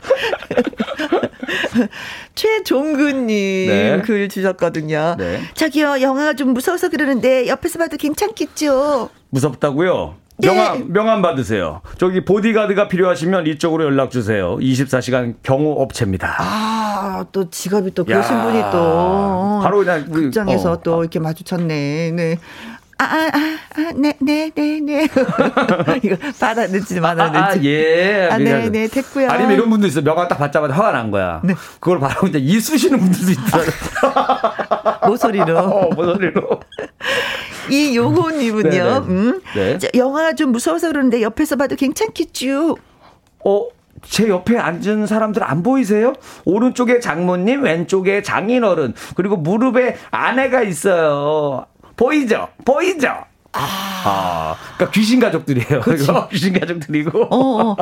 [2.35, 4.01] 최종근님 네.
[4.03, 5.15] 글 주셨거든요.
[5.17, 5.41] 네.
[5.53, 9.09] 저기요, 영화가 좀 무서워서 그러는데 옆에서 봐도 괜찮겠죠?
[9.29, 10.15] 무섭다고요?
[10.37, 10.85] 명함, 네.
[10.89, 11.81] 명함 받으세요.
[11.97, 14.57] 저기 보디가드가 필요하시면 이쪽으로 연락 주세요.
[14.57, 16.35] 24시간 경호 업체입니다.
[16.39, 19.59] 아, 또 직업이 또 그러신 분이 또.
[19.63, 20.05] 바로 그냥.
[20.05, 20.81] 그, 극장에서 어.
[20.81, 22.11] 또 이렇게 마주쳤네.
[22.11, 22.37] 네.
[22.97, 25.03] 아, 아, 아, 아, 네, 네, 네, 네.
[26.01, 27.37] 이거 받아냈지, 받아냈지.
[27.37, 28.29] 아, 아, 예.
[28.31, 29.29] 아, 네, 네, 됐고요.
[29.29, 30.01] 아니면 이런 분도 있어.
[30.01, 31.41] 명함 딱 받자마자 화가 난 거야.
[31.43, 31.55] 네.
[31.81, 35.07] 그걸 바로 이제 이 쑤시는 분들도 있더라고.
[35.11, 35.57] 모서리로.
[35.59, 36.61] 어, 모서리로.
[37.69, 38.97] 이 요호님은요, 네, 네.
[38.97, 39.41] 음.
[39.55, 39.77] 네.
[39.93, 42.77] 영화가 좀 무서워서 그러는데 옆에서 봐도 괜찮겠죠?
[43.43, 43.67] 어,
[44.03, 46.13] 제 옆에 앉은 사람들 안 보이세요?
[46.45, 51.65] 오른쪽에 장모님, 왼쪽에 장인어른, 그리고 무릎에 아내가 있어요.
[51.95, 52.49] 보이죠?
[52.63, 53.25] 보이죠?
[53.57, 53.95] 아.
[54.07, 55.81] 아, 그러니까 귀신 가족들이에요.
[55.81, 56.27] 그렇죠.
[56.31, 57.23] 귀신 가족들이고.
[57.23, 57.75] 어, 어.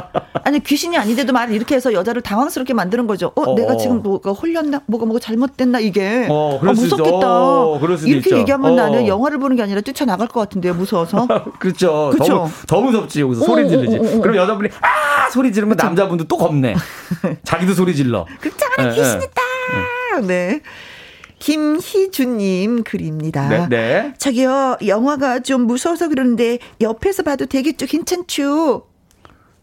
[0.44, 3.34] 아니 귀신이 아닌데도 말을 이렇게 해서 여자를 당황스럽게 만드는 거죠.
[3.35, 3.77] 어, 어 내가 어.
[3.77, 6.27] 지금 뭐가 홀렸나, 뭐가 뭐가 잘못됐나 이게.
[6.30, 7.27] 어, 아, 무섭겠다.
[7.27, 8.38] 어, 이렇게 있죠.
[8.38, 8.76] 얘기하면 어.
[8.76, 11.27] 나는 영화를 보는 게 아니라 뛰쳐 나갈 것 같은데요, 무서워서.
[11.60, 12.11] 그렇죠.
[12.14, 12.49] 그렇죠.
[12.68, 13.98] 더, 더 무섭지 여기서 소리 지르지.
[14.22, 15.88] 그럼 여자분이 아 소리 지르면 그쵸?
[15.88, 16.76] 남자분도 또 겁내.
[17.44, 18.26] 자기도 소리 질러.
[18.40, 19.41] 극장 안에 귀신 있다.
[20.22, 20.27] 네.
[20.27, 20.61] 네.
[21.43, 23.49] 김희준님 글입니다.
[23.49, 24.13] 네, 네.
[24.17, 27.85] 저기요, 영화가 좀 무서워서 그러는데 옆에서 봐도 되겠죠?
[27.85, 28.87] 괜찮죠?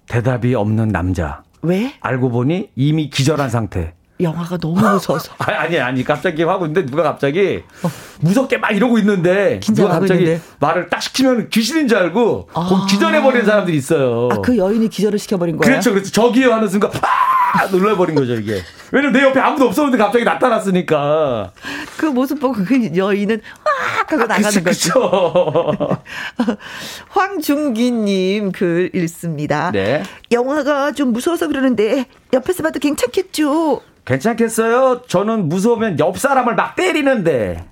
[0.07, 1.43] 대답이 없는 남자.
[1.63, 1.95] 왜?
[2.01, 3.95] 알고 보니 이미 기절한 상태.
[4.21, 5.33] 영화가 너무 무서워서.
[5.41, 7.89] 아니, 아니, 아니, 갑자기 하고 있는데 누가 갑자기 어.
[8.21, 10.43] 무섭게 막 이러고 있는데 누가 갑자기 있는데.
[10.59, 12.87] 말을 딱 시키면 귀신인 줄 알고 아.
[12.91, 14.29] 기절해버리는 사람들이 있어요.
[14.31, 15.71] 아, 그 여인이 기절을 시켜버린 거예요?
[15.71, 16.11] 그렇죠, 그렇죠.
[16.11, 17.30] 저기요 하는 순간, 아!
[17.71, 18.63] 놀라버린 거죠, 이게.
[18.93, 21.53] 왜냐면 내 옆에 아무도 없었는데 갑자기 나타났으니까.
[21.97, 25.99] 그 모습 보고 그 여인은 확 하고 아, 나가는 거죠.
[27.11, 29.71] 황중기님 글 읽습니다.
[29.73, 30.03] 네.
[30.33, 33.83] 영화가 좀 무서워서 그러는데 옆에서 봐도 괜찮겠죠?
[34.05, 35.03] 괜찮겠어요?
[35.07, 37.65] 저는 무서우면 옆 사람을 막 때리는데.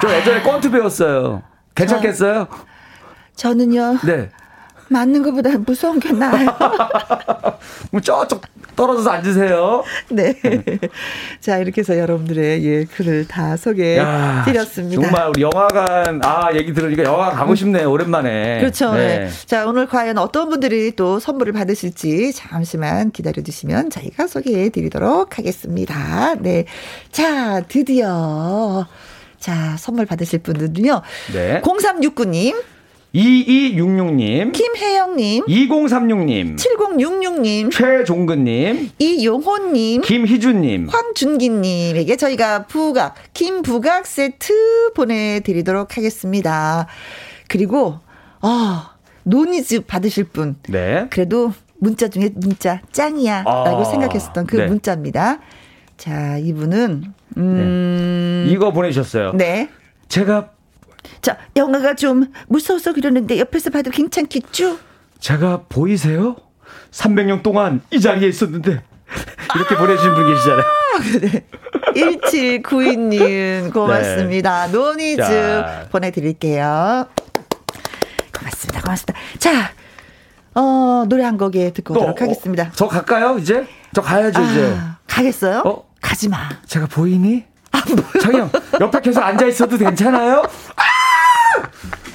[0.00, 1.42] 저 예전에 권투 배웠어요.
[1.74, 2.48] 괜찮겠어요?
[3.36, 3.98] 저, 저는요.
[4.04, 4.30] 네.
[4.88, 6.46] 맞는 것보다 무서운 게 나아요.
[7.90, 8.42] 뭐 저쪽
[8.76, 9.82] 떨어져서 앉으세요.
[10.10, 10.34] 네.
[11.40, 14.00] 자, 이렇게 해서 여러분들의 예, 글을 다 소개해
[14.44, 15.02] 드렸습니다.
[15.02, 17.56] 정말 우리 영화관, 아, 얘기 들으니까 영화 가고 음.
[17.56, 17.90] 싶네요.
[17.90, 18.60] 오랜만에.
[18.60, 18.92] 그렇죠.
[18.92, 19.18] 네.
[19.20, 19.30] 네.
[19.46, 26.34] 자, 오늘 과연 어떤 분들이 또 선물을 받으실지 잠시만 기다려 주시면 저희가 소개해 드리도록 하겠습니다.
[26.38, 26.66] 네.
[27.10, 28.86] 자, 드디어.
[29.40, 31.02] 자, 선물 받으실 분들은요.
[31.32, 31.62] 네.
[31.62, 32.75] 0369님.
[33.16, 46.86] 2266님, 김혜영님, 2036님, 7066님, 최종근님, 이용호님, 김희준님, 황준기님에게 저희가 부각, 김부각 세트 보내드리도록 하겠습니다.
[47.48, 48.00] 그리고,
[48.42, 50.56] 아, 노니즈 받으실 분.
[50.68, 51.06] 네.
[51.10, 53.44] 그래도 문자 중에 문자 짱이야.
[53.44, 54.66] 라고 아, 생각했었던 그 네.
[54.66, 55.38] 문자입니다.
[55.96, 57.04] 자, 이분은,
[57.38, 58.44] 음.
[58.46, 58.52] 네.
[58.52, 59.32] 이거 보내주셨어요.
[59.32, 59.70] 네.
[60.08, 60.50] 제가
[61.22, 64.78] 자, 영화가 좀 무서워서 그러는데 옆에서 봐도 괜찮겠죠?
[65.20, 66.36] 제가 보이세요?
[66.90, 68.82] 300년 동안 이 자리에 있었는데
[69.54, 70.64] 이렇게 아~ 보내주신 분 계시잖아요.
[71.20, 71.46] 네.
[71.94, 74.66] 1792님 고맙습니다.
[74.66, 74.72] 네.
[74.72, 75.86] 노니즈 자.
[75.90, 77.06] 보내드릴게요.
[78.36, 78.82] 고맙습니다.
[78.82, 79.20] 고맙습니다.
[79.38, 79.72] 자,
[80.54, 82.64] 어, 노래 한 곡에 듣고 또, 오도록 하겠습니다.
[82.64, 83.66] 어, 저 갈까요, 이제?
[83.94, 84.76] 저 가야죠, 아, 이제.
[85.06, 85.62] 가겠어요?
[85.64, 85.86] 어?
[86.00, 86.48] 가지 마.
[86.66, 87.44] 제가 보이니?
[87.72, 87.82] 아,
[88.22, 88.50] 장영,
[88.80, 90.42] 옆에 계속 앉아있어도 괜찮아요?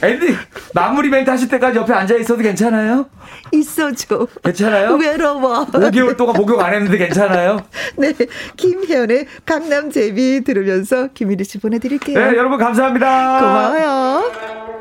[0.04, 0.36] 앤디
[0.74, 3.08] 마무리 멘트 하실 때까지 옆에 앉아 있어도 괜찮아요?
[3.52, 4.28] 있어줘.
[4.44, 4.96] 괜찮아요?
[4.96, 5.66] 외로워.
[5.68, 7.60] 5개월 동안 목욕 안 했는데 괜찮아요?
[7.98, 8.14] 네.
[8.58, 12.18] 김혜연의 강남 제비 들으면서 김일희 씨 보내드릴게요.
[12.18, 13.40] 네, 여러분 감사합니다.
[13.40, 14.81] 고마워요.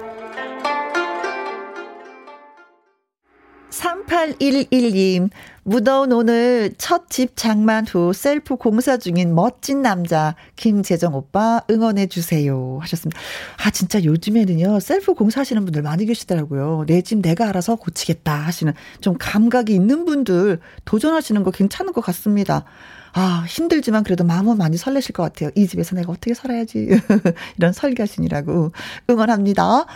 [4.10, 5.30] 3811님,
[5.62, 12.78] 무더운 오늘 첫 집 장만 후 셀프 공사 중인 멋진 남자 김재정 오빠 응원해 주세요
[12.82, 13.20] 하셨습니다.
[13.64, 16.84] 아 진짜 요즘에는요 셀프 공사하시는 분들 많이 계시더라고요.
[16.86, 22.64] 내 집 내가 알아서 고치겠다 하시는 좀 감각이 있는 분들 도전하시는 거 괜찮은 것 같습니다.
[23.12, 25.50] 아, 힘들지만 그래도 마음은 많이 설레실 것 같아요.
[25.56, 26.88] 이 집에서 내가 어떻게 살아야지.
[27.58, 28.70] 이런 설계하시니라고
[29.10, 29.86] 응원합니다.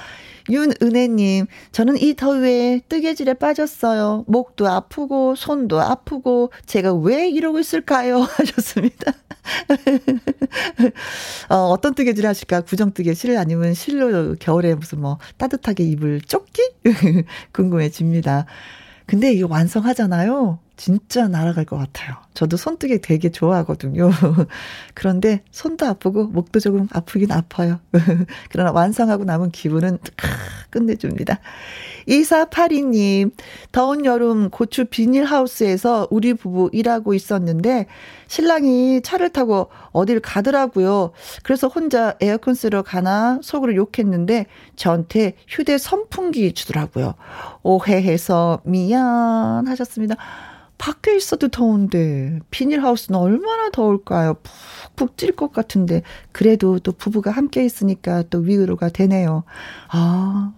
[0.51, 4.25] 윤은혜님, 저는 이 더위에 뜨개질에 빠졌어요.
[4.27, 8.21] 목도 아프고, 손도 아프고, 제가 왜 이러고 있을까요?
[8.37, 9.13] 하셨습니다.
[11.49, 12.63] 어, 어떤 뜨개질 하실까?
[12.63, 16.63] 구정 뜨개질 아니면 실로 겨울에 무슨 뭐 따뜻하게 입을 조끼?
[17.53, 18.47] 궁금해집니다.
[19.07, 20.59] 근데 이거 완성하잖아요.
[20.77, 22.17] 진짜 날아갈 것 같아요.
[22.35, 24.11] 저도 손뜨개 되게 좋아하거든요.
[24.95, 27.79] 그런데 손도 아프고 목도 조금 아프긴 아파요.
[28.51, 29.99] 그러나 완성하고 남은 기분은
[30.71, 31.39] 끝내줍니다.
[32.09, 33.31] 2482님,
[33.73, 37.87] 더운 여름 고추 비닐하우스에서 우리 부부 일하고 있었는데
[38.27, 41.13] 신랑이 차를 타고 어딜 가더라고요.
[41.45, 44.47] 그래서 혼자 에어컨 쓰러 가나 속으로 욕했는데
[44.77, 47.15] 저한테 휴대 선풍기 주더라고요.
[47.63, 50.17] 오해해서 미안 하셨습니다.
[50.79, 54.37] 밖에 있어도 더운데 비닐하우스는 얼마나 더울까요?
[54.97, 56.03] 푹푹 찔 것 같은데
[56.33, 59.45] 그래도 또 부부가 함께 있으니까 또 위로가 되네요.
[59.89, 60.53] 아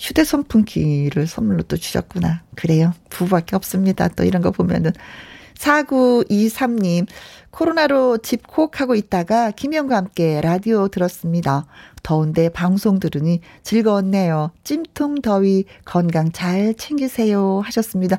[0.00, 2.42] 휴대 선풍기를 선물로 또 주셨구나.
[2.54, 2.92] 그래요.
[3.10, 4.08] 부부밖에 없습니다.
[4.08, 4.92] 또 이런 거 보면은
[5.54, 7.06] 4923님,
[7.50, 11.66] 코로나로 집콕하고 있다가 김영과 함께 라디오 들었습니다.
[12.02, 14.50] 더운데 방송 들으니 즐거웠네요.
[14.64, 18.18] 찜통 더위 건강 잘 챙기세요 하셨습니다.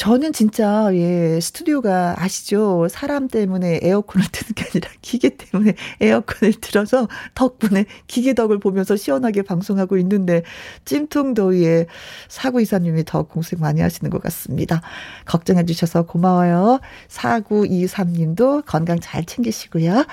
[0.00, 2.88] 저는 진짜, 예, 스튜디오가 아시죠?
[2.88, 9.42] 사람 때문에 에어컨을 트는 게 아니라 기계 때문에 에어컨을 틀어서 덕분에 기계 덕을 보면서 시원하게
[9.42, 10.42] 방송하고 있는데
[10.86, 11.84] 찜통 더위에
[12.28, 14.80] 사구 이사님이 더 공생 많이 하시는 것 같습니다.
[15.26, 16.80] 걱정해 주셔서 고마워요.
[17.08, 20.06] 사구 이삼님도 건강 잘 챙기시고요.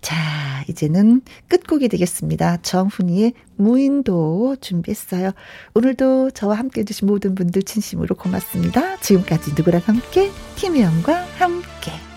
[0.00, 0.14] 자,
[0.68, 2.58] 이제는 끝곡이 되겠습니다.
[2.58, 5.32] 정훈이의 무인도 준비했어요.
[5.74, 8.98] 오늘도 저와 함께 해주신 모든 분들 진심으로 고맙습니다.
[8.98, 10.30] 지금까지 누구랑 함께?
[10.56, 12.11] 김혜영과 함께.